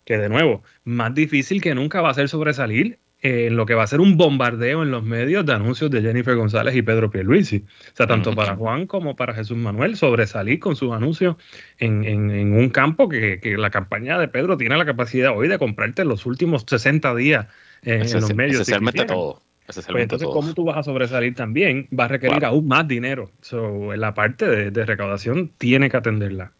que 0.05 0.17
de 0.17 0.29
nuevo, 0.29 0.63
más 0.85 1.13
difícil 1.13 1.61
que 1.61 1.75
nunca 1.75 2.01
va 2.01 2.11
a 2.11 2.13
ser 2.13 2.29
sobresalir 2.29 2.99
en 3.21 3.57
lo 3.57 3.65
que 3.65 3.73
va 3.73 3.83
a 3.83 3.87
ser 3.87 3.99
un 3.99 4.15
bombardeo 4.15 4.83
en 4.83 4.91
los 4.91 5.03
medios 5.03 5.45
de 5.45 5.53
anuncios 5.53 5.91
de 5.91 6.01
Jennifer 6.01 6.35
González 6.35 6.75
y 6.75 6.81
Pedro 6.81 7.09
Pierluisi. 7.11 7.65
O 7.91 7.95
sea, 7.95 8.07
tanto 8.07 8.33
para 8.33 8.55
Juan 8.55 8.87
como 8.87 9.15
para 9.15 9.33
Jesús 9.33 9.57
Manuel, 9.57 9.97
sobresalir 9.97 10.59
con 10.59 10.75
sus 10.75 10.93
anuncios 10.93 11.35
en, 11.79 12.53
un 12.53 12.69
campo 12.69 13.09
que, 13.09 13.39
la 13.57 13.69
campaña 13.69 14.17
de 14.17 14.27
Pedro 14.27 14.57
tiene 14.57 14.77
la 14.77 14.85
capacidad 14.85 15.35
hoy 15.35 15.47
de 15.47 15.59
comprarte 15.59 16.05
los 16.05 16.25
últimos 16.25 16.65
60 16.67 17.13
días 17.15 17.47
en 17.83 17.99
los 17.99 18.33
medios. 18.33 18.61
Esencialmente 18.61 19.05
todo. 19.05 19.41
Pues 19.65 19.85
entonces, 19.87 20.27
¿cómo 20.27 20.53
tú 20.53 20.63
vas 20.63 20.77
a 20.77 20.83
sobresalir 20.83 21.35
también? 21.35 21.87
Va 21.97 22.05
a 22.05 22.07
requerir 22.07 22.43
aún 22.43 22.67
más 22.67 22.87
dinero. 22.87 23.29
So, 23.41 23.95
la 23.95 24.15
parte 24.15 24.47
de, 24.47 24.71
de 24.71 24.85
recaudación 24.85 25.51
tiene 25.59 25.91
que 25.91 25.97
atenderla. 25.97 26.53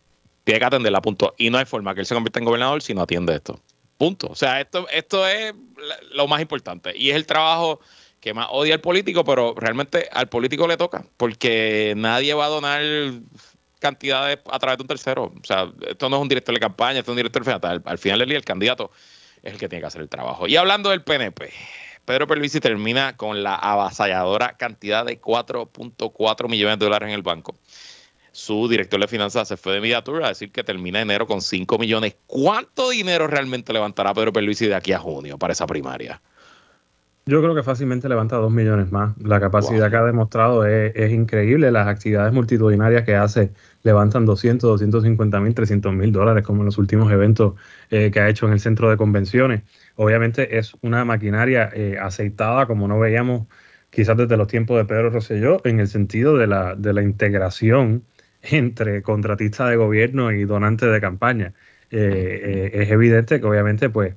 Tiene 0.44 0.60
que 0.60 0.66
atenderla, 0.66 1.02
punto. 1.02 1.34
Y 1.38 1.50
no 1.50 1.58
hay 1.58 1.66
forma 1.66 1.96
que 1.96 2.02
él 2.02 2.06
se 2.06 2.14
convierta 2.14 2.38
en 2.38 2.46
gobernador 2.46 2.84
si 2.84 2.94
no 2.94 3.02
atiende 3.02 3.34
esto. 3.34 3.60
Punto. 4.00 4.28
O 4.28 4.36
sea, 4.36 4.62
esto, 4.62 4.88
esto 4.88 5.28
es 5.28 5.54
lo 6.14 6.26
más 6.26 6.40
importante. 6.40 6.98
Y 6.98 7.10
es 7.10 7.18
el 7.18 7.26
trabajo 7.26 7.82
que 8.22 8.34
más 8.34 8.48
odia 8.50 8.74
el 8.74 8.80
político, 8.80 9.26
pero 9.26 9.54
realmente 9.58 10.08
al 10.14 10.30
político 10.30 10.70
le 10.70 10.78
toca, 10.78 11.04
porque 11.18 11.94
nadie 11.98 12.34
va 12.34 12.46
a 12.46 12.48
donar 12.48 12.82
cantidades 13.80 14.40
a 14.50 14.58
través 14.58 14.78
de 14.78 14.84
un 14.84 14.88
tercero. 14.88 15.34
O 15.38 15.44
sea, 15.44 15.70
esto 15.86 16.08
no 16.08 16.16
es 16.16 16.22
un 16.22 16.30
director 16.30 16.56
de 16.56 16.62
campaña, 16.62 17.00
esto 17.00 17.12
es 17.12 17.14
un 17.14 17.18
director 17.18 17.44
de 17.44 17.68
Al, 17.68 17.82
al 17.84 17.98
final 17.98 18.26
día, 18.26 18.38
el 18.38 18.46
candidato 18.46 18.90
es 19.44 19.52
el 19.52 19.60
que 19.60 19.68
tiene 19.68 19.82
que 19.82 19.88
hacer 19.88 20.00
el 20.00 20.08
trabajo. 20.08 20.48
Y 20.48 20.56
hablando 20.56 20.92
del 20.92 21.04
PNP, 21.04 21.52
Pedro 22.06 22.26
Perluisi 22.26 22.62
termina 22.62 23.18
con 23.18 23.44
la 23.44 23.56
avasalladora 23.56 24.56
cantidad 24.56 25.06
de 25.06 25.20
4.4 25.20 26.48
millones 26.48 26.80
de 26.80 26.86
dólares 26.86 27.10
en 27.10 27.16
el 27.16 27.22
banco 27.22 27.54
su 28.32 28.68
director 28.68 29.00
de 29.00 29.08
finanzas 29.08 29.48
se 29.48 29.58
fue 29.58 29.74
de 29.74 29.82
Mediatur 29.82 30.24
a 30.24 30.30
decir 30.30 30.52
que 30.52 30.64
termina 30.64 31.02
enero 31.02 31.28
con 31.28 31.42
5 31.42 31.78
millones. 31.78 32.16
¿Cuánto 32.28 32.90
dinero 32.90 33.28
realmente 33.28 33.74
levantará 33.74 34.14
Pedro 34.14 34.34
Perluisi 34.34 34.68
de 34.68 34.76
aquí 34.76 34.94
a 34.94 35.00
junio 35.00 35.38
para 35.38 35.54
esa 35.54 35.66
primaria? 35.66 36.22
Yo 37.30 37.44
creo 37.44 37.54
que 37.54 37.62
fácilmente 37.62 38.10
levanta 38.10 38.38
2 38.38 38.52
millones 38.52 38.92
más. 38.92 39.16
La 39.20 39.40
capacidad 39.40 39.92
que 39.92 39.98
ha 39.98 40.04
demostrado 40.04 40.66
es, 40.66 41.12
increíble. 41.12 41.70
Las 41.70 41.88
actividades 41.88 42.34
multitudinarias 42.34 43.04
que 43.04 43.16
hace 43.16 43.52
levantan 43.84 44.26
200, 44.26 44.68
250 44.68 45.40
mil, 45.40 45.54
300 45.54 45.94
mil 45.94 46.12
dólares, 46.12 46.44
como 46.44 46.62
en 46.62 46.66
los 46.66 46.80
últimos 46.80 47.12
eventos 47.12 47.54
eh, 47.92 48.10
que 48.12 48.20
ha 48.20 48.30
hecho 48.30 48.48
en 48.48 48.54
el 48.54 48.60
centro 48.60 48.90
de 48.90 48.98
convenciones. 48.98 49.62
Obviamente 49.96 50.58
es 50.58 50.74
una 50.82 51.06
maquinaria 51.06 51.70
eh, 51.72 52.00
aceitada, 52.02 52.66
como 52.66 52.88
no 52.88 52.98
veíamos 52.98 53.46
quizás 53.92 54.18
desde 54.18 54.36
los 54.36 54.48
tiempos 54.48 54.78
de 54.78 54.86
Pedro 54.86 55.12
Rosselló, 55.12 55.62
en 55.66 55.80
el 55.80 55.88
sentido 55.88 56.36
de 56.36 56.48
la, 56.48 56.74
de 56.76 56.94
la 56.94 57.04
integración 57.04 58.06
entre 58.42 59.02
contratistas 59.02 59.70
de 59.70 59.76
gobierno 59.76 60.32
y 60.32 60.46
donantes 60.46 60.92
de 60.92 61.02
campaña. 61.02 61.54
Eh, 61.92 62.72
eh, 62.74 62.82
es 62.84 62.92
evidente 62.92 63.40
que 63.40 63.46
obviamente, 63.46 63.90
pues, 63.90 64.16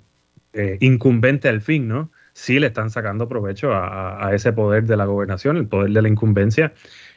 eh, 0.53 0.77
incumbente 0.81 1.49
al 1.49 1.61
fin, 1.61 1.89
¿no? 1.89 2.11
Sí 2.35 2.59
le 2.61 2.69
están 2.69 2.91
sacando 2.91 3.29
provecho 3.29 3.73
a, 3.75 4.31
ese 4.35 4.53
poder 4.53 4.85
de 4.85 4.97
la 4.97 5.05
gobernación, 5.05 5.57
el 5.57 5.67
poder 5.69 5.91
de 5.93 6.03
la 6.03 6.09
incumbencia. 6.09 6.73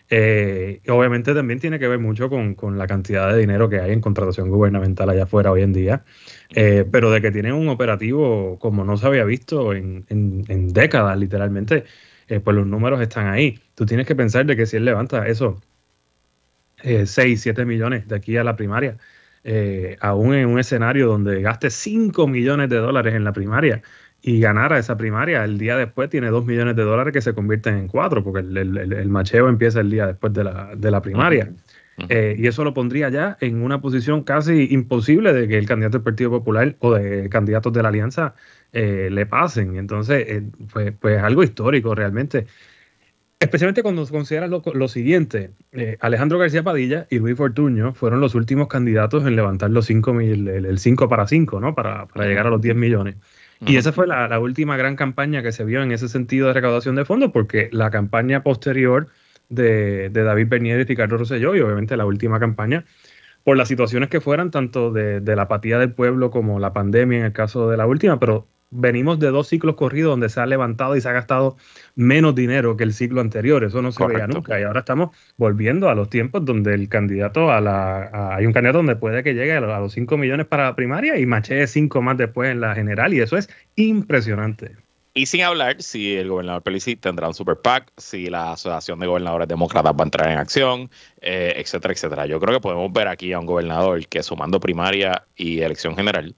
obviamente 0.10 1.34
también 1.34 1.60
tiene 1.60 1.80
que 1.80 1.88
ver 1.88 1.99
mucho 1.99 2.30
con, 2.30 2.78
la 2.78 2.88
cantidad 2.88 3.32
de 3.32 3.39
dinero 3.39 3.70
que 3.70 3.80
hay 3.80 3.91
en 3.93 4.01
contratación 4.01 4.49
gubernamental 4.49 5.10
allá 5.10 5.24
afuera 5.24 5.51
hoy 5.51 5.62
en 5.62 5.74
día, 5.74 6.03
pero 6.53 7.12
de 7.12 7.22
que 7.22 7.32
tienen 7.32 7.53
un 7.53 7.70
operativo 7.70 8.60
como 8.60 8.84
no 8.84 8.97
se 8.97 9.08
había 9.08 9.24
visto 9.24 9.74
en, 9.74 10.06
en 10.10 10.74
décadas, 10.74 11.18
literalmente, 11.18 11.86
pues 12.28 12.56
los 12.56 12.68
números 12.68 13.01
están 13.01 13.28
ahí. 13.28 13.60
Tú 13.74 13.86
tienes 13.86 14.06
que 14.08 14.16
pensar 14.16 14.45
de 14.45 14.58
que 14.58 14.66
si 14.66 14.78
él 14.78 14.86
levanta 14.86 15.28
eso 15.28 15.62
6, 16.86 17.17
eh, 17.17 17.38
7 17.38 17.65
millones 17.65 18.07
de 18.07 18.15
aquí 18.15 18.38
a 18.38 18.43
la 18.43 18.55
primaria, 18.55 18.97
eh, 19.43 19.97
aún 19.99 20.33
en 20.33 20.47
un 20.47 20.59
escenario 20.59 21.07
donde 21.07 21.41
gaste 21.41 21.69
5 21.69 22.27
millones 22.27 22.69
de 22.69 22.77
dólares 22.77 23.15
en 23.15 23.23
la 23.23 23.33
primaria 23.33 23.81
y 24.21 24.39
ganara 24.39 24.79
esa 24.79 24.97
primaria, 24.97 25.43
el 25.43 25.57
día 25.57 25.77
después 25.77 26.09
tiene 26.09 26.27
2 26.29 26.45
millones 26.45 26.75
de 26.75 26.83
dólares 26.83 27.13
que 27.13 27.21
se 27.21 27.33
convierten 27.33 27.77
en 27.77 27.88
4, 27.88 28.23
porque 28.23 28.39
el, 28.39 29.09
macheo 29.09 29.47
empieza 29.49 29.81
el 29.81 29.91
día 29.91 30.07
después 30.07 30.33
de 30.33 30.43
la, 30.43 31.01
primaria. 31.01 31.51
Eh, 32.09 32.36
y 32.38 32.47
eso 32.47 32.63
lo 32.63 32.73
pondría 32.73 33.09
ya 33.09 33.38
en 33.39 33.61
una 33.61 33.79
posición 33.81 34.23
casi 34.23 34.67
imposible 34.71 35.31
de 35.31 35.47
que 35.47 35.57
el 35.57 35.67
candidato 35.67 35.99
del 35.99 36.03
Partido 36.03 36.31
Popular 36.31 36.75
o 36.79 36.95
de 36.95 37.29
candidatos 37.29 37.71
de 37.71 37.83
la 37.83 37.89
alianza 37.89 38.33
le 38.73 39.25
pasen. 39.27 39.77
Entonces, 39.77 40.43
pues, 40.73 40.91
pues 40.99 41.21
algo 41.21 41.43
histórico 41.43 41.93
realmente. 41.93 42.47
Especialmente 43.39 43.83
cuando 43.83 44.07
consideras 44.07 44.49
lo, 44.49 44.63
lo 44.73 44.88
siguiente, 44.88 45.51
eh, 45.73 45.97
Alejandro 45.99 46.39
García 46.39 46.63
Padilla 46.63 47.05
y 47.09 47.19
Luis 47.19 47.36
Fortuño 47.36 47.93
fueron 47.93 48.21
los 48.21 48.33
últimos 48.33 48.69
candidatos 48.69 49.25
en 49.27 49.36
levantar 49.36 49.71
los 49.71 49.88
5 49.88 50.13
mil, 50.13 50.47
el 50.47 50.79
5 50.79 51.09
para 51.09 51.27
5, 51.27 51.59
¿no? 51.59 51.75
Para, 51.75 52.07
llegar 52.15 52.47
a 52.47 52.49
los 52.49 52.61
10 52.61 52.77
millones. 52.77 53.15
Y 53.65 53.75
esa 53.75 53.91
fue 53.91 54.07
la, 54.07 54.39
última 54.39 54.77
gran 54.77 54.95
campaña 54.95 55.43
que 55.43 55.51
se 55.51 55.65
vio 55.65 55.81
en 55.81 55.91
ese 55.91 56.07
sentido 56.07 56.47
de 56.47 56.53
recaudación 56.53 56.95
de 56.95 57.03
fondos, 57.03 57.31
porque 57.31 57.69
la 57.73 57.89
campaña 57.91 58.41
posterior 58.41 59.07
de, 59.49 60.09
David 60.09 60.47
Bernier 60.47 60.79
y 60.79 60.83
Ricardo 60.86 61.17
Rosselló, 61.17 61.55
y 61.55 61.59
obviamente 61.59 61.97
la 61.97 62.05
última 62.05 62.39
campaña, 62.39 62.86
por 63.43 63.57
las 63.57 63.67
situaciones 63.67 64.09
que 64.09 64.21
fueran, 64.21 64.49
tanto 64.49 64.91
de, 64.91 65.19
de 65.19 65.36
la 65.36 65.43
apatía 65.43 65.77
del 65.77 65.91
pueblo 65.91 66.31
como 66.31 66.59
la 66.59 66.71
pandemia 66.71 67.19
en 67.19 67.25
el 67.25 67.33
caso 67.33 67.69
de 67.69 67.75
la 67.75 67.86
última, 67.86 68.17
pero 68.17 68.47
venimos 68.76 69.19
de 69.19 69.30
dos 69.30 69.47
ciclos 69.47 69.76
corridos 69.76 70.11
donde 70.11 70.30
se 70.30 70.39
ha 70.39 70.45
levantado 70.45 70.95
y 70.95 71.01
se 71.01 71.09
ha 71.09 71.13
gastado 71.13 71.57
menos 71.95 72.36
dinero 72.36 72.78
que 72.78 72.84
el 72.84 72.93
ciclo 72.93 73.21
anterior. 73.21 73.63
Eso 73.63 73.82
no 73.82 73.91
se 73.91 74.05
veía 74.05 74.28
nunca. 74.28 74.59
Y 74.59 74.63
ahora 74.63 74.82
estamos 74.82 75.15
volviendo 75.38 75.89
a 75.89 75.95
los 75.95 76.09
tiempos 76.09 76.45
donde 76.45 76.73
el 76.73 76.89
candidato 76.89 77.51
a 77.51 77.61
la. 77.61 78.36
hay 78.36 78.45
un 78.45 78.53
candidato 78.53 78.80
donde 78.80 78.95
puede 78.95 79.23
que 79.23 79.34
llegue 79.34 79.53
a 79.53 79.61
los 79.61 79.93
5 79.93 80.17
millones 80.17 80.45
para 80.45 80.65
la 80.65 80.76
primaria 80.76 81.17
y 81.17 81.26
machee 81.26 81.67
5 81.67 82.01
más 82.01 82.17
después 82.17 82.51
en 82.51 82.61
la 82.61 82.76
general. 82.76 83.13
Y 83.13 83.21
eso 83.21 83.38
es 83.38 83.49
impresionante. 83.76 84.76
Y 85.17 85.28
sin 85.28 85.43
hablar 85.43 85.82
si 85.82 86.17
el 86.17 86.28
gobernador 86.28 86.61
Pelici 86.61 86.97
tendrá 86.97 87.30
un 87.30 87.34
super 87.34 87.55
PAC, 87.55 87.89
si 87.95 88.28
la 88.30 88.51
Asociación 88.51 88.99
de 88.99 89.07
Gobernadores 89.07 89.47
Demócratas 89.47 89.93
va 89.93 90.01
a 90.01 90.03
entrar 90.03 90.30
en 90.30 90.38
acción, 90.38 90.89
eh, 91.21 91.53
etcétera, 91.55 91.93
etcétera. 91.93 92.26
Yo 92.26 92.38
creo 92.41 92.55
que 92.55 92.59
podemos 92.59 92.91
ver 92.91 93.07
aquí 93.07 93.32
a 93.32 93.39
un 93.39 93.45
gobernador 93.45 94.05
que 94.07 94.21
sumando 94.23 94.59
primaria 94.59 95.26
y 95.38 95.61
elección 95.61 95.95
general 95.95 96.36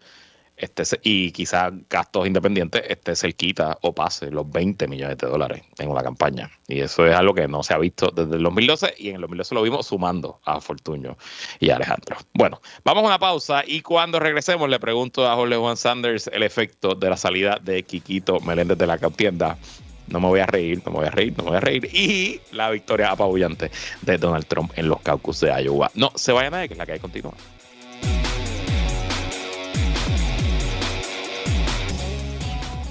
este, 0.58 0.84
y 1.03 1.32
quizás 1.32 1.72
gastos 1.88 2.26
independientes 2.26 2.82
esté 2.89 3.16
cerquita 3.16 3.78
o 3.82 3.93
pase 3.93 4.32
los 4.32 4.49
20 4.51 4.88
millones 4.88 5.20
de 5.20 5.28
dólares 5.28 5.62
en 5.78 5.89
una 5.89 6.01
campaña. 6.01 6.49
Y 6.68 6.80
eso 6.80 7.05
es 7.05 7.16
algo 7.16 7.36
que 7.36 7.47
no 7.47 7.62
se 7.62 7.76
ha 7.76 7.78
visto 7.78 8.10
desde 8.10 8.38
el 8.38 8.43
2012 8.43 8.95
y 8.97 9.10
en 9.10 9.16
el 9.16 9.22
2012 9.22 9.53
lo 9.53 9.62
vimos 9.62 9.86
sumando 9.86 10.41
a 10.45 10.60
Fortuño 10.60 11.16
y 11.60 11.70
a 11.70 11.76
Alejandro. 11.76 12.18
Bueno, 12.34 12.60
vamos 12.84 13.03
a 13.03 13.08
una 13.08 13.20
pausa 13.20 13.64
y 13.68 13.82
cuando 13.82 14.20
regresemos 14.20 14.68
le 14.68 14.80
pregunto 14.80 15.30
a 15.30 15.36
Jorge 15.36 15.55
Juan 15.55 15.78
Sanders 15.78 16.28
el 16.34 16.41
efecto 16.41 16.95
de 16.95 17.10
la 17.10 17.18
salida 17.18 17.60
de 17.62 17.84
Quiquito 17.84 18.39
Meléndez 18.39 18.80
de 18.80 18.88
la 18.88 18.97
contienda. 18.97 19.58
No 20.08 20.20
me 20.20 20.28
voy 20.28 20.39
a 20.39 20.47
reír, 20.47 20.82
no 20.86 20.91
me 20.91 20.99
voy 20.99 21.08
a 21.08 21.12
reír, 21.12 21.34
no 21.38 21.43
me 21.43 21.49
voy 21.49 21.58
a 21.58 21.62
reír. 21.62 21.86
Y 21.93 22.39
la 22.51 22.72
victoria 22.72 23.12
apabullante 23.12 23.70
de 24.01 24.18
Donald 24.18 24.47
Trump 24.47 24.72
en 24.76 24.88
los 24.88 25.01
caucus 25.01 25.41
de 25.41 25.51
Iowa. 25.62 25.91
No 25.93 26.12
se 26.16 26.32
vayan 26.32 26.55
a 26.55 26.60
ver, 26.60 26.70
que 26.70 26.74
es 26.74 26.78
la 26.78 26.86
que 26.86 26.93
hay 26.93 26.99
continúa. 26.99 27.34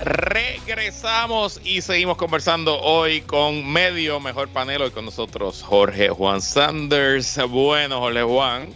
Regresamos 0.06 1.60
y 1.64 1.82
seguimos 1.82 2.16
conversando 2.16 2.80
hoy 2.80 3.22
con 3.22 3.68
medio 3.72 4.20
mejor 4.20 4.46
panel. 4.46 4.82
Hoy 4.82 4.90
con 4.92 5.04
nosotros 5.04 5.64
Jorge 5.64 6.10
Juan 6.10 6.40
Sanders. 6.40 7.40
Bueno, 7.48 7.98
Jorge 7.98 8.22
Juan, 8.22 8.68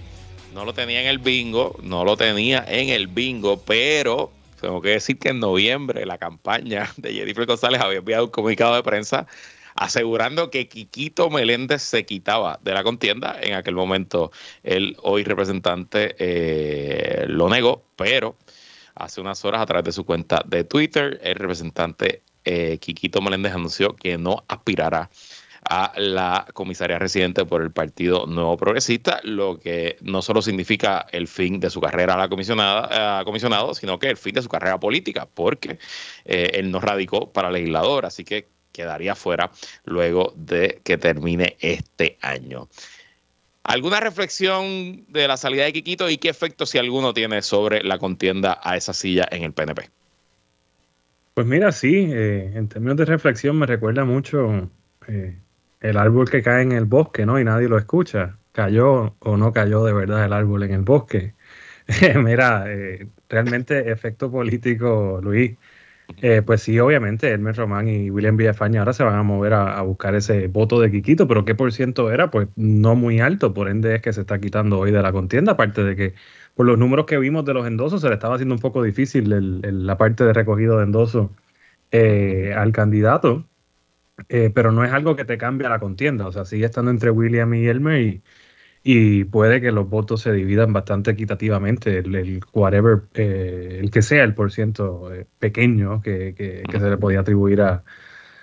no 0.52 0.64
lo 0.64 0.74
tenía 0.74 1.02
en 1.02 1.06
el 1.06 1.20
bingo, 1.20 1.78
no 1.84 2.04
lo 2.04 2.16
tenía 2.16 2.64
en 2.66 2.88
el 2.88 3.06
bingo, 3.06 3.62
pero 3.62 4.32
tengo 4.60 4.82
que 4.82 4.88
decir 4.88 5.20
que 5.20 5.28
en 5.28 5.38
noviembre 5.38 6.04
la 6.04 6.18
campaña 6.18 6.90
de 6.96 7.12
Jennifer 7.12 7.46
González 7.46 7.80
había 7.80 7.98
enviado 7.98 8.24
un 8.24 8.30
comunicado 8.32 8.74
de 8.74 8.82
prensa 8.82 9.28
asegurando 9.76 10.50
que 10.50 10.66
Quiquito 10.66 11.30
Meléndez 11.30 11.82
se 11.82 12.04
quitaba 12.04 12.58
de 12.60 12.74
la 12.74 12.82
contienda. 12.82 13.38
En 13.40 13.54
aquel 13.54 13.76
momento 13.76 14.32
el 14.64 14.96
hoy 15.00 15.22
representante 15.22 16.16
eh, 16.18 17.26
lo 17.28 17.48
negó, 17.48 17.84
pero 17.94 18.34
hace 18.94 19.20
unas 19.20 19.44
horas 19.44 19.60
a 19.60 19.66
través 19.66 19.84
de 19.84 19.92
su 19.92 20.04
cuenta 20.04 20.42
de 20.46 20.64
Twitter. 20.64 21.20
El 21.22 21.36
representante 21.36 22.22
eh, 22.44 22.78
Quiquito 22.78 23.20
Meléndez 23.20 23.54
anunció 23.54 23.94
que 23.96 24.18
no 24.18 24.44
aspirará 24.48 25.10
a 25.68 25.92
la 25.96 26.46
comisaría 26.54 26.98
residente 26.98 27.44
por 27.44 27.62
el 27.62 27.70
Partido 27.70 28.26
Nuevo 28.26 28.56
Progresista, 28.56 29.20
lo 29.24 29.58
que 29.58 29.98
no 30.00 30.22
solo 30.22 30.40
significa 30.42 31.06
el 31.12 31.28
fin 31.28 31.60
de 31.60 31.70
su 31.70 31.80
carrera 31.80 32.14
a 32.14 32.18
la 32.18 32.28
comisionada, 32.28 33.24
comisionado, 33.24 33.74
sino 33.74 33.98
que 33.98 34.08
el 34.08 34.16
fin 34.16 34.34
de 34.34 34.42
su 34.42 34.48
carrera 34.48 34.80
política, 34.80 35.28
porque 35.32 35.78
eh, 36.24 36.52
él 36.54 36.70
no 36.70 36.80
radicó 36.80 37.32
para 37.32 37.50
legislador, 37.50 38.06
así 38.06 38.24
que 38.24 38.48
quedaría 38.72 39.14
fuera 39.14 39.50
luego 39.84 40.32
de 40.36 40.80
que 40.82 40.96
termine 40.96 41.56
este 41.60 42.18
año. 42.22 42.68
¿Alguna 43.70 44.00
reflexión 44.00 45.04
de 45.06 45.28
la 45.28 45.36
salida 45.36 45.62
de 45.62 45.72
Quiquito 45.72 46.10
y 46.10 46.18
qué 46.18 46.28
efecto, 46.28 46.66
si 46.66 46.78
alguno, 46.78 47.14
tiene 47.14 47.40
sobre 47.40 47.84
la 47.84 47.98
contienda 47.98 48.58
a 48.64 48.76
esa 48.76 48.92
silla 48.92 49.28
en 49.30 49.44
el 49.44 49.52
PNP? 49.52 49.88
Pues 51.34 51.46
mira, 51.46 51.70
sí, 51.70 52.08
eh, 52.10 52.50
en 52.56 52.66
términos 52.66 52.96
de 52.96 53.04
reflexión 53.04 53.56
me 53.56 53.66
recuerda 53.66 54.04
mucho 54.04 54.68
eh, 55.06 55.38
el 55.80 55.96
árbol 55.98 56.28
que 56.28 56.42
cae 56.42 56.62
en 56.62 56.72
el 56.72 56.84
bosque, 56.84 57.24
¿no? 57.24 57.38
Y 57.38 57.44
nadie 57.44 57.68
lo 57.68 57.78
escucha. 57.78 58.38
¿Cayó 58.50 59.14
o 59.20 59.36
no 59.36 59.52
cayó 59.52 59.84
de 59.84 59.92
verdad 59.92 60.24
el 60.24 60.32
árbol 60.32 60.64
en 60.64 60.72
el 60.72 60.82
bosque? 60.82 61.34
mira, 62.16 62.64
eh, 62.66 63.06
realmente 63.28 63.88
efecto 63.92 64.32
político, 64.32 65.20
Luis. 65.22 65.56
Pues 66.44 66.62
sí, 66.62 66.78
obviamente, 66.78 67.28
Hermes 67.28 67.56
Román 67.56 67.88
y 67.88 68.10
William 68.10 68.36
Villafaña 68.36 68.80
ahora 68.80 68.92
se 68.92 69.04
van 69.04 69.14
a 69.14 69.22
mover 69.22 69.54
a, 69.54 69.80
buscar 69.82 70.14
ese 70.14 70.48
voto 70.48 70.80
de 70.80 70.90
Quiquito, 70.90 71.26
pero 71.28 71.44
¿qué 71.44 71.54
por 71.54 71.72
ciento 71.72 72.10
era? 72.10 72.30
Pues 72.30 72.48
no 72.56 72.94
muy 72.94 73.20
alto, 73.20 73.54
por 73.54 73.68
ende 73.68 73.96
es 73.96 74.02
que 74.02 74.12
se 74.12 74.22
está 74.22 74.38
quitando 74.40 74.78
hoy 74.78 74.90
de 74.92 75.02
la 75.02 75.12
contienda, 75.12 75.52
aparte 75.52 75.84
de 75.84 75.96
que 75.96 76.14
por 76.54 76.66
los 76.66 76.78
números 76.78 77.06
que 77.06 77.18
vimos 77.18 77.44
de 77.44 77.54
los 77.54 77.66
endosos, 77.66 78.00
se 78.00 78.08
le 78.08 78.14
estaba 78.14 78.34
haciendo 78.34 78.54
un 78.54 78.60
poco 78.60 78.82
difícil 78.82 79.60
la 79.62 79.96
parte 79.98 80.24
de 80.24 80.32
recogido 80.32 80.78
de 80.78 80.84
endosos 80.84 81.30
eh, 81.92 82.54
al 82.56 82.72
candidato, 82.72 83.46
eh, 84.28 84.50
pero 84.54 84.72
no 84.72 84.84
es 84.84 84.92
algo 84.92 85.16
que 85.16 85.24
te 85.24 85.38
cambie 85.38 85.68
la 85.68 85.78
contienda, 85.80 86.26
o 86.26 86.32
sea, 86.32 86.44
sigue 86.44 86.66
estando 86.66 86.90
entre 86.90 87.10
William 87.10 87.52
y 87.54 87.66
Elmer 87.66 88.00
y, 88.00 88.22
y 88.82 89.24
puede 89.24 89.60
que 89.60 89.72
los 89.72 89.88
votos 89.88 90.22
se 90.22 90.32
dividan 90.32 90.72
bastante 90.72 91.10
equitativamente, 91.12 91.98
el, 91.98 92.40
whatever, 92.52 93.02
eh, 93.14 93.78
el 93.80 93.90
que 93.90 94.02
sea 94.02 94.24
el 94.24 94.34
por 94.34 94.52
ciento 94.52 95.10
pequeño 95.38 96.00
que, 96.00 96.34
que 96.34 96.78
se 96.80 96.90
le 96.90 96.96
podía 96.96 97.20
atribuir 97.20 97.62
a, 97.62 97.84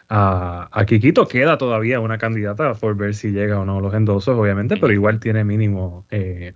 a, 0.09 0.69
a, 0.71 0.85
Kikito 0.85 1.27
queda 1.27 1.57
todavía 1.57 1.99
una 1.99 2.17
candidata 2.17 2.73
por 2.75 2.95
ver 2.95 3.13
si 3.13 3.31
llega 3.31 3.59
o 3.59 3.65
no 3.65 3.81
los 3.81 3.93
endosos, 3.93 4.37
obviamente, 4.37 4.77
pero 4.77 4.93
igual 4.93 5.19
tiene 5.19 5.43
mínimo 5.43 6.05
eh, 6.11 6.53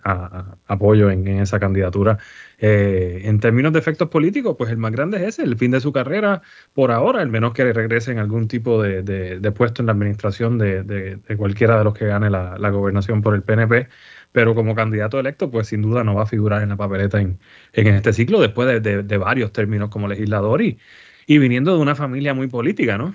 apoyo 0.67 1.09
en, 1.09 1.27
esa 1.27 1.59
candidatura. 1.59 2.17
Eh, 2.64 3.24
en 3.26 3.39
términos 3.39 3.74
de 3.74 3.80
efectos 3.80 4.09
políticos, 4.09 4.55
pues 4.55 4.70
el 4.70 4.78
más 4.78 4.91
grande 4.91 5.18
es 5.18 5.24
ese, 5.24 5.43
el 5.43 5.57
fin 5.57 5.72
de 5.72 5.82
su 5.82 5.91
carrera 5.91 6.43
por 6.74 6.91
ahora, 6.91 7.22
al 7.22 7.30
menos 7.30 7.53
que 7.53 7.74
regrese 7.74 8.12
en 8.12 8.20
algún 8.20 8.47
tipo 8.47 8.80
de, 8.84 9.51
puesto 9.55 9.82
en 9.82 9.88
la 9.88 9.93
administración 9.93 10.59
de, 10.59 11.18
cualquiera 11.38 11.80
de 11.80 11.84
los 11.84 11.95
que 11.95 12.05
gane 12.05 12.30
la, 12.30 12.70
gobernación 12.70 13.24
por 13.24 13.34
el 13.34 13.41
PNP 13.41 13.88
pero 14.32 14.55
como 14.55 14.76
candidato 14.76 15.20
electo, 15.20 15.51
pues 15.51 15.68
sin 15.68 15.82
duda 15.82 16.05
no 16.05 16.16
va 16.16 16.24
a 16.24 16.26
figurar 16.26 16.62
en 16.62 16.70
la 16.70 16.78
papeleta 16.78 17.20
en, 17.20 17.38
en 17.74 17.88
este 17.88 18.14
ciclo, 18.14 18.39
después 18.39 18.82
de, 18.82 19.18
varios 19.18 19.51
términos 19.51 19.89
como 19.89 20.07
legislador 20.07 20.62
y, 20.62 20.78
y 21.26 21.38
viniendo 21.39 21.76
de 21.76 21.82
una 21.82 21.95
familia 21.95 22.34
muy 22.34 22.47
política, 22.47 22.97
¿no? 22.97 23.14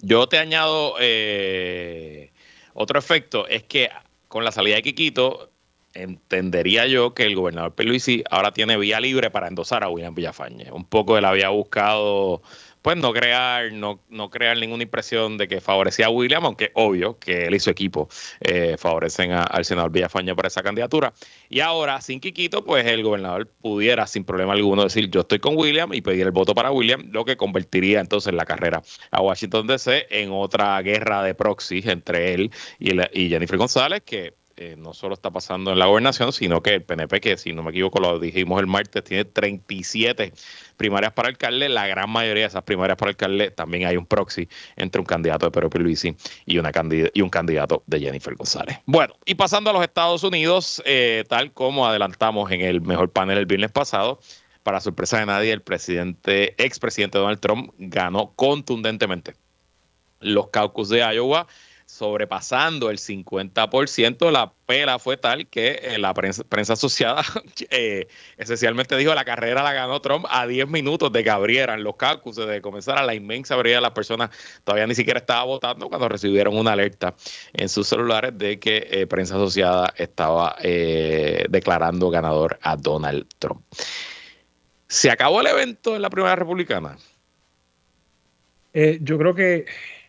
Yo 0.00 0.26
te 0.26 0.38
añado 0.38 0.96
eh, 1.00 2.32
otro 2.74 2.98
efecto, 2.98 3.46
es 3.46 3.62
que 3.62 3.88
con 4.28 4.44
la 4.44 4.52
salida 4.52 4.74
de 4.74 4.82
Quiquito, 4.82 5.53
entendería 5.94 6.86
yo 6.86 7.14
que 7.14 7.24
el 7.24 7.36
gobernador 7.36 7.74
Peluisi 7.74 8.24
ahora 8.30 8.52
tiene 8.52 8.76
vía 8.76 9.00
libre 9.00 9.30
para 9.30 9.48
endosar 9.48 9.84
a 9.84 9.88
William 9.88 10.14
Villafañe. 10.14 10.70
Un 10.72 10.84
poco 10.84 11.16
él 11.16 11.24
había 11.24 11.48
buscado 11.48 12.42
pues 12.84 12.98
no 12.98 13.14
crear, 13.14 13.72
no, 13.72 13.98
no 14.10 14.28
crear 14.28 14.58
ninguna 14.58 14.82
impresión 14.82 15.38
de 15.38 15.48
que 15.48 15.62
favorecía 15.62 16.04
a 16.04 16.10
William, 16.10 16.44
aunque 16.44 16.70
obvio 16.74 17.18
que 17.18 17.46
él 17.46 17.54
y 17.54 17.58
su 17.58 17.70
equipo 17.70 18.10
eh, 18.40 18.76
favorecen 18.78 19.32
al 19.32 19.64
senador 19.64 19.90
Villafaña 19.90 20.34
para 20.34 20.48
esa 20.48 20.62
candidatura. 20.62 21.14
Y 21.48 21.60
ahora, 21.60 22.02
sin 22.02 22.20
Quiquito, 22.20 22.62
pues 22.62 22.84
el 22.84 23.02
gobernador 23.02 23.50
pudiera 23.62 24.06
sin 24.06 24.24
problema 24.24 24.52
alguno 24.52 24.84
decir 24.84 25.08
yo 25.08 25.20
estoy 25.20 25.38
con 25.38 25.56
William 25.56 25.94
y 25.94 26.02
pedir 26.02 26.26
el 26.26 26.32
voto 26.32 26.54
para 26.54 26.72
William, 26.72 27.08
lo 27.10 27.24
que 27.24 27.38
convertiría 27.38 28.00
entonces 28.00 28.34
la 28.34 28.44
carrera 28.44 28.82
a 29.10 29.22
Washington 29.22 29.66
DC 29.66 30.06
en 30.10 30.30
otra 30.32 30.78
guerra 30.82 31.22
de 31.22 31.34
proxy 31.34 31.82
entre 31.86 32.34
él 32.34 32.50
y, 32.78 32.92
y 33.18 33.30
Jennifer 33.30 33.56
González, 33.56 34.02
que 34.04 34.34
eh, 34.56 34.76
no 34.78 34.94
solo 34.94 35.14
está 35.14 35.30
pasando 35.30 35.72
en 35.72 35.78
la 35.80 35.86
gobernación, 35.86 36.32
sino 36.32 36.62
que 36.62 36.74
el 36.74 36.82
PNP, 36.82 37.20
que 37.20 37.36
si 37.36 37.52
no 37.52 37.62
me 37.62 37.70
equivoco 37.70 37.98
lo 37.98 38.20
dijimos 38.20 38.60
el 38.60 38.68
martes, 38.68 39.02
tiene 39.02 39.24
37 39.24 40.32
primarias 40.76 41.12
para 41.12 41.28
alcalde. 41.28 41.68
La 41.68 41.88
gran 41.88 42.08
mayoría 42.08 42.44
de 42.44 42.48
esas 42.48 42.62
primarias 42.62 42.96
para 42.96 43.10
alcalde 43.10 43.50
también 43.50 43.86
hay 43.86 43.96
un 43.96 44.06
proxy 44.06 44.48
entre 44.76 45.00
un 45.00 45.06
candidato 45.06 45.46
de 45.46 45.50
Pedro 45.50 45.70
Pierluisi 45.70 46.16
y, 46.46 46.58
una 46.58 46.70
y 47.12 47.20
un 47.20 47.30
candidato 47.30 47.82
de 47.86 47.98
Jennifer 47.98 48.34
González. 48.36 48.78
Bueno, 48.86 49.14
y 49.24 49.34
pasando 49.34 49.70
a 49.70 49.72
los 49.72 49.82
Estados 49.82 50.22
Unidos, 50.22 50.80
eh, 50.84 51.24
tal 51.28 51.52
como 51.52 51.88
adelantamos 51.88 52.50
en 52.52 52.60
el 52.60 52.80
mejor 52.80 53.10
panel 53.10 53.38
el 53.38 53.46
viernes 53.46 53.72
pasado, 53.72 54.20
para 54.62 54.80
sorpresa 54.80 55.18
de 55.18 55.26
nadie, 55.26 55.52
el 55.52 55.62
presidente, 55.62 56.54
expresidente 56.62 57.18
Donald 57.18 57.40
Trump 57.40 57.72
ganó 57.76 58.32
contundentemente 58.36 59.34
los 60.20 60.48
caucus 60.48 60.88
de 60.88 61.00
Iowa 61.00 61.46
sobrepasando 61.94 62.90
el 62.90 62.98
50%, 62.98 64.32
la 64.32 64.52
pela 64.66 64.98
fue 64.98 65.16
tal 65.16 65.46
que 65.46 65.78
eh, 65.80 65.98
la 65.98 66.12
prensa, 66.12 66.72
asociada 66.72 67.22
eh, 67.70 68.08
esencialmente 68.36 68.96
dijo 68.96 69.14
la 69.14 69.24
carrera 69.24 69.62
la 69.62 69.72
ganó 69.72 70.00
Trump 70.00 70.26
a 70.28 70.44
10 70.44 70.66
minutos 70.70 71.12
de 71.12 71.22
que 71.22 71.30
abrieran 71.30 71.84
los 71.84 71.94
cálculos, 71.94 72.34
de 72.34 72.60
comenzar 72.60 72.98
a 72.98 73.04
la 73.04 73.14
inmensa 73.14 73.54
mayoría 73.54 73.76
de 73.76 73.82
las 73.82 73.92
personas 73.92 74.30
todavía 74.64 74.88
ni 74.88 74.96
siquiera 74.96 75.20
estaba 75.20 75.44
votando 75.44 75.88
cuando 75.88 76.08
recibieron 76.08 76.56
una 76.56 76.72
alerta 76.72 77.14
en 77.52 77.68
sus 77.68 77.86
celulares 77.86 78.36
de 78.36 78.58
que 78.58 78.88
eh, 78.90 79.06
prensa 79.06 79.36
asociada 79.36 79.94
estaba 79.96 80.56
declarando 80.58 82.10
ganador 82.10 82.58
a 82.62 82.76
Donald 82.76 83.26
Trump. 83.38 83.62
¿Se 84.88 85.12
acabó 85.12 85.40
el 85.40 85.46
evento 85.46 85.94
en 85.94 86.02
la 86.02 86.10
primera 86.10 86.34
republicana? 86.34 86.98
yo 88.72 89.18
creo 89.18 89.36
que 89.36 89.66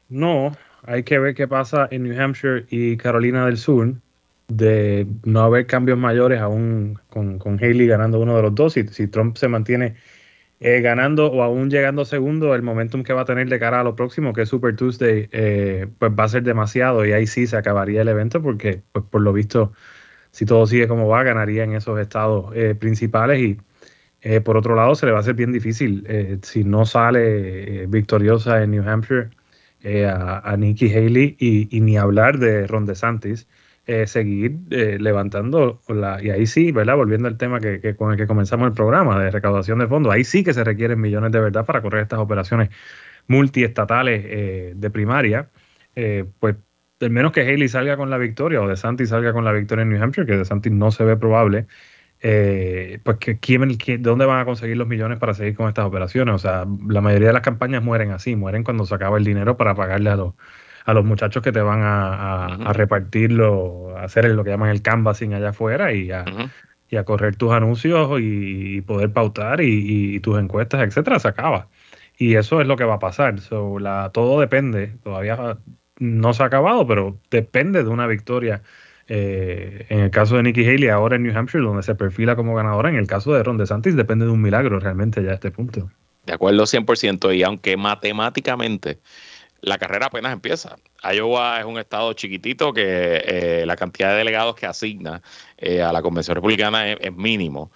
no, 0.10 0.58
hay 0.88 1.04
que 1.04 1.20
ver 1.20 1.36
qué 1.36 1.48
pasa 1.48 1.88
en 1.92 2.04
New 2.04 2.20
Hampshire 2.20 2.66
y 2.70 2.98
Carolina 2.98 3.46
del 3.46 3.58
Sur, 3.58 3.96
de 4.48 5.08
no 5.24 5.42
haber 5.42 5.66
cambios 5.66 5.98
mayores 5.98 6.40
aún 6.40 7.00
con, 7.10 7.40
con 7.40 7.58
Haley 7.58 7.88
ganando 7.88 8.20
uno 8.20 8.36
de 8.36 8.44
los 8.44 8.56
dos. 8.56 8.74
Si, 8.74 8.88
si 8.88 9.08
Trump 9.08 9.38
se 9.38 9.48
mantiene 9.48 9.96
eh, 10.60 10.82
ganando 10.82 11.32
o 11.32 11.42
aún 11.44 11.70
llegando 11.70 12.06
segundo, 12.06 12.56
el 12.56 12.62
momentum 12.62 13.04
que 13.04 13.14
va 13.14 13.22
a 13.22 13.26
tener 13.26 13.50
de 13.50 13.60
cara 13.60 13.82
a 13.82 13.84
lo 13.84 13.96
próximo, 13.96 14.34
que 14.34 14.44
es 14.44 14.50
Super 14.50 14.76
Tuesday, 14.76 15.28
eh, 15.32 15.88
pues 16.00 16.12
va 16.18 16.26
a 16.26 16.30
ser 16.30 16.44
demasiado 16.44 17.06
y 17.06 17.12
ahí 17.12 17.28
sí 17.28 17.48
se 17.48 17.58
acabaría 17.58 18.02
el 18.02 18.08
evento 18.08 18.42
porque, 18.42 18.82
pues 18.92 19.06
por 19.10 19.22
lo 19.22 19.34
visto, 19.34 19.74
si 20.32 20.46
todo 20.46 20.68
sigue 20.68 20.88
como 20.88 21.08
va, 21.08 21.24
ganaría 21.24 21.64
en 21.64 21.74
esos 21.74 22.00
estados 22.00 22.56
eh, 22.56 22.76
principales 22.76 23.42
y 23.42 23.58
por 24.44 24.58
otro 24.58 24.74
lado 24.74 24.96
se 24.96 25.06
le 25.06 25.12
va 25.12 25.20
a 25.20 25.22
hacer 25.22 25.36
bien 25.36 25.52
difícil 25.52 26.04
si 26.42 26.64
no 26.64 26.88
sale 26.88 27.86
victoriosa 27.86 28.64
en 28.64 28.72
New 28.72 28.90
Hampshire 28.90 29.30
eh, 29.88 30.08
a, 30.08 30.58
Nikki 30.58 30.92
Haley 30.92 31.38
y, 31.38 31.80
ni 31.80 31.96
hablar 31.96 32.40
de 32.40 32.66
Ron 32.66 32.88
DeSantis, 32.88 33.48
eh, 33.86 34.08
seguir 34.08 34.58
eh, 34.72 34.98
levantando 35.00 35.80
la, 35.90 36.24
y 36.24 36.32
ahí 36.32 36.48
sí, 36.48 36.72
¿verdad? 36.72 36.96
Volviendo 36.96 37.28
al 37.28 37.38
tema 37.38 37.60
que, 37.60 37.96
con 37.96 38.12
el 38.12 38.18
que 38.18 38.26
comenzamos 38.26 38.68
el 38.68 38.74
programa 38.74 39.24
de 39.24 39.30
recaudación 39.30 39.78
de 39.78 39.88
fondos, 39.88 40.12
ahí 40.12 40.24
sí 40.24 40.44
que 40.44 40.56
se 40.56 40.64
requieren 40.64 41.00
millones 41.00 41.32
de 41.32 41.40
verdad 41.40 41.68
para 41.68 41.84
correr 41.84 42.02
estas 42.02 42.18
operaciones 42.18 42.70
multiestatales 43.28 44.76
de 44.76 44.90
primaria, 44.90 45.50
pues 46.40 46.56
al 47.02 47.10
menos 47.12 47.32
que 47.32 47.42
Haley 47.42 47.68
salga 47.68 47.96
con 47.96 48.10
la 48.10 48.18
victoria 48.18 48.62
o 48.64 48.68
DeSantis 48.68 49.10
salga 49.10 49.34
con 49.34 49.46
la 49.46 49.52
victoria 49.52 49.84
en 49.84 49.90
New 49.90 50.02
Hampshire, 50.02 50.26
que 50.26 50.36
DeSantis 50.36 50.72
no 50.72 50.90
se 50.90 51.04
ve 51.04 51.16
probable, 51.16 51.68
eh, 52.28 52.98
pues 53.04 53.18
que, 53.18 53.38
¿de 53.38 53.98
dónde 54.00 54.26
van 54.26 54.40
a 54.40 54.46
conseguir 54.46 54.78
los 54.78 54.88
millones 54.88 55.20
para 55.20 55.36
seguir 55.36 55.56
con 55.56 55.68
estas 55.68 55.86
operaciones? 55.86 56.34
O 56.34 56.40
sea, 56.40 56.66
la 56.88 57.00
mayoría 57.00 57.28
de 57.28 57.34
las 57.34 57.44
campañas 57.44 57.84
mueren 57.84 58.10
así, 58.10 58.36
mueren 58.36 58.64
cuando 58.64 58.84
se 58.88 58.96
acaba 58.96 59.20
el 59.20 59.24
dinero 59.24 59.58
para 59.58 59.76
pagarle 59.76 60.10
a 60.10 60.16
los, 60.16 60.34
a 60.86 60.94
los 60.96 61.06
muchachos 61.06 61.44
que 61.44 61.52
te 61.52 61.62
van 61.62 61.84
a, 61.84 62.46
a, 62.46 62.74
repartirlo, 62.74 63.96
a 63.96 64.06
hacer 64.06 64.26
lo 64.32 64.44
que 64.44 64.50
llaman 64.50 64.72
el 64.72 64.82
canvassing 64.82 65.36
allá 65.36 65.50
afuera 65.50 65.94
y 65.94 66.10
a, 66.10 66.26
y 66.90 66.96
a 66.96 67.04
correr 67.04 67.36
tus 67.36 67.52
anuncios 67.52 68.20
y, 68.20 68.82
poder 68.82 69.14
pautar 69.14 69.62
y, 69.62 70.20
tus 70.22 70.40
encuestas, 70.40 70.82
etcétera, 70.82 71.20
se 71.20 71.28
acaba. 71.28 71.68
Y 72.18 72.38
eso 72.38 72.60
es 72.60 72.66
lo 72.66 72.76
que 72.76 72.86
va 72.86 72.96
a 72.96 73.00
pasar. 73.00 73.40
So, 73.40 73.78
la, 73.78 74.10
todo 74.12 74.40
depende, 74.40 74.96
todavía 75.04 75.60
no 76.00 76.34
se 76.34 76.42
ha 76.42 76.48
acabado, 76.48 76.88
pero 76.88 77.20
depende 77.30 77.84
de 77.84 77.90
una 77.90 78.08
victoria 78.08 78.64
eh, 79.08 79.86
en 79.90 80.00
el 80.00 80.12
caso 80.12 80.38
de 80.38 80.44
Nikki 80.44 80.66
Haley, 80.66 80.90
ahora 80.90 81.16
en 81.16 81.24
New 81.24 81.38
Hampshire, 81.38 81.64
donde 81.64 81.84
se 81.84 81.96
perfila 81.96 82.36
como 82.36 82.56
ganadora, 82.56 82.90
en 82.90 82.96
el 82.96 83.08
caso 83.08 83.34
de 83.34 83.44
Ron 83.44 83.58
DeSantis, 83.58 83.96
depende 83.96 84.26
de 84.26 84.32
un 84.32 84.42
milagro 84.42 84.80
realmente 84.80 85.24
ya 85.24 85.32
a 85.32 85.36
este 85.36 85.52
punto. 85.52 85.92
De 86.26 86.34
acuerdo 86.34 86.64
100%, 86.64 87.36
y 87.36 87.44
aunque 87.44 87.78
matemáticamente 87.78 89.00
la 89.62 89.78
carrera 89.78 90.08
apenas 90.08 90.32
empieza. 90.32 90.78
Iowa 91.04 91.60
es 91.60 91.66
un 91.66 91.80
estado 91.80 92.14
chiquitito 92.14 92.72
que 92.72 92.84
eh, 93.26 93.66
la 93.66 93.76
cantidad 93.76 94.12
de 94.12 94.18
delegados 94.18 94.56
que 94.56 94.66
asigna 94.66 95.22
eh, 95.58 95.82
a 95.82 95.92
la 95.92 96.02
Convención 96.02 96.36
Republicana 96.36 96.92
es, 96.92 97.14
mínimo. 97.14 97.72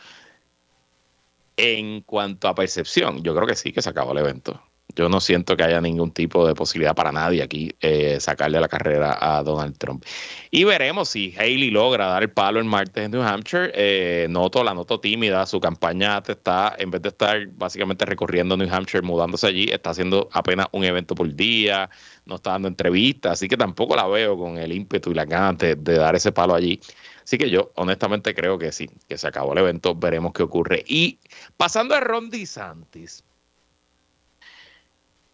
En 1.57 2.01
cuanto 2.01 2.47
a 2.47 2.55
percepción, 2.55 3.23
yo 3.23 3.35
creo 3.35 3.47
que 3.47 3.55
sí 3.55 3.73
que 3.73 3.81
se 3.81 3.89
acabó 3.89 4.11
el 4.13 4.19
evento. 4.19 4.61
Yo 4.95 5.07
no 5.07 5.21
siento 5.21 5.55
que 5.55 5.63
haya 5.63 5.79
ningún 5.79 6.11
tipo 6.11 6.47
de 6.47 6.55
posibilidad 6.55 6.95
para 6.95 7.11
nadie 7.11 7.43
aquí 7.43 7.71
eh, 7.79 8.17
sacarle 8.19 8.59
la 8.59 8.67
carrera 8.67 9.17
a 9.19 9.43
Donald 9.43 9.77
Trump. 9.77 10.03
Y 10.51 10.63
veremos 10.63 11.09
si 11.09 11.33
Haley 11.37 11.69
logra 11.69 12.07
dar 12.07 12.23
el 12.23 12.31
palo 12.31 12.59
el 12.59 12.65
martes 12.65 13.05
en 13.05 13.11
New 13.11 13.21
Hampshire. 13.21 13.71
Eh, 13.75 14.27
noto, 14.29 14.63
la 14.63 14.73
noto 14.73 14.99
tímida. 14.99 15.45
Su 15.45 15.59
campaña 15.59 16.23
está, 16.27 16.75
en 16.77 16.91
vez 16.91 17.01
de 17.01 17.09
estar 17.09 17.47
básicamente 17.49 18.05
recorriendo 18.05 18.57
New 18.57 18.67
Hampshire, 18.73 19.03
mudándose 19.03 19.47
allí, 19.47 19.69
está 19.71 19.91
haciendo 19.91 20.27
apenas 20.33 20.67
un 20.71 20.83
evento 20.83 21.15
por 21.15 21.33
día, 21.33 21.89
no 22.25 22.35
está 22.35 22.51
dando 22.51 22.67
entrevistas, 22.67 23.33
así 23.33 23.47
que 23.47 23.57
tampoco 23.57 23.95
la 23.95 24.07
veo 24.07 24.37
con 24.37 24.57
el 24.57 24.71
ímpetu 24.71 25.11
y 25.11 25.13
la 25.13 25.25
ganas 25.25 25.57
de, 25.59 25.75
de 25.75 25.97
dar 25.97 26.15
ese 26.15 26.31
palo 26.31 26.55
allí. 26.55 26.79
Así 27.23 27.37
que 27.37 27.51
yo 27.51 27.71
honestamente 27.75 28.33
creo 28.33 28.57
que 28.57 28.71
sí, 28.71 28.89
que 29.07 29.17
se 29.17 29.27
acabó 29.27 29.53
el 29.53 29.59
evento, 29.59 29.93
veremos 29.93 30.33
qué 30.33 30.41
ocurre. 30.41 30.83
Y 30.87 31.19
pasando 31.57 31.93
a 31.93 31.99
Ron 31.99 32.31
DeSantis, 32.31 33.23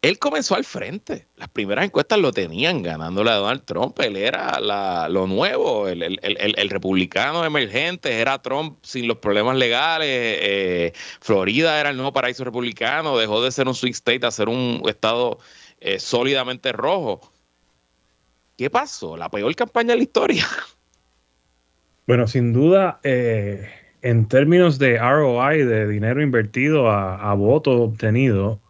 él 0.01 0.19
comenzó 0.19 0.55
al 0.55 0.65
frente. 0.65 1.27
Las 1.35 1.49
primeras 1.49 1.85
encuestas 1.85 2.19
lo 2.19 2.31
tenían 2.31 2.83
ganándole 2.83 3.31
a 3.31 3.35
Donald 3.35 3.63
Trump. 3.65 3.99
Él 4.01 4.15
era 4.17 4.59
lo 5.09 5.25
nuevo, 5.25 5.87
el, 5.87 6.69
republicano 6.69 7.43
emergente, 7.43 8.19
era 8.19 8.39
Trump 8.41 8.77
sin 8.83 9.07
los 9.07 9.17
problemas 9.17 9.57
legales. 9.57 10.07
Eh, 10.07 10.93
Florida 11.21 11.79
era 11.79 11.89
el 11.89 11.95
nuevo 11.95 12.13
paraíso 12.13 12.43
republicano, 12.43 13.17
dejó 13.17 13.41
de 13.43 13.51
ser 13.51 13.67
un 13.67 13.73
swing 13.73 13.93
state 13.93 14.25
a 14.27 14.31
ser 14.31 14.47
un 14.47 14.83
estado 14.87 15.39
eh, 15.79 15.99
sólidamente 15.99 16.71
rojo. 16.71 17.21
¿Qué 18.57 18.69
pasó? 18.69 19.17
La 19.17 19.29
peor 19.29 19.55
campaña 19.55 19.93
de 19.93 19.97
la 19.97 20.03
historia. 20.03 20.45
Bueno, 22.07 22.27
sin 22.27 22.53
duda, 22.53 22.99
eh, 23.01 23.67
en 24.03 24.27
términos 24.27 24.77
de 24.77 24.99
ROI, 24.99 25.63
de 25.63 25.87
dinero 25.87 26.21
invertido 26.21 26.91
a, 26.91 27.15
a 27.15 27.33
voto 27.33 27.71
obtenido, 27.81 28.61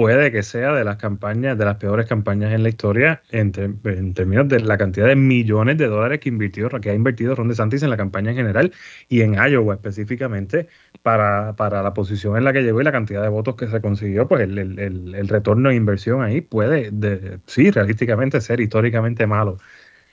puede 0.00 0.32
que 0.32 0.42
sea 0.42 0.72
de 0.72 0.82
las 0.82 0.96
campañas, 0.96 1.58
de 1.58 1.64
las 1.66 1.76
peores 1.76 2.06
campañas 2.06 2.54
en 2.54 2.62
la 2.62 2.70
historia 2.70 3.22
en, 3.28 3.52
términos 3.52 4.48
de 4.48 4.60
la 4.60 4.78
cantidad 4.78 5.06
de 5.06 5.14
millones 5.14 5.76
de 5.76 5.88
dólares 5.88 6.20
que, 6.20 6.30
invirtió, 6.30 6.70
que 6.80 6.88
ha 6.88 6.94
invertido 6.94 7.34
Ron 7.34 7.48
DeSantis 7.48 7.82
en 7.82 7.90
la 7.90 7.98
campaña 7.98 8.30
en 8.30 8.36
general 8.38 8.72
y 9.10 9.20
en 9.20 9.34
Iowa 9.34 9.74
específicamente 9.74 10.68
para, 11.02 11.52
la 11.52 11.92
posición 11.92 12.38
en 12.38 12.44
la 12.44 12.54
que 12.54 12.62
llegó 12.62 12.80
y 12.80 12.84
la 12.84 12.92
cantidad 12.92 13.20
de 13.22 13.28
votos 13.28 13.56
que 13.56 13.66
se 13.66 13.78
consiguió, 13.82 14.26
pues 14.26 14.40
el, 14.40 15.28
retorno 15.28 15.68
de 15.68 15.74
inversión 15.74 16.22
ahí 16.22 16.40
puede, 16.40 16.90
de, 16.90 17.38
sí, 17.44 17.70
realísticamente 17.70 18.40
ser 18.40 18.60
históricamente 18.60 19.26
malo. 19.26 19.58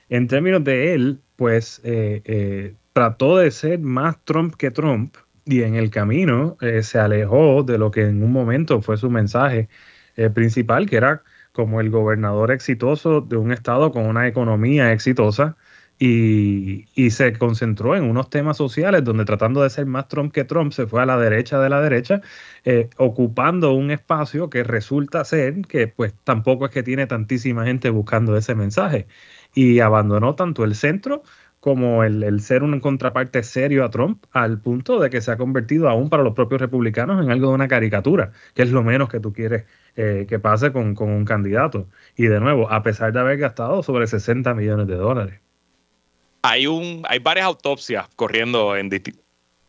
En 0.09 0.27
términos 0.27 0.65
de 0.65 0.95
él, 0.95 1.21
pues 1.37 1.79
eh, 1.85 2.21
eh, 2.25 2.75
trató 2.91 3.37
de 3.37 3.51
ser 3.51 3.79
más 3.79 4.21
Trump 4.25 4.55
que 4.55 4.69
Trump 4.69 5.15
y 5.47 5.63
en 5.63 5.75
el 5.75 5.89
camino 5.89 6.57
eh, 6.61 6.83
se 6.83 6.99
alejó 6.99 7.63
de 7.63 7.77
lo 7.77 7.91
que 7.91 8.03
en 8.03 8.23
un 8.23 8.31
momento 8.31 8.81
fue 8.81 8.97
su 8.97 9.09
mensaje 9.09 9.69
eh, 10.15 10.29
principal, 10.29 10.89
que 10.89 10.97
era 10.97 11.23
como 11.53 11.81
el 11.81 11.89
gobernador 11.89 12.51
exitoso 12.51 13.21
de 13.21 13.37
un 13.37 13.51
estado 13.51 13.91
con 13.91 14.05
una 14.05 14.27
economía 14.27 14.91
exitosa 14.91 15.57
y, 15.99 16.85
se 17.09 17.33
concentró 17.33 17.95
en 17.95 18.03
unos 18.03 18.29
temas 18.29 18.57
sociales 18.57 19.03
donde 19.03 19.25
tratando 19.25 19.63
de 19.63 19.69
ser 19.69 19.85
más 19.87 20.07
Trump 20.07 20.31
que 20.31 20.43
Trump 20.43 20.71
se 20.71 20.85
fue 20.85 21.01
a 21.01 21.05
la 21.05 21.17
derecha 21.17 21.59
de 21.59 21.69
la 21.69 21.81
derecha, 21.81 22.21
eh, 22.65 22.89
ocupando 22.97 23.73
un 23.73 23.89
espacio 23.91 24.49
que 24.49 24.63
resulta 24.63 25.23
ser 25.25 25.61
que 25.67 25.87
pues 25.87 26.13
tampoco 26.23 26.65
es 26.65 26.71
que 26.71 26.83
tiene 26.83 27.07
tantísima 27.07 27.65
gente 27.65 27.89
buscando 27.89 28.37
ese 28.37 28.53
mensaje. 28.55 29.07
Y 29.55 29.79
abandonó 29.79 30.35
tanto 30.35 30.63
el 30.63 30.75
centro 30.75 31.23
como 31.59 32.03
el, 32.03 32.39
ser 32.41 32.63
un 32.63 32.79
contraparte 32.79 33.43
serio 33.43 33.83
a 33.83 33.89
Trump, 33.89 34.23
al 34.31 34.59
punto 34.59 34.99
de 34.99 35.09
que 35.09 35.21
se 35.21 35.31
ha 35.31 35.37
convertido 35.37 35.89
aún 35.89 36.09
para 36.09 36.23
los 36.23 36.33
propios 36.33 36.61
republicanos 36.61 37.23
en 37.23 37.31
algo 37.31 37.49
de 37.49 37.55
una 37.55 37.67
caricatura, 37.67 38.31
que 38.53 38.61
es 38.61 38.71
lo 38.71 38.83
menos 38.83 39.09
que 39.09 39.19
tú 39.19 39.33
quieres 39.33 39.65
eh, 39.95 40.25
que 40.29 40.39
pase 40.39 40.71
con, 40.71 40.95
un 40.97 41.25
candidato. 41.25 41.87
Y 42.15 42.27
de 42.27 42.39
nuevo, 42.39 42.71
a 42.71 42.83
pesar 42.83 43.11
de 43.11 43.19
haber 43.19 43.37
gastado 43.37 43.81
sobre 43.83 44.07
60 44.07 44.53
millones 44.53 44.87
de 44.87 44.95
dólares. 44.95 45.39
Hay, 46.43 46.67
un, 46.67 47.03
hay 47.07 47.19
varias 47.19 47.47
autopsias 47.47 48.07
corriendo 48.15 48.77
en, 48.77 48.89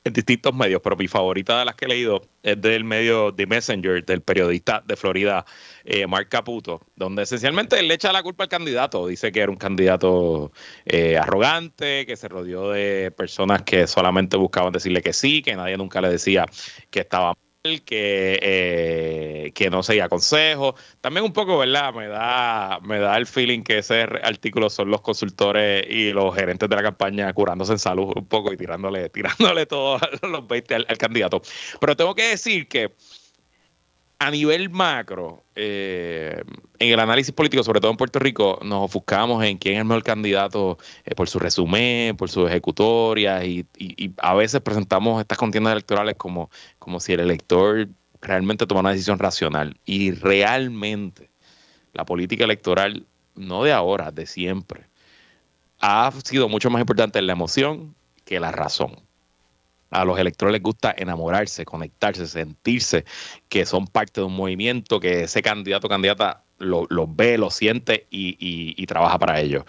en 0.09 0.13
distintos 0.13 0.55
medios, 0.55 0.81
pero 0.83 0.97
mi 0.97 1.09
favorita 1.09 1.59
de 1.59 1.65
las 1.65 1.75
que 1.75 1.85
he 1.85 1.89
leído 1.89 2.23
es 2.43 2.61
del 2.61 2.85
medio 2.85 3.35
The 3.35 3.47
Messenger, 3.47 4.05
del 4.05 4.23
periodista 4.23 4.83
de 4.87 4.97
Florida, 4.97 5.45
eh, 5.85 6.07
Mark 6.07 6.29
Caputo, 6.29 6.81
donde 6.97 7.23
esencialmente 7.23 7.79
él 7.79 7.89
le 7.89 7.95
echa 7.95 8.13
la 8.13 8.23
culpa 8.23 8.45
al 8.45 8.49
candidato. 8.51 9.07
Dice 9.07 9.33
que 9.33 9.41
era 9.41 9.51
un 9.51 9.57
candidato 9.59 10.53
eh, 10.85 11.17
arrogante, 11.17 12.07
que 12.07 12.17
se 12.17 12.29
rodeó 12.29 12.71
de 12.71 13.11
personas 13.11 13.63
que 13.63 13.87
solamente 13.87 14.37
buscaban 14.37 14.73
decirle 14.73 15.03
que 15.03 15.13
sí, 15.13 15.43
que 15.43 15.55
nadie 15.57 15.77
nunca 15.77 16.01
le 16.01 16.11
decía 16.11 16.47
que 16.91 17.01
estaba 17.01 17.35
que, 17.85 18.39
eh, 18.43 19.53
que 19.55 19.71
no 19.71 19.83
seguía 19.83 20.09
consejos. 20.09 20.75
También 21.01 21.25
un 21.25 21.33
poco, 21.33 21.59
¿verdad? 21.59 21.93
Me 21.95 22.09
da, 22.09 22.81
me 22.83 22.99
da 22.99 23.16
el 23.16 23.27
feeling 23.27 23.62
que 23.62 23.79
ese 23.79 24.03
artículo 24.03 24.71
son 24.71 24.91
los 24.91 25.01
consultores 25.01 25.85
y 25.89 26.12
los 26.12 26.35
gerentes 26.35 26.69
de 26.69 26.77
la 26.77 26.83
campaña 26.83 27.33
curándose 27.33 27.73
en 27.73 27.79
salud 27.79 28.12
un 28.16 28.27
poco 28.27 28.53
y 28.53 28.57
tirándole, 28.57 29.09
tirándole 29.11 29.66
todos 29.66 30.01
los 30.23 30.47
20 30.47 30.75
al 30.75 30.99
candidato. 30.99 31.43
Pero 31.81 31.97
tengo 31.97 32.14
que 32.14 32.29
decir 32.31 32.69
que 32.69 32.93
a 34.21 34.31
nivel 34.31 34.69
macro, 34.71 35.45
eh, 35.55 36.43
en 36.79 36.93
el 36.93 36.99
análisis 36.99 37.33
político, 37.33 37.62
sobre 37.62 37.81
todo 37.81 37.93
en 37.93 37.97
Puerto 37.97 38.19
Rico, 38.19 38.59
nos 38.62 38.85
ofuscamos 38.85 39.45
en 39.45 39.59
quién 39.59 39.75
es 39.75 39.81
el 39.81 39.85
mejor 39.87 40.03
candidato 40.03 40.79
eh, 41.05 41.14
por 41.14 41.29
su 41.29 41.39
resumen, 41.39 42.16
por 42.16 42.29
su 42.29 42.47
ejecutoria, 42.47 43.45
y, 43.45 43.66
a 44.19 44.35
veces 44.35 44.61
presentamos 44.61 45.21
estas 45.21 45.39
contiendas 45.39 45.73
electorales 45.73 46.16
como, 46.16 46.51
como 46.81 46.99
si 46.99 47.12
el 47.12 47.21
elector 47.21 47.89
realmente 48.21 48.66
tomara 48.66 48.89
una 48.89 48.93
decisión 48.93 49.19
racional. 49.21 49.77
Y 49.85 50.11
realmente 50.11 51.31
la 51.93 52.05
política 52.05 52.45
electoral, 52.45 53.07
no 53.37 53.62
de 53.62 53.73
ahora, 53.73 54.11
de 54.11 54.27
siempre, 54.27 54.87
ha 55.81 56.12
sido 56.25 56.49
mucho 56.49 56.71
más 56.71 56.81
importante 56.81 57.23
la 57.23 57.33
emoción 57.33 57.95
que 58.25 58.41
la 58.41 58.51
razón 58.51 59.08
a 59.91 60.05
los 60.05 60.18
electores 60.18 60.53
les 60.53 60.62
gusta 60.62 60.95
enamorarse, 60.97 61.64
conectarse, 61.64 62.26
sentirse 62.26 63.05
que 63.49 63.66
son 63.66 63.86
parte 63.86 64.20
de 64.20 64.26
un 64.26 64.36
movimiento, 64.36 65.01
que 65.01 65.22
ese 65.22 65.43
candidato 65.43 65.86
o 65.86 65.91
candidata 65.91 66.43
lo, 66.59 66.86
ve, 67.07 67.39
lo 67.39 67.51
siente 67.51 68.07
y, 68.11 68.86
trabaja 68.86 69.18
para 69.18 69.41
ello. 69.41 69.64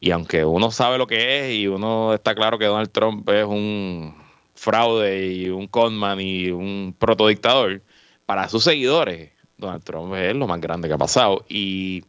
Y 0.00 0.10
aunque 0.10 0.44
uno 0.44 0.70
sabe 0.70 0.98
lo 0.98 1.06
que 1.06 1.40
es 1.40 1.54
y 1.54 1.66
uno 1.68 2.14
está 2.14 2.34
claro 2.34 2.58
que 2.58 2.66
Donald 2.66 2.90
Trump 2.90 3.28
es 3.30 3.44
un 3.44 4.14
fraude 4.54 5.32
y 5.32 5.48
un 5.48 5.66
conman 5.66 6.20
y 6.20 6.50
un 6.50 6.94
protodictador, 6.98 7.82
para 8.26 8.48
sus 8.48 8.64
seguidores, 8.64 9.30
Donald 9.56 9.84
Trump 9.84 10.14
es 10.14 10.34
lo 10.34 10.46
más 10.46 10.60
grande 10.60 10.88
que 10.88 10.94
ha 10.94 10.98
pasado. 10.98 11.44
Y 11.48 12.02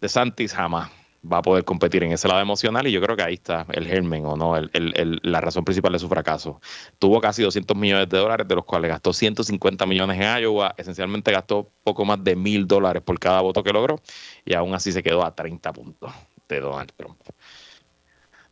de 0.00 0.08
Santis 0.08 0.52
jamás 0.52 0.90
va 1.24 1.38
a 1.38 1.42
poder 1.42 1.64
competir 1.64 2.04
en 2.04 2.12
ese 2.12 2.28
lado 2.28 2.40
emocional 2.40 2.86
y 2.86 2.92
yo 2.92 3.00
creo 3.00 3.16
que 3.16 3.22
ahí 3.22 3.34
está 3.34 3.66
el 3.72 3.86
germen 3.86 4.24
o 4.24 4.36
no, 4.36 4.54
la 4.72 5.40
razón 5.40 5.64
principal 5.64 5.92
de 5.92 5.98
su 5.98 6.08
fracaso. 6.08 6.60
Tuvo 6.98 7.20
casi 7.20 7.42
200 7.42 7.76
millones 7.76 8.08
de 8.08 8.18
dólares, 8.18 8.46
de 8.46 8.54
los 8.54 8.64
cuales 8.64 8.90
gastó 8.90 9.12
150 9.12 9.86
millones 9.86 10.20
en 10.20 10.42
Iowa, 10.42 10.74
esencialmente 10.76 11.32
gastó 11.32 11.70
poco 11.82 12.04
más 12.04 12.22
de 12.22 12.36
mil 12.36 12.66
dólares 12.66 13.02
por 13.02 13.18
cada 13.18 13.40
voto 13.40 13.62
que 13.62 13.72
logró 13.72 14.00
y 14.44 14.54
aún 14.54 14.74
así 14.74 14.92
se 14.92 15.02
quedó 15.02 15.24
a 15.24 15.34
30 15.34 15.72
puntos 15.72 16.12
de 16.48 16.60
Donald 16.60 16.92
Trump. 16.96 17.18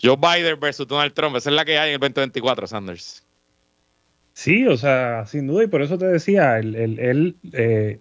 Joe 0.02 0.16
Biden 0.16 0.60
versus 0.60 0.86
Donald 0.86 1.14
Trump, 1.14 1.36
esa 1.36 1.50
es 1.50 1.56
la 1.56 1.64
que 1.64 1.78
hay 1.78 1.90
en 1.90 1.94
el 1.94 2.00
2024, 2.00 2.66
Sanders. 2.66 3.26
Sí, 4.34 4.66
o 4.66 4.76
sea, 4.76 5.24
sin 5.24 5.46
duda, 5.46 5.64
y 5.64 5.66
por 5.66 5.80
eso 5.80 5.96
te 5.96 6.04
decía, 6.04 6.58
él, 6.58 7.36
eh, 7.54 8.00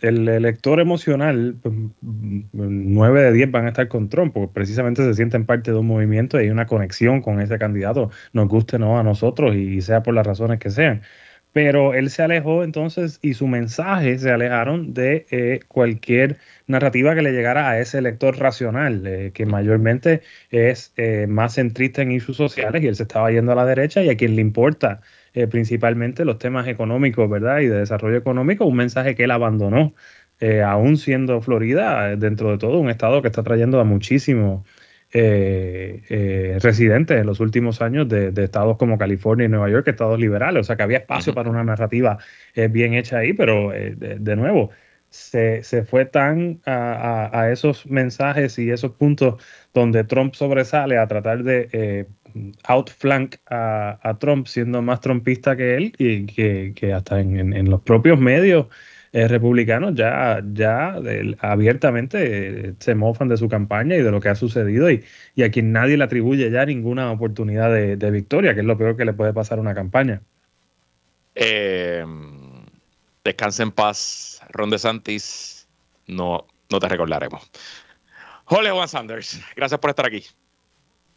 el 0.00 0.28
elector 0.28 0.80
emocional, 0.80 1.56
pues, 1.62 1.74
nueve 2.52 3.22
de 3.22 3.32
diez 3.32 3.50
van 3.50 3.66
a 3.66 3.68
estar 3.68 3.88
con 3.88 4.08
Trump, 4.08 4.32
porque 4.34 4.52
precisamente 4.52 5.02
se 5.04 5.14
sienten 5.14 5.46
parte 5.46 5.72
de 5.72 5.78
un 5.78 5.86
movimiento 5.86 6.38
y 6.38 6.44
hay 6.44 6.50
una 6.50 6.66
conexión 6.66 7.22
con 7.22 7.40
ese 7.40 7.58
candidato, 7.58 8.10
nos 8.32 8.48
guste 8.48 8.76
o 8.76 8.78
no 8.78 8.98
a 8.98 9.02
nosotros 9.02 9.54
y 9.54 9.80
sea 9.82 10.02
por 10.02 10.14
las 10.14 10.26
razones 10.26 10.58
que 10.58 10.70
sean. 10.70 11.02
Pero 11.52 11.94
él 11.94 12.10
se 12.10 12.22
alejó 12.22 12.62
entonces 12.62 13.18
y 13.22 13.34
su 13.34 13.48
mensaje 13.48 14.18
se 14.18 14.30
alejaron 14.30 14.94
de 14.94 15.26
eh, 15.30 15.60
cualquier 15.66 16.38
narrativa 16.68 17.14
que 17.14 17.22
le 17.22 17.32
llegara 17.32 17.68
a 17.70 17.80
ese 17.80 17.98
elector 17.98 18.38
racional, 18.38 19.04
eh, 19.06 19.32
que 19.34 19.46
mayormente 19.46 20.22
es 20.50 20.92
eh, 20.96 21.26
más 21.28 21.54
centrista 21.54 22.02
en 22.02 22.12
issues 22.12 22.36
sociales 22.36 22.82
y 22.82 22.86
él 22.86 22.94
se 22.94 23.02
estaba 23.02 23.32
yendo 23.32 23.52
a 23.52 23.56
la 23.56 23.66
derecha 23.66 24.02
y 24.02 24.10
a 24.10 24.16
quien 24.16 24.36
le 24.36 24.42
importa 24.42 25.00
eh, 25.32 25.46
principalmente 25.46 26.24
los 26.24 26.38
temas 26.38 26.66
económicos, 26.66 27.30
¿verdad? 27.30 27.60
Y 27.60 27.66
de 27.66 27.78
desarrollo 27.78 28.16
económico, 28.16 28.64
un 28.64 28.76
mensaje 28.76 29.14
que 29.14 29.24
él 29.24 29.30
abandonó, 29.30 29.94
eh, 30.40 30.62
aún 30.62 30.96
siendo 30.96 31.40
Florida, 31.40 32.16
dentro 32.16 32.50
de 32.50 32.58
todo, 32.58 32.78
un 32.80 32.90
estado 32.90 33.22
que 33.22 33.28
está 33.28 33.42
trayendo 33.44 33.78
a 33.80 33.84
muchísimos 33.84 34.66
eh, 35.12 36.58
residentes 36.60 37.20
en 37.20 37.26
los 37.26 37.40
últimos 37.40 37.80
años 37.82 38.08
de, 38.08 38.32
estados 38.36 38.76
como 38.76 38.98
California 38.98 39.46
y 39.46 39.48
Nueva 39.48 39.70
York, 39.70 39.86
estados 39.88 40.18
liberales, 40.18 40.60
o 40.62 40.64
sea 40.64 40.76
que 40.76 40.82
había 40.82 40.98
espacio 40.98 41.34
para 41.34 41.50
una 41.50 41.64
narrativa 41.64 42.18
bien 42.70 42.94
hecha 42.94 43.18
ahí, 43.18 43.32
pero 43.32 43.70
de, 43.70 44.36
nuevo, 44.36 44.70
se, 45.10 45.62
fue 45.84 46.06
tan 46.06 46.60
a, 46.66 47.50
esos 47.52 47.86
mensajes 47.86 48.58
y 48.58 48.70
esos 48.70 48.92
puntos 48.92 49.42
donde 49.74 50.04
Trump 50.04 50.34
sobresale 50.34 50.98
a 50.98 51.06
tratar 51.08 51.42
de 51.44 52.06
outflank 52.64 53.36
a, 53.46 54.16
Trump 54.18 54.46
siendo 54.46 54.82
más 54.82 55.00
trumpista 55.00 55.56
que 55.56 55.76
él 55.76 55.92
y 55.98 56.26
que, 56.26 56.92
hasta 56.94 57.20
en, 57.20 57.70
los 57.70 57.80
propios 57.82 58.18
medios 58.18 58.66
eh, 59.12 59.26
republicanos 59.28 59.94
ya, 59.94 60.42
ya 60.52 60.96
abiertamente 61.40 62.68
eh, 62.68 62.74
se 62.78 62.94
mofan 62.94 63.28
de 63.28 63.36
su 63.36 63.48
campaña 63.48 63.96
y 63.96 64.02
de 64.02 64.10
lo 64.10 64.20
que 64.20 64.28
ha 64.28 64.34
sucedido 64.34 64.90
y, 64.90 65.04
a 65.42 65.50
quien 65.50 65.72
nadie 65.72 65.96
le 65.96 66.04
atribuye 66.04 66.50
ya 66.50 66.64
ninguna 66.66 67.10
oportunidad 67.10 67.72
de, 67.72 68.10
victoria, 68.10 68.54
que 68.54 68.60
es 68.60 68.66
lo 68.66 68.78
peor 68.78 68.96
que 68.96 69.04
le 69.04 69.12
puede 69.12 69.32
pasar 69.32 69.58
a 69.58 69.62
una 69.62 69.74
campaña. 69.74 70.22
Eh, 71.34 72.04
descansa 73.24 73.62
en 73.62 73.72
paz, 73.72 74.42
Ron 74.50 74.70
DeSantis, 74.70 75.68
no, 76.06 76.46
no 76.70 76.78
te 76.78 76.88
recordaremos. 76.88 77.50
Hola 78.46 78.72
Juan 78.72 78.88
Sanders, 78.88 79.40
gracias 79.54 79.78
por 79.80 79.90
estar 79.90 80.06
aquí. 80.06 80.24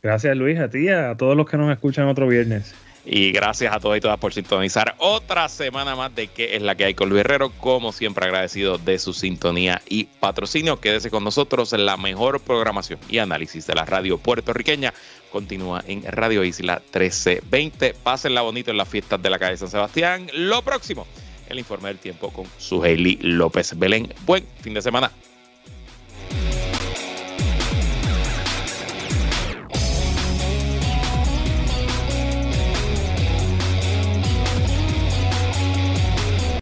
Gracias 0.03 0.35
Luis, 0.35 0.59
a 0.59 0.69
ti 0.69 0.89
a 0.89 1.15
todos 1.15 1.37
los 1.37 1.49
que 1.49 1.55
nos 1.55 1.71
escuchan 1.71 2.09
otro 2.09 2.27
viernes. 2.27 2.75
Y 3.05 3.31
gracias 3.31 3.73
a 3.73 3.79
todos 3.79 3.95
y 3.95 4.01
todas 4.01 4.19
por 4.19 4.33
sintonizar 4.33 4.95
otra 4.97 5.47
semana 5.47 5.95
más 5.95 6.13
de 6.13 6.27
qué 6.27 6.57
es 6.57 6.61
la 6.61 6.75
que 6.75 6.83
hay 6.83 6.93
con 6.93 7.07
Luis 7.07 7.21
Herrero. 7.21 7.51
Como 7.51 7.93
siempre 7.93 8.25
agradecido 8.25 8.77
de 8.77 8.99
su 8.99 9.13
sintonía 9.13 9.81
y 9.87 10.03
patrocinio. 10.03 10.81
Quédese 10.81 11.09
con 11.09 11.23
nosotros 11.23 11.71
en 11.71 11.85
la 11.85 11.95
mejor 11.95 12.41
programación 12.41 12.99
y 13.09 13.19
análisis 13.19 13.65
de 13.65 13.75
la 13.75 13.85
radio 13.85 14.17
puertorriqueña. 14.17 14.93
Continúa 15.31 15.81
en 15.87 16.03
Radio 16.03 16.43
Isla 16.43 16.81
1320. 16.93 17.93
Pásenla 18.03 18.41
bonito 18.41 18.71
en 18.71 18.77
las 18.77 18.89
fiestas 18.89 19.21
de 19.21 19.29
la 19.29 19.39
calle 19.39 19.55
San 19.55 19.69
Sebastián. 19.69 20.27
Lo 20.33 20.63
próximo, 20.63 21.07
el 21.47 21.59
informe 21.59 21.87
del 21.87 21.97
tiempo 21.99 22.29
con 22.29 22.45
su 22.57 22.83
López 23.21 23.79
Belén. 23.79 24.13
Buen 24.25 24.45
fin 24.61 24.73
de 24.73 24.81
semana. 24.81 25.11